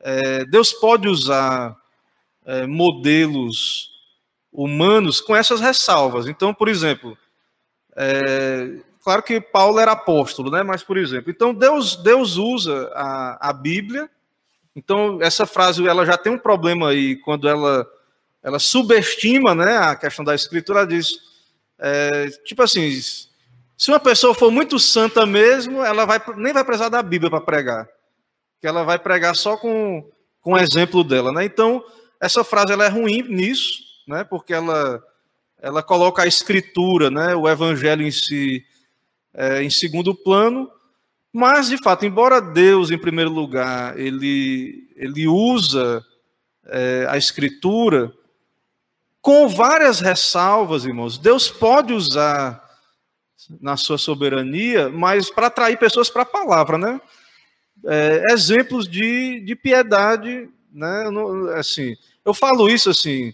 É, 0.00 0.44
Deus 0.44 0.72
pode 0.72 1.08
usar 1.08 1.74
é, 2.44 2.66
modelos 2.66 3.90
humanos 4.52 5.20
com 5.20 5.34
essas 5.34 5.60
ressalvas. 5.60 6.26
Então, 6.26 6.52
por 6.52 6.68
exemplo, 6.68 7.16
é, 7.96 8.76
claro 9.02 9.22
que 9.22 9.40
Paulo 9.40 9.78
era 9.78 9.92
apóstolo, 9.92 10.50
né? 10.50 10.62
Mas, 10.62 10.82
por 10.82 10.98
exemplo, 10.98 11.30
então 11.30 11.54
Deus, 11.54 11.96
Deus 11.96 12.36
usa 12.36 12.90
a, 12.94 13.48
a 13.48 13.52
Bíblia. 13.54 14.10
Então, 14.76 15.18
essa 15.22 15.46
frase 15.46 15.86
ela 15.86 16.04
já 16.04 16.18
tem 16.18 16.32
um 16.32 16.38
problema 16.38 16.90
aí 16.90 17.16
quando 17.16 17.48
ela, 17.48 17.86
ela 18.42 18.58
subestima 18.58 19.54
né, 19.54 19.76
a 19.78 19.94
questão 19.94 20.24
da 20.24 20.34
escritura, 20.34 20.80
ela 20.80 20.88
diz 20.88 21.33
é, 21.78 22.28
tipo 22.44 22.62
assim, 22.62 22.90
se 23.76 23.90
uma 23.90 24.00
pessoa 24.00 24.34
for 24.34 24.50
muito 24.50 24.78
santa 24.78 25.26
mesmo, 25.26 25.82
ela 25.82 26.04
vai, 26.04 26.20
nem 26.36 26.52
vai 26.52 26.64
precisar 26.64 26.88
da 26.88 27.02
Bíblia 27.02 27.30
para 27.30 27.40
pregar. 27.40 27.88
Que 28.60 28.66
ela 28.66 28.84
vai 28.84 28.98
pregar 28.98 29.34
só 29.34 29.56
com, 29.56 30.08
com 30.40 30.52
o 30.52 30.58
exemplo 30.58 31.02
dela. 31.02 31.32
Né? 31.32 31.44
Então, 31.44 31.84
essa 32.20 32.44
frase 32.44 32.72
ela 32.72 32.84
é 32.84 32.88
ruim 32.88 33.22
nisso, 33.22 33.82
né? 34.06 34.24
porque 34.24 34.54
ela, 34.54 35.02
ela 35.60 35.82
coloca 35.82 36.22
a 36.22 36.26
escritura, 36.26 37.10
né? 37.10 37.34
o 37.34 37.48
evangelho 37.48 38.06
em 38.06 38.10
si, 38.10 38.64
é, 39.34 39.62
em 39.62 39.70
segundo 39.70 40.14
plano. 40.14 40.70
Mas, 41.32 41.68
de 41.68 41.76
fato, 41.76 42.06
embora 42.06 42.40
Deus, 42.40 42.92
em 42.92 42.98
primeiro 42.98 43.30
lugar, 43.30 43.98
ele, 43.98 44.88
ele 44.94 45.26
usa 45.26 46.04
é, 46.66 47.06
a 47.10 47.18
escritura 47.18 48.12
com 49.24 49.48
várias 49.48 50.00
ressalvas, 50.00 50.84
irmãos. 50.84 51.16
Deus 51.16 51.48
pode 51.50 51.94
usar 51.94 52.62
na 53.58 53.74
sua 53.74 53.96
soberania, 53.96 54.90
mas 54.90 55.30
para 55.30 55.46
atrair 55.46 55.78
pessoas 55.78 56.10
para 56.10 56.22
a 56.22 56.26
palavra, 56.26 56.76
né? 56.76 57.00
É, 57.86 58.22
exemplos 58.32 58.86
de, 58.86 59.40
de 59.40 59.56
piedade, 59.56 60.46
né? 60.70 61.04
Assim, 61.58 61.96
eu 62.22 62.34
falo 62.34 62.68
isso 62.68 62.90
assim, 62.90 63.32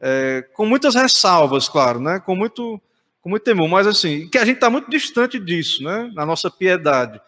é, 0.00 0.44
com 0.54 0.66
muitas 0.66 0.96
ressalvas, 0.96 1.68
claro, 1.68 2.00
né? 2.00 2.18
Com 2.18 2.34
muito, 2.34 2.82
com 3.20 3.30
muito 3.30 3.44
temor, 3.44 3.68
mas 3.68 3.86
assim, 3.86 4.28
que 4.28 4.38
a 4.38 4.44
gente 4.44 4.56
está 4.56 4.68
muito 4.68 4.90
distante 4.90 5.38
disso, 5.38 5.84
né? 5.84 6.10
Na 6.16 6.26
nossa 6.26 6.50
piedade. 6.50 7.20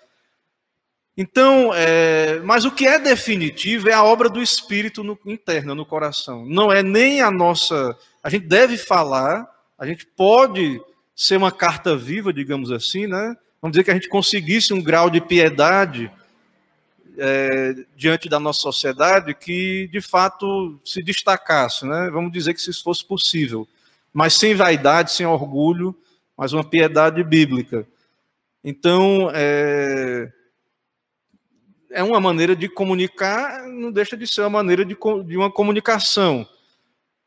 Então, 1.17 1.73
é, 1.73 2.41
mas 2.41 2.65
o 2.65 2.73
que 2.73 2.87
é 2.87 2.99
definitivo 2.99 3.89
é 3.89 3.93
a 3.93 4.03
obra 4.03 4.29
do 4.29 4.43
Espírito 4.43 5.05
no, 5.05 5.19
interna, 5.27 5.75
no 5.75 5.87
coração. 5.87 6.45
Não 6.45 6.73
é 6.73 6.83
nem 6.83 7.21
a 7.21 7.31
nossa. 7.31 7.97
A 8.23 8.29
gente 8.29 8.47
deve 8.47 8.77
falar, 8.77 9.49
a 9.79 9.87
gente 9.87 10.05
pode 10.05 10.81
ser 11.15 11.37
uma 11.37 11.53
carta 11.53 11.97
viva, 11.97 12.33
digamos 12.33 12.73
assim, 12.73 13.07
né? 13.07 13.37
Vamos 13.63 13.75
dizer 13.75 13.85
que 13.85 13.91
a 13.93 13.95
gente 13.95 14.09
conseguisse 14.09 14.75
um 14.75 14.83
grau 14.83 15.09
de 15.09 15.21
piedade 15.21 16.11
é, 17.17 17.75
diante 17.97 18.29
da 18.29 18.41
nossa 18.41 18.61
sociedade 18.61 19.35
que, 19.35 19.89
de 19.93 20.01
fato, 20.01 20.81
se 20.85 21.01
destacasse, 21.01 21.87
né? 21.87 22.11
Vamos 22.11 22.33
dizer 22.33 22.55
que 22.55 22.61
se 22.61 22.71
isso 22.71 22.83
fosse 22.83 23.05
possível, 23.05 23.69
mas 24.13 24.35
sem 24.35 24.55
vaidade, 24.55 25.13
sem 25.13 25.25
orgulho, 25.25 25.97
mas 26.37 26.53
uma 26.53 26.65
piedade 26.65 27.23
bíblica. 27.23 27.87
Então, 28.63 29.31
é, 29.33 30.33
é 31.95 32.03
uma 32.03 32.21
maneira 32.21 32.57
de 32.57 32.69
comunicar, 32.69 33.69
não 33.69 33.93
deixa 33.93 34.17
de 34.17 34.27
ser 34.27 34.41
uma 34.41 34.51
maneira 34.51 34.85
de, 34.85 34.97
de 35.27 35.37
uma 35.37 35.51
comunicação. 35.51 36.47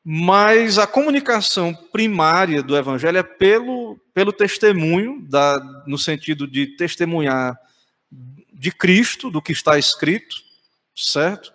Mas 0.03 0.77
a 0.77 0.85
comunicação 0.85 1.73
primária 1.73 2.61
do 2.61 2.77
evangelho 2.77 3.17
é 3.17 3.23
pelo, 3.23 3.97
pelo 4.13 4.33
testemunho, 4.33 5.21
da, 5.21 5.59
no 5.87 5.97
sentido 5.97 6.45
de 6.45 6.67
testemunhar 6.67 7.57
de 8.53 8.71
Cristo, 8.71 9.29
do 9.29 9.41
que 9.41 9.53
está 9.53 9.79
escrito, 9.79 10.35
certo? 10.95 11.53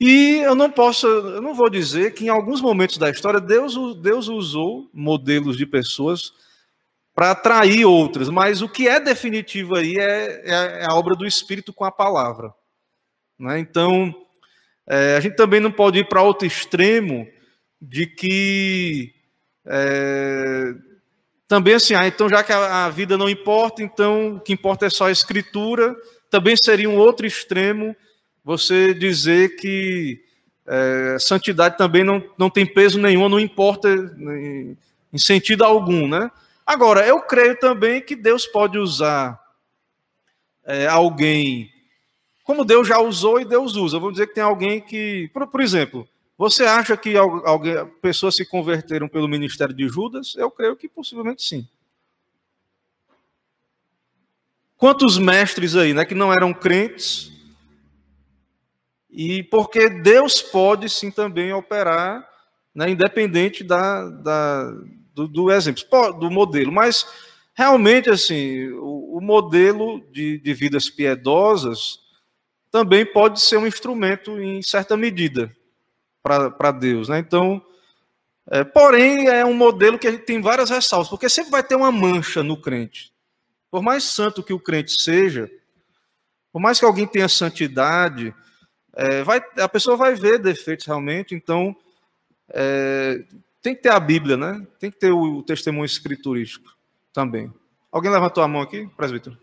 E 0.00 0.40
eu 0.44 0.54
não 0.54 0.70
posso, 0.70 1.06
eu 1.06 1.42
não 1.42 1.54
vou 1.54 1.68
dizer 1.68 2.14
que 2.14 2.26
em 2.26 2.28
alguns 2.28 2.60
momentos 2.60 2.96
da 2.96 3.10
história 3.10 3.40
Deus, 3.40 3.74
Deus 4.00 4.28
usou 4.28 4.88
modelos 4.92 5.56
de 5.56 5.66
pessoas 5.66 6.32
para 7.14 7.30
atrair 7.30 7.84
outras, 7.84 8.28
mas 8.28 8.60
o 8.60 8.68
que 8.68 8.88
é 8.88 8.98
definitivo 8.98 9.76
aí 9.76 9.96
é, 9.96 10.42
é, 10.44 10.82
é 10.82 10.86
a 10.86 10.94
obra 10.94 11.14
do 11.14 11.24
Espírito 11.24 11.72
com 11.72 11.84
a 11.84 11.92
palavra. 11.92 12.52
Né? 13.38 13.60
Então, 13.60 14.12
é, 14.86 15.16
a 15.16 15.20
gente 15.20 15.36
também 15.36 15.60
não 15.60 15.70
pode 15.70 16.00
ir 16.00 16.08
para 16.08 16.22
outro 16.22 16.46
extremo 16.46 17.26
de 17.80 18.06
que 18.06 19.14
é, 19.66 20.74
também 21.46 21.74
assim, 21.74 21.94
ah, 21.94 22.06
então 22.06 22.28
já 22.28 22.42
que 22.42 22.52
a, 22.52 22.86
a, 22.86 22.90
vida 22.90 23.16
não 23.16 23.28
importa, 23.28 23.82
então 23.82 24.36
o 24.36 24.40
que 24.40 24.52
importa 24.52 24.86
é 24.86 24.90
só 24.90 25.06
a 25.06 25.12
escritura, 25.12 25.94
também 26.30 26.56
seria 26.56 26.90
um 26.90 26.96
outro 26.96 27.26
extremo 27.26 27.94
você 28.42 28.92
dizer 28.92 29.56
que 29.56 30.20
é, 30.66 31.16
santidade 31.20 31.78
também 31.78 32.02
não, 32.02 32.22
não 32.36 32.50
tem 32.50 32.66
peso 32.66 32.98
nenhum, 32.98 33.28
não 33.28 33.38
importa 33.38 33.88
em, 33.88 34.76
em 35.12 35.18
sentido 35.18 35.64
algum, 35.64 36.08
né? 36.08 36.30
Agora, 36.66 37.06
eu 37.06 37.20
creio 37.20 37.58
também 37.58 38.00
que 38.00 38.16
Deus 38.16 38.46
pode 38.46 38.78
usar 38.78 39.38
é, 40.64 40.86
alguém, 40.86 41.70
como 42.42 42.64
Deus 42.64 42.88
já 42.88 42.98
usou 42.98 43.40
e 43.40 43.44
Deus 43.44 43.76
usa. 43.76 43.98
Vamos 43.98 44.14
dizer 44.14 44.28
que 44.28 44.34
tem 44.34 44.42
alguém 44.42 44.80
que, 44.80 45.28
por, 45.32 45.46
por 45.46 45.60
exemplo, 45.60 46.08
você 46.38 46.64
acha 46.64 46.96
que 46.96 47.16
alguém, 47.16 47.86
pessoas 48.00 48.34
se 48.34 48.46
converteram 48.46 49.08
pelo 49.08 49.28
ministério 49.28 49.74
de 49.74 49.86
Judas? 49.86 50.34
Eu 50.36 50.50
creio 50.50 50.74
que 50.74 50.88
possivelmente 50.88 51.42
sim. 51.42 51.68
Quantos 54.76 55.18
mestres 55.18 55.76
aí, 55.76 55.94
né, 55.94 56.04
que 56.04 56.14
não 56.14 56.32
eram 56.32 56.52
crentes? 56.52 57.30
E 59.10 59.44
porque 59.44 59.88
Deus 59.88 60.42
pode 60.42 60.88
sim 60.88 61.10
também 61.10 61.52
operar, 61.52 62.28
né, 62.74 62.90
independente 62.90 63.62
da, 63.62 64.08
da 64.08 64.74
do, 65.14 65.28
do 65.28 65.50
exemplo, 65.50 66.12
do 66.14 66.30
modelo, 66.30 66.72
mas 66.72 67.06
realmente 67.54 68.10
assim, 68.10 68.68
o, 68.72 69.18
o 69.18 69.20
modelo 69.20 70.04
de, 70.10 70.38
de, 70.38 70.54
vidas 70.54 70.90
piedosas 70.90 72.00
também 72.70 73.06
pode 73.06 73.40
ser 73.40 73.56
um 73.56 73.66
instrumento 73.66 74.40
em 74.40 74.60
certa 74.60 74.96
medida 74.96 75.54
para 76.22 76.72
Deus, 76.72 77.08
né? 77.08 77.18
Então, 77.18 77.64
é, 78.50 78.64
porém 78.64 79.28
é 79.28 79.44
um 79.44 79.54
modelo 79.54 79.98
que 79.98 80.10
tem 80.18 80.40
várias 80.40 80.70
ressalvas, 80.70 81.08
porque 81.08 81.28
sempre 81.28 81.50
vai 81.50 81.62
ter 81.62 81.76
uma 81.76 81.92
mancha 81.92 82.42
no 82.42 82.60
crente. 82.60 83.12
Por 83.70 83.82
mais 83.82 84.04
santo 84.04 84.42
que 84.42 84.52
o 84.52 84.60
crente 84.60 85.00
seja, 85.00 85.50
Por 86.52 86.60
mais 86.60 86.78
que 86.78 86.84
alguém 86.84 87.04
tenha 87.04 87.28
santidade, 87.28 88.32
é, 88.94 89.24
vai, 89.24 89.42
a 89.58 89.68
pessoa 89.68 89.96
vai 89.96 90.14
ver 90.14 90.38
defeitos 90.38 90.86
realmente, 90.86 91.34
então 91.34 91.74
é, 92.48 93.24
tem 93.64 93.74
que 93.74 93.80
ter 93.80 93.92
a 93.92 93.98
Bíblia, 93.98 94.36
né? 94.36 94.66
Tem 94.78 94.90
que 94.90 94.98
ter 94.98 95.10
o, 95.10 95.38
o 95.38 95.42
testemunho 95.42 95.86
escriturístico 95.86 96.76
também. 97.14 97.50
Alguém 97.90 98.10
levantou 98.10 98.44
a 98.44 98.46
mão 98.46 98.60
aqui, 98.60 98.86
presbítero? 98.94 99.38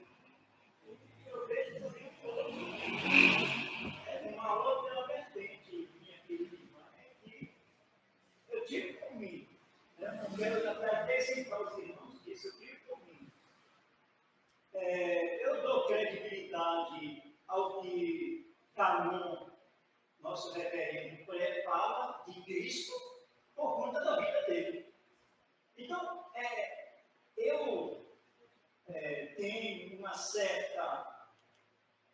É, 14.75 15.49
eu 15.49 15.63
dou 15.63 15.87
credibilidade 15.87 17.23
ao 17.47 17.81
que 17.81 18.53
Canon, 18.75 19.47
nosso 20.21 20.53
reverendo, 20.53 21.25
fala 21.65 22.23
de 22.27 22.39
Cristo 22.43 23.10
por 23.61 23.75
conta 23.75 24.03
da 24.03 24.19
vida 24.19 24.41
dele. 24.47 24.93
Então, 25.77 26.25
é, 26.33 27.03
eu 27.37 28.17
é, 28.87 29.25
tenho 29.37 29.99
uma 29.99 30.13
certa. 30.15 30.81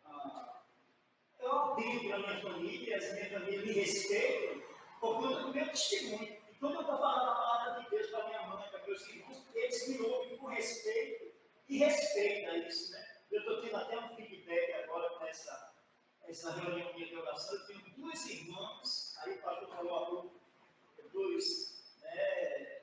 Ah, 0.04 0.62
eu 1.38 1.50
aplico 1.50 2.08
para 2.08 2.18
minha 2.18 2.42
família, 2.42 2.98
a 2.98 3.14
minha 3.14 3.30
família 3.30 3.62
me 3.62 3.72
respeita 3.72 4.62
por 5.00 5.22
conta 5.22 5.40
do 5.40 5.54
meu 5.54 5.68
testemunho. 5.70 6.36
E 6.50 6.54
quando 6.60 6.74
eu 6.74 6.80
estou 6.82 6.98
falando 6.98 7.30
a 7.30 7.34
palavra 7.34 7.82
de 7.82 7.90
Deus 7.90 8.10
para 8.10 8.26
minha 8.26 8.46
mãe, 8.46 8.68
para 8.68 8.86
meus 8.86 9.08
irmãos, 9.08 9.42
eles 9.54 9.88
me 9.88 10.00
ouvem 10.02 10.36
com 10.36 10.46
respeito 10.48 11.32
e 11.66 11.78
respeita 11.78 12.58
isso, 12.58 12.92
né? 12.92 13.06
Eu 13.30 13.40
estou 13.40 13.62
tendo 13.62 13.76
até 13.76 13.98
um 13.98 14.16
feedback 14.16 14.72
agora 14.84 15.18
com 15.18 15.24
essa, 15.26 15.74
essa 16.24 16.52
reunião 16.52 16.92
de 16.92 17.16
oração. 17.16 17.54
Eu 17.54 17.66
tenho 17.66 17.94
duas 17.96 18.26
irmãs, 18.26 19.14
aí 19.22 19.34
o 19.34 19.42
pastor 19.42 19.68
falou 19.68 19.96
há 19.96 20.06
pouco, 20.06 20.37
dois, 21.12 21.96
né, 22.00 22.80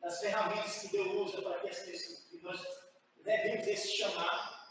das 0.00 0.20
ferramentas 0.20 0.78
que 0.78 0.88
Deus 0.88 1.28
usa 1.28 1.42
para 1.42 1.60
que 1.60 1.68
as 1.68 1.78
pessoas, 1.80 2.24
que 2.24 2.38
nós 2.38 2.60
devemos 3.16 3.66
esse 3.66 3.96
chamado. 3.96 4.62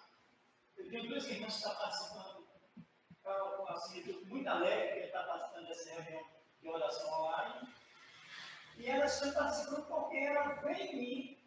Eu 0.78 0.90
tenho 0.90 1.08
duas 1.08 1.28
irmãs 1.28 1.54
que 1.54 1.60
estão 1.60 1.76
participando, 1.76 2.48
assim, 3.70 4.00
eu 4.00 4.06
estou 4.06 4.26
muito 4.26 4.48
alegre 4.48 5.00
que 5.00 5.06
está 5.08 5.24
participando 5.24 5.68
dessa 5.68 6.02
reunião 6.02 6.26
de 6.62 6.70
oração 6.70 7.14
online. 7.14 7.74
E 8.78 8.90
elas 8.90 9.14
estão 9.14 9.34
participando 9.34 9.86
porque 9.88 10.18
ela 10.18 10.54
vê 10.56 10.74
em 10.74 10.96
mim 10.96 11.38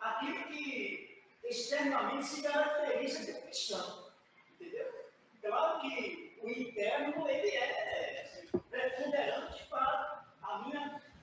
aquilo 0.00 0.44
que 0.48 1.24
externamente 1.44 2.26
se 2.26 2.42
caracteriza 2.42 3.24
de 3.24 3.40
cristão. 3.40 4.12
Entendeu? 4.52 5.08
Claro 5.42 5.80
que 5.80 6.38
o 6.42 6.48
interno 6.48 7.28
ele 7.28 7.56
é 7.56 8.46
preponderante 8.70 9.47
minha 9.47 9.47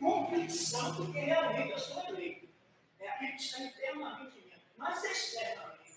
convicção 0.06 0.94
de 0.94 1.12
que 1.12 1.20
realmente 1.20 1.72
eu 1.72 1.80
sou 1.80 2.04
eleito. 2.06 2.48
É 3.00 3.10
aquilo 3.10 3.32
que 3.32 3.42
está 3.42 3.60
internamente 3.64 4.40
minha. 4.40 4.62
Mas 4.78 5.04
externamente, 5.04 5.94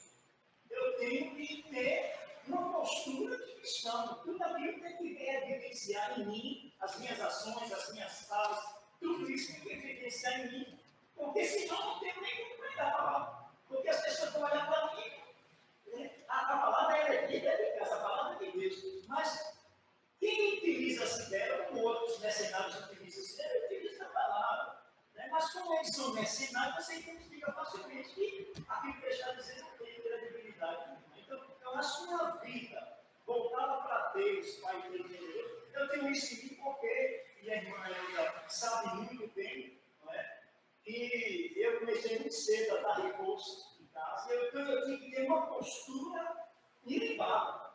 eu 0.70 0.98
tenho 0.98 1.36
que 1.36 1.62
ter 1.70 2.18
uma 2.46 2.72
postura 2.72 3.36
de 3.36 3.52
cristão. 3.54 4.20
Tudo 4.24 4.42
aquilo 4.42 4.80
tem 4.80 4.96
que 4.96 5.22
evidenciar 5.22 6.20
em 6.20 6.26
mim, 6.26 6.72
as 6.80 6.98
minhas 6.98 7.20
ações, 7.20 7.70
as 7.72 7.92
minhas 7.92 8.22
falas, 8.22 8.64
tudo 8.98 9.30
isso 9.30 9.52
tem 9.52 9.60
que 9.60 9.72
evidenciar 9.72 10.40
em 10.40 10.52
mim. 10.52 10.78
Porque 11.14 11.44
senão 11.44 11.78
não 11.78 12.00
tenho 12.00 12.20
nem 12.22 12.36
como 12.36 12.58
pregar 12.62 12.88
a 12.88 12.96
palavra. 12.96 13.38
Porque 13.68 13.88
as 13.88 14.02
pessoas 14.02 14.32
vão 14.32 14.42
olhar 14.42 14.66
para 14.66 14.96
mim. 14.96 15.10
Né? 15.92 16.10
A, 16.28 16.54
a, 16.54 16.58
palavra 16.58 16.96
é 16.96 17.26
vida, 17.26 17.48
é 17.48 17.78
essa 17.78 17.96
palavra 17.96 18.44
é 18.44 18.50
de 18.50 18.58
Deus. 18.58 19.06
Mas 19.06 19.57
quem 20.20 20.58
utiliza 20.58 21.04
essa 21.04 21.22
ideia, 21.24 21.64
como 21.64 21.82
outros 21.82 22.18
mercenários 22.20 22.76
utilizam 22.84 23.22
essa 23.22 23.42
ideia, 23.42 23.64
utiliza 23.66 24.04
a 24.04 24.08
palavra. 24.08 24.82
Né? 25.14 25.28
Mas 25.30 25.52
como 25.52 25.74
eles 25.74 25.94
são 25.94 26.14
mercenários, 26.14 26.86
você 26.86 26.98
identifica 26.98 27.52
facilmente 27.52 28.14
que 28.14 28.52
aquilo 28.68 29.00
que 29.00 29.06
está 29.06 29.32
dizendo 29.32 29.62
não 29.62 29.86
tem 29.86 30.00
credibilidade. 30.00 30.98
Então, 31.16 31.78
acho 31.78 31.98
que 31.98 32.12
uma 32.12 32.36
vida 32.38 32.98
voltada 33.26 33.82
para 33.82 34.12
Deus, 34.14 34.46
de 34.46 35.02
Deus, 35.08 35.52
eu 35.74 35.88
tenho 35.88 36.10
isso 36.10 36.34
em 36.34 36.44
mim 36.44 36.54
porque 36.62 37.26
minha 37.42 37.56
irmã 37.56 37.86
Helga 37.86 38.44
sabe 38.48 38.96
muito 38.96 39.28
bem 39.34 39.78
e 40.88 41.52
eu 41.56 41.80
comecei 41.80 42.18
muito 42.18 42.32
cedo 42.32 42.78
a 42.78 42.80
dar 42.80 43.02
recurso 43.02 43.76
em 43.78 43.86
casa, 43.88 44.34
então 44.34 44.60
eu 44.62 44.84
tinha 44.84 44.98
que 44.98 45.10
ter 45.10 45.26
uma 45.26 45.46
postura 45.46 46.48
ilibada. 46.86 47.68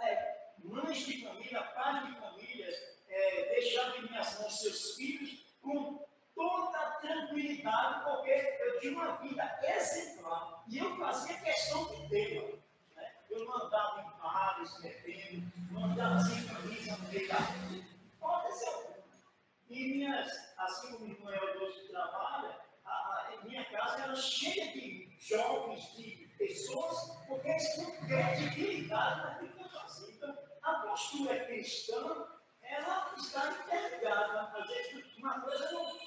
É, 0.00 0.31
mães 0.72 0.98
de 0.98 1.24
família, 1.24 1.62
pais 1.62 2.06
de 2.06 2.20
família, 2.20 2.68
é, 3.08 3.54
deixar 3.54 3.96
em 3.96 4.08
minhas 4.08 4.40
mãos 4.40 4.60
seus 4.60 4.94
filhos 4.96 5.44
com 5.60 6.04
toda 6.34 6.78
tranquilidade, 7.00 8.04
porque 8.04 8.58
eu 8.60 8.80
tinha 8.80 8.92
uma 8.92 9.16
vida 9.16 9.60
exemplar. 9.62 10.64
E 10.68 10.78
eu 10.78 10.96
fazia 10.96 11.36
questão 11.38 11.84
de 11.86 12.08
tê-la. 12.08 12.48
Né? 12.96 13.12
Eu 13.30 13.44
não 13.44 13.66
andava 13.66 14.00
em 14.00 14.22
bares, 14.22 14.80
bebendo, 14.80 15.52
não 15.70 15.84
andava 15.84 16.18
sem 16.20 16.44
camisa 16.46 16.96
no 16.96 17.08
meio 17.08 17.28
da. 17.28 17.38
Pode 18.18 18.58
ser 18.58 18.92
e 19.72 19.88
minhas, 19.88 20.30
assim 20.58 20.92
como 20.92 21.06
o 21.06 21.10
irmão 21.10 21.32
Eudócio 21.32 21.88
trabalha, 21.88 22.54
a, 22.84 22.90
a, 22.90 23.40
minha 23.42 23.64
casa 23.70 24.02
era 24.02 24.14
cheia 24.14 24.70
de 24.72 25.08
jovens, 25.18 25.96
de 25.96 26.28
pessoas, 26.36 27.16
porque 27.26 27.48
eles 27.48 27.74
tinham 27.74 27.90
credibilidade 28.06 29.22
naquilo 29.22 29.52
que 29.54 29.61
eu 29.61 29.61
fazia. 29.61 29.61
Então, 29.61 29.61
a 29.61 29.61
postura 30.92 31.44
cristã, 31.46 32.26
ela 32.62 33.14
está 33.16 33.50
interligada. 33.50 34.52
Às 34.54 34.68
vezes, 34.68 35.16
uma 35.16 35.40
coisa 35.40 35.70
não, 35.72 35.98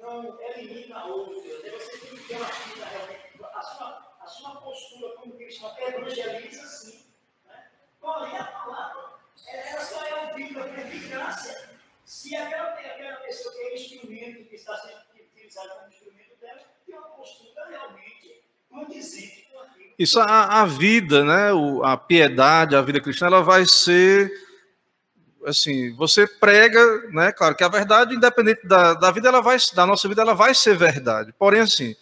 não 0.00 0.42
elimina 0.42 0.98
a 0.98 1.06
outra. 1.06 1.62
Né? 1.62 1.70
Você 1.70 1.98
tem 1.98 2.16
que 2.16 2.24
ter 2.26 2.36
uma 2.36 2.46
vida 2.46 2.84
realmente. 2.84 3.22
A 3.42 3.62
sua, 3.62 4.16
a 4.20 4.26
sua 4.26 4.60
postura 4.60 5.16
como 5.16 5.36
cristão 5.36 5.78
evangeliza 5.78 6.66
sim. 6.66 7.14
Né? 7.46 7.70
Porém, 8.00 8.36
a 8.36 8.44
palavra, 8.44 9.20
ela 9.46 9.80
só 9.84 10.04
é 10.04 10.30
ouvida 10.30 10.64
para 10.64 10.82
eficácia 10.82 11.70
se 12.04 12.34
aquela, 12.34 12.70
aquela 12.70 13.16
pessoa 13.20 13.54
que 13.54 13.60
é 13.60 13.74
instrumento 13.74 14.48
que 14.48 14.56
está 14.56 14.76
sendo 14.78 15.00
utilizado 15.14 15.70
como 15.76 15.88
instrumento 15.88 16.36
dela 16.40 16.62
tem 16.84 16.98
uma 16.98 17.08
postura 17.10 17.68
realmente 17.68 18.44
condizente 18.68 19.42
com 19.42 19.60
aquilo. 19.60 19.81
Isso, 20.02 20.18
a, 20.18 20.62
a 20.62 20.66
vida, 20.66 21.24
né, 21.24 21.52
o, 21.52 21.84
a 21.84 21.96
piedade, 21.96 22.74
a 22.74 22.82
vida 22.82 23.00
cristã, 23.00 23.26
ela 23.26 23.40
vai 23.40 23.64
ser 23.64 24.32
assim, 25.46 25.94
você 25.94 26.26
prega, 26.26 27.08
né, 27.10 27.30
claro 27.30 27.54
que 27.54 27.62
a 27.62 27.68
verdade, 27.68 28.12
independente 28.12 28.66
da, 28.66 28.94
da 28.94 29.12
vida, 29.12 29.28
ela 29.28 29.40
vai, 29.40 29.56
da 29.72 29.86
nossa 29.86 30.08
vida, 30.08 30.22
ela 30.22 30.34
vai 30.34 30.56
ser 30.56 30.76
verdade. 30.76 31.32
Porém, 31.38 31.60
assim, 31.60 31.94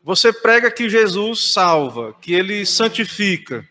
você 0.00 0.32
prega 0.32 0.70
que 0.70 0.88
Jesus 0.88 1.52
salva, 1.52 2.14
que 2.20 2.32
ele 2.32 2.64
santifica. 2.64 3.68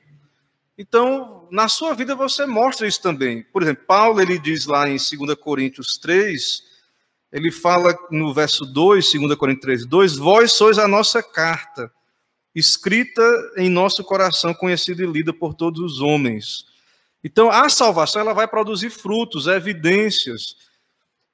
Então, 0.78 1.48
na 1.50 1.70
sua 1.70 1.94
vida 1.94 2.16
você 2.16 2.46
mostra 2.46 2.86
isso 2.86 3.02
também. 3.02 3.44
Por 3.44 3.64
exemplo, 3.64 3.86
Paulo 3.88 4.22
ele 4.22 4.38
diz 4.38 4.66
lá 4.66 4.90
em 4.90 4.98
2 4.98 5.36
Coríntios 5.40 5.98
3, 5.98 6.64
ele 7.32 7.50
fala 7.50 7.98
no 8.12 8.34
verso 8.34 8.66
2, 8.66 9.10
2 9.14 9.36
Coríntios 9.36 9.64
3, 9.64 9.86
2, 9.86 10.18
vós 10.18 10.52
sois 10.52 10.78
a 10.78 10.86
nossa 10.86 11.24
carta, 11.24 11.90
escrita 12.58 13.22
em 13.56 13.70
nosso 13.70 14.04
coração, 14.04 14.52
conhecida 14.54 15.04
e 15.04 15.06
lida 15.06 15.32
por 15.32 15.54
todos 15.54 15.80
os 15.80 16.02
homens. 16.02 16.66
Então, 17.24 17.52
a 17.52 17.70
salvação 17.70 18.22
ela 18.22 18.34
vai 18.34 18.48
produzir 18.48 18.90
frutos, 18.90 19.46
evidências. 19.46 20.56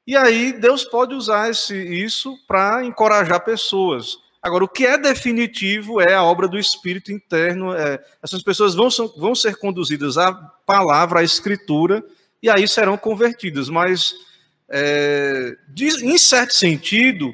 E 0.05 0.17
aí 0.17 0.51
Deus 0.51 0.83
pode 0.83 1.13
usar 1.15 1.49
esse, 1.49 1.75
isso 1.75 2.37
para 2.45 2.83
encorajar 2.83 3.43
pessoas. 3.45 4.17
Agora, 4.41 4.65
o 4.65 4.67
que 4.67 4.85
é 4.85 4.97
definitivo 4.97 6.01
é 6.01 6.13
a 6.13 6.23
obra 6.23 6.49
do 6.49 6.59
Espírito 6.59 7.09
interno. 7.09 7.73
É, 7.73 8.03
essas 8.21 8.43
pessoas 8.43 8.75
vão, 8.75 8.89
vão 9.15 9.33
ser 9.33 9.55
conduzidas 9.55 10.17
à 10.17 10.33
palavra, 10.33 11.21
à 11.21 11.23
escritura, 11.23 12.03
e 12.41 12.49
aí 12.49 12.67
serão 12.67 12.97
convertidas. 12.97 13.69
Mas, 13.69 14.13
é, 14.67 15.55
de, 15.69 16.05
em 16.05 16.17
certo 16.17 16.53
sentido, 16.53 17.33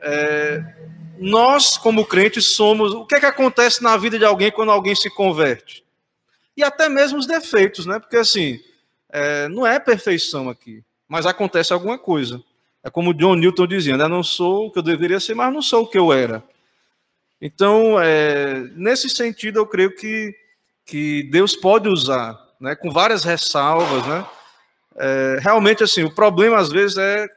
é, 0.00 0.77
nós, 1.20 1.76
como 1.76 2.06
crentes, 2.06 2.52
somos. 2.52 2.92
O 2.92 3.04
que 3.04 3.16
é 3.16 3.20
que 3.20 3.26
acontece 3.26 3.82
na 3.82 3.96
vida 3.96 4.18
de 4.18 4.24
alguém 4.24 4.50
quando 4.50 4.70
alguém 4.70 4.94
se 4.94 5.10
converte? 5.10 5.84
E 6.56 6.62
até 6.62 6.88
mesmo 6.88 7.18
os 7.18 7.26
defeitos, 7.26 7.86
né? 7.86 7.98
Porque, 7.98 8.16
assim, 8.16 8.60
é, 9.08 9.48
não 9.48 9.66
é 9.66 9.78
perfeição 9.78 10.48
aqui, 10.48 10.82
mas 11.08 11.26
acontece 11.26 11.72
alguma 11.72 11.98
coisa. 11.98 12.42
É 12.82 12.90
como 12.90 13.14
John 13.14 13.34
Newton 13.34 13.66
dizia, 13.66 13.94
eu 13.94 14.08
não 14.08 14.22
sou 14.22 14.66
o 14.66 14.70
que 14.70 14.78
eu 14.78 14.82
deveria 14.82 15.20
ser, 15.20 15.34
mas 15.34 15.52
não 15.52 15.62
sou 15.62 15.82
o 15.82 15.86
que 15.86 15.98
eu 15.98 16.12
era. 16.12 16.42
Então, 17.40 18.00
é, 18.00 18.60
nesse 18.74 19.08
sentido, 19.08 19.58
eu 19.58 19.66
creio 19.66 19.94
que, 19.94 20.34
que 20.84 21.22
Deus 21.30 21.54
pode 21.54 21.88
usar, 21.88 22.38
né, 22.60 22.74
com 22.74 22.90
várias 22.90 23.24
ressalvas, 23.24 24.06
né? 24.06 24.26
É, 24.96 25.38
realmente, 25.40 25.84
assim, 25.84 26.02
o 26.02 26.14
problema 26.14 26.58
às 26.58 26.70
vezes 26.70 26.98
é 26.98 27.28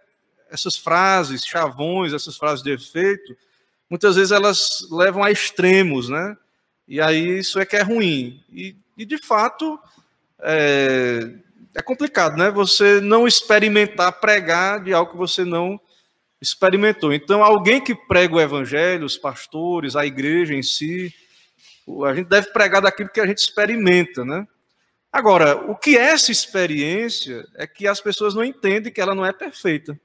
essas 0.50 0.76
frases, 0.76 1.46
chavões, 1.46 2.12
essas 2.12 2.36
frases 2.36 2.64
de 2.64 2.72
efeito, 2.72 3.38
muitas 3.92 4.16
vezes 4.16 4.32
elas 4.32 4.88
levam 4.90 5.22
a 5.22 5.30
extremos, 5.30 6.08
né? 6.08 6.38
E 6.88 7.02
aí 7.02 7.40
isso 7.40 7.60
é 7.60 7.66
que 7.66 7.76
é 7.76 7.82
ruim. 7.82 8.42
E, 8.50 8.74
e 8.98 9.04
de 9.04 9.18
fato, 9.18 9.78
é, 10.42 11.30
é 11.76 11.82
complicado, 11.82 12.38
né? 12.38 12.50
Você 12.50 13.02
não 13.02 13.28
experimentar 13.28 14.14
pregar 14.22 14.82
de 14.82 14.94
algo 14.94 15.12
que 15.12 15.18
você 15.18 15.44
não 15.44 15.78
experimentou. 16.40 17.12
Então, 17.12 17.44
alguém 17.44 17.84
que 17.84 17.94
prega 17.94 18.36
o 18.36 18.40
evangelho, 18.40 19.06
os 19.06 19.18
pastores, 19.18 19.98
a 19.98 20.06
igreja 20.06 20.54
em 20.54 20.64
si, 20.64 21.14
a 22.06 22.16
gente 22.16 22.30
deve 22.30 22.50
pregar 22.54 22.82
daquilo 22.82 23.10
que 23.10 23.20
a 23.20 23.28
gente 23.28 23.40
experimenta, 23.40 24.24
né? 24.24 24.48
Agora, 25.12 25.70
o 25.70 25.76
que 25.76 25.98
é 25.98 26.12
essa 26.12 26.32
experiência 26.32 27.46
é 27.56 27.68
que 27.68 27.86
as 27.86 28.00
pessoas 28.00 28.34
não 28.34 28.46
entendem 28.46 28.92
que 28.92 29.02
ela 29.02 29.14
não 29.14 29.26
é 29.26 29.34
perfeita 29.34 30.00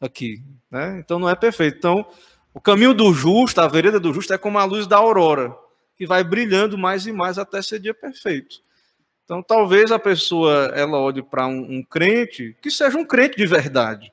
aqui, 0.00 0.44
né? 0.70 1.00
Então 1.00 1.18
não 1.18 1.28
é 1.28 1.34
perfeito. 1.34 1.76
Então, 1.76 2.06
o 2.56 2.60
caminho 2.60 2.94
do 2.94 3.12
justo, 3.12 3.60
a 3.60 3.68
vereda 3.68 4.00
do 4.00 4.14
justo 4.14 4.32
é 4.32 4.38
como 4.38 4.58
a 4.58 4.64
luz 4.64 4.86
da 4.86 4.96
aurora, 4.96 5.54
que 5.94 6.06
vai 6.06 6.24
brilhando 6.24 6.78
mais 6.78 7.06
e 7.06 7.12
mais 7.12 7.36
até 7.36 7.60
ser 7.60 7.78
dia 7.78 7.92
perfeito. 7.92 8.62
Então, 9.26 9.42
talvez 9.42 9.92
a 9.92 9.98
pessoa 9.98 10.72
ela 10.74 10.98
olhe 10.98 11.22
para 11.22 11.46
um, 11.46 11.70
um, 11.70 11.82
crente 11.82 12.56
que 12.62 12.70
seja 12.70 12.96
um 12.96 13.04
crente 13.04 13.36
de 13.36 13.46
verdade, 13.46 14.10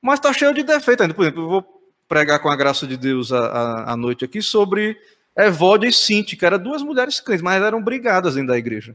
mas 0.00 0.20
está 0.20 0.32
cheio 0.32 0.54
de 0.54 0.62
defeito 0.62 1.02
ainda. 1.02 1.12
Por 1.12 1.22
exemplo, 1.22 1.42
eu 1.42 1.48
vou 1.48 1.82
pregar 2.06 2.38
com 2.38 2.48
a 2.48 2.54
graça 2.54 2.86
de 2.86 2.96
Deus 2.96 3.32
a 3.32 3.96
noite 3.96 4.24
aqui 4.24 4.40
sobre 4.40 4.96
Evode 5.36 5.88
e 5.88 5.92
Cinti, 5.92 6.36
que 6.36 6.46
eram 6.46 6.60
duas 6.60 6.80
mulheres 6.80 7.18
crentes, 7.18 7.42
mas 7.42 7.60
eram 7.60 7.82
brigadas 7.82 8.36
dentro 8.36 8.50
da 8.50 8.56
igreja. 8.56 8.94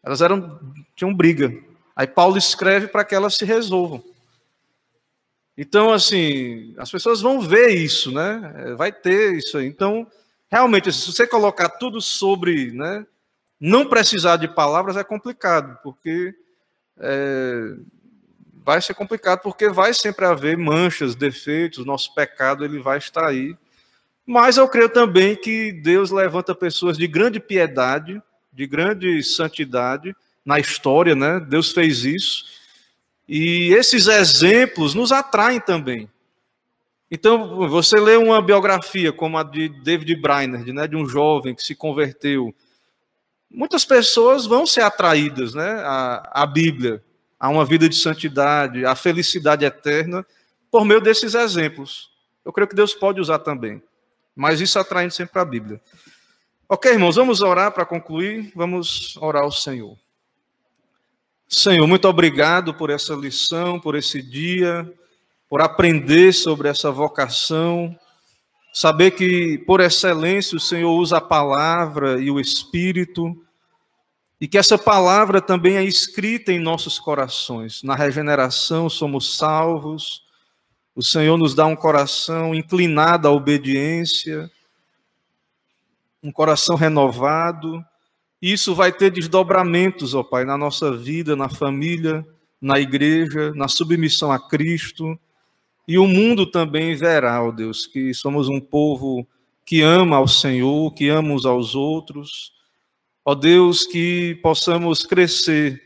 Elas 0.00 0.20
eram 0.20 0.60
tinham 0.94 1.12
briga. 1.12 1.52
Aí 1.96 2.06
Paulo 2.06 2.38
escreve 2.38 2.86
para 2.86 3.04
que 3.04 3.16
elas 3.16 3.34
se 3.34 3.44
resolvam. 3.44 4.11
Então, 5.56 5.92
assim, 5.92 6.74
as 6.78 6.90
pessoas 6.90 7.20
vão 7.20 7.40
ver 7.40 7.70
isso, 7.70 8.10
né? 8.10 8.52
É, 8.56 8.74
vai 8.74 8.90
ter 8.90 9.34
isso 9.36 9.58
aí. 9.58 9.66
Então, 9.66 10.06
realmente, 10.50 10.92
se 10.92 11.06
você 11.12 11.26
colocar 11.26 11.68
tudo 11.68 12.00
sobre, 12.00 12.72
né? 12.72 13.06
Não 13.60 13.86
precisar 13.88 14.38
de 14.38 14.48
palavras 14.48 14.96
é 14.96 15.04
complicado, 15.04 15.78
porque 15.84 16.34
é, 16.98 17.74
vai 18.64 18.80
ser 18.80 18.94
complicado, 18.94 19.40
porque 19.40 19.68
vai 19.68 19.94
sempre 19.94 20.24
haver 20.24 20.56
manchas, 20.56 21.14
defeitos, 21.14 21.84
nosso 21.84 22.12
pecado 22.14 22.64
ele 22.64 22.80
vai 22.80 22.98
estar 22.98 23.26
aí. 23.26 23.56
Mas 24.26 24.56
eu 24.56 24.68
creio 24.68 24.88
também 24.88 25.36
que 25.36 25.72
Deus 25.72 26.10
levanta 26.10 26.54
pessoas 26.54 26.96
de 26.96 27.06
grande 27.06 27.38
piedade, 27.40 28.22
de 28.52 28.66
grande 28.66 29.22
santidade 29.22 30.14
na 30.44 30.58
história, 30.58 31.14
né? 31.14 31.40
Deus 31.40 31.72
fez 31.72 32.04
isso. 32.04 32.44
E 33.34 33.72
esses 33.72 34.08
exemplos 34.08 34.94
nos 34.94 35.10
atraem 35.10 35.58
também. 35.58 36.06
Então, 37.10 37.66
você 37.66 37.98
lê 37.98 38.14
uma 38.14 38.42
biografia 38.42 39.10
como 39.10 39.38
a 39.38 39.42
de 39.42 39.70
David 39.70 40.16
Brainerd, 40.16 40.70
né, 40.70 40.86
de 40.86 40.96
um 40.96 41.08
jovem 41.08 41.54
que 41.54 41.62
se 41.62 41.74
converteu. 41.74 42.54
Muitas 43.50 43.86
pessoas 43.86 44.44
vão 44.44 44.66
ser 44.66 44.82
atraídas 44.82 45.54
né, 45.54 45.80
à, 45.82 46.42
à 46.42 46.46
Bíblia, 46.46 47.02
a 47.40 47.48
uma 47.48 47.64
vida 47.64 47.88
de 47.88 47.96
santidade, 47.96 48.84
à 48.84 48.94
felicidade 48.94 49.64
eterna, 49.64 50.26
por 50.70 50.84
meio 50.84 51.00
desses 51.00 51.34
exemplos. 51.34 52.10
Eu 52.44 52.52
creio 52.52 52.68
que 52.68 52.76
Deus 52.76 52.92
pode 52.92 53.18
usar 53.18 53.38
também. 53.38 53.82
Mas 54.36 54.60
isso 54.60 54.78
atraindo 54.78 55.14
sempre 55.14 55.40
a 55.40 55.44
Bíblia. 55.46 55.80
Ok, 56.68 56.92
irmãos, 56.92 57.16
vamos 57.16 57.40
orar 57.40 57.72
para 57.72 57.86
concluir. 57.86 58.52
Vamos 58.54 59.16
orar 59.16 59.44
ao 59.44 59.52
Senhor. 59.52 59.96
Senhor, 61.54 61.86
muito 61.86 62.08
obrigado 62.08 62.72
por 62.72 62.88
essa 62.88 63.14
lição, 63.14 63.78
por 63.78 63.94
esse 63.94 64.22
dia, 64.22 64.90
por 65.48 65.60
aprender 65.60 66.32
sobre 66.32 66.68
essa 66.68 66.90
vocação. 66.90 67.94
Saber 68.72 69.10
que, 69.10 69.58
por 69.66 69.80
excelência, 69.80 70.56
o 70.56 70.60
Senhor 70.60 70.90
usa 70.90 71.18
a 71.18 71.20
palavra 71.20 72.18
e 72.20 72.30
o 72.30 72.40
Espírito, 72.40 73.36
e 74.40 74.48
que 74.48 74.56
essa 74.56 74.78
palavra 74.78 75.42
também 75.42 75.76
é 75.76 75.84
escrita 75.84 76.50
em 76.50 76.58
nossos 76.58 76.98
corações. 76.98 77.82
Na 77.82 77.94
regeneração 77.94 78.88
somos 78.88 79.36
salvos, 79.36 80.22
o 80.96 81.02
Senhor 81.02 81.36
nos 81.36 81.54
dá 81.54 81.66
um 81.66 81.76
coração 81.76 82.54
inclinado 82.54 83.28
à 83.28 83.30
obediência 83.30 84.50
um 86.22 86.30
coração 86.30 86.76
renovado. 86.76 87.84
Isso 88.42 88.74
vai 88.74 88.90
ter 88.90 89.12
desdobramentos, 89.12 90.14
ó 90.14 90.24
Pai, 90.24 90.44
na 90.44 90.58
nossa 90.58 90.96
vida, 90.96 91.36
na 91.36 91.48
família, 91.48 92.26
na 92.60 92.80
igreja, 92.80 93.52
na 93.54 93.68
submissão 93.68 94.32
a 94.32 94.48
Cristo. 94.48 95.16
E 95.86 95.96
o 95.96 96.08
mundo 96.08 96.44
também 96.44 96.96
verá, 96.96 97.40
ó 97.40 97.52
Deus, 97.52 97.86
que 97.86 98.12
somos 98.12 98.48
um 98.48 98.58
povo 98.58 99.24
que 99.64 99.80
ama 99.80 100.16
ao 100.16 100.26
Senhor, 100.26 100.92
que 100.92 101.08
ama 101.08 101.32
uns 101.32 101.46
aos 101.46 101.76
outros. 101.76 102.52
Ó 103.24 103.32
Deus, 103.32 103.86
que 103.86 104.36
possamos 104.42 105.06
crescer, 105.06 105.80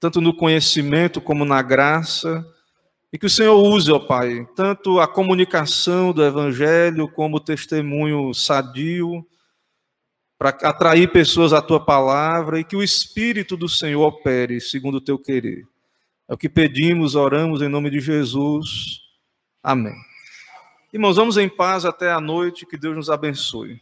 tanto 0.00 0.20
no 0.20 0.34
conhecimento 0.34 1.20
como 1.20 1.44
na 1.44 1.62
graça, 1.62 2.44
e 3.12 3.18
que 3.18 3.26
o 3.26 3.30
Senhor 3.30 3.54
use, 3.54 3.92
ó 3.92 4.00
Pai, 4.00 4.44
tanto 4.56 4.98
a 4.98 5.06
comunicação 5.06 6.12
do 6.12 6.24
Evangelho 6.24 7.06
como 7.06 7.36
o 7.36 7.40
testemunho 7.40 8.34
sadio, 8.34 9.24
para 10.38 10.50
atrair 10.50 11.10
pessoas 11.10 11.52
à 11.52 11.62
tua 11.62 11.84
palavra 11.84 12.58
e 12.58 12.64
que 12.64 12.76
o 12.76 12.82
Espírito 12.82 13.56
do 13.56 13.68
Senhor 13.68 14.04
opere 14.04 14.60
segundo 14.60 14.96
o 14.96 15.00
teu 15.00 15.18
querer. 15.18 15.64
É 16.28 16.34
o 16.34 16.38
que 16.38 16.48
pedimos, 16.48 17.14
oramos 17.14 17.62
em 17.62 17.68
nome 17.68 17.90
de 17.90 18.00
Jesus. 18.00 19.00
Amém. 19.62 19.94
Irmãos, 20.92 21.16
vamos 21.16 21.36
em 21.36 21.48
paz 21.48 21.84
até 21.84 22.10
a 22.10 22.20
noite, 22.20 22.66
que 22.66 22.78
Deus 22.78 22.96
nos 22.96 23.10
abençoe. 23.10 23.80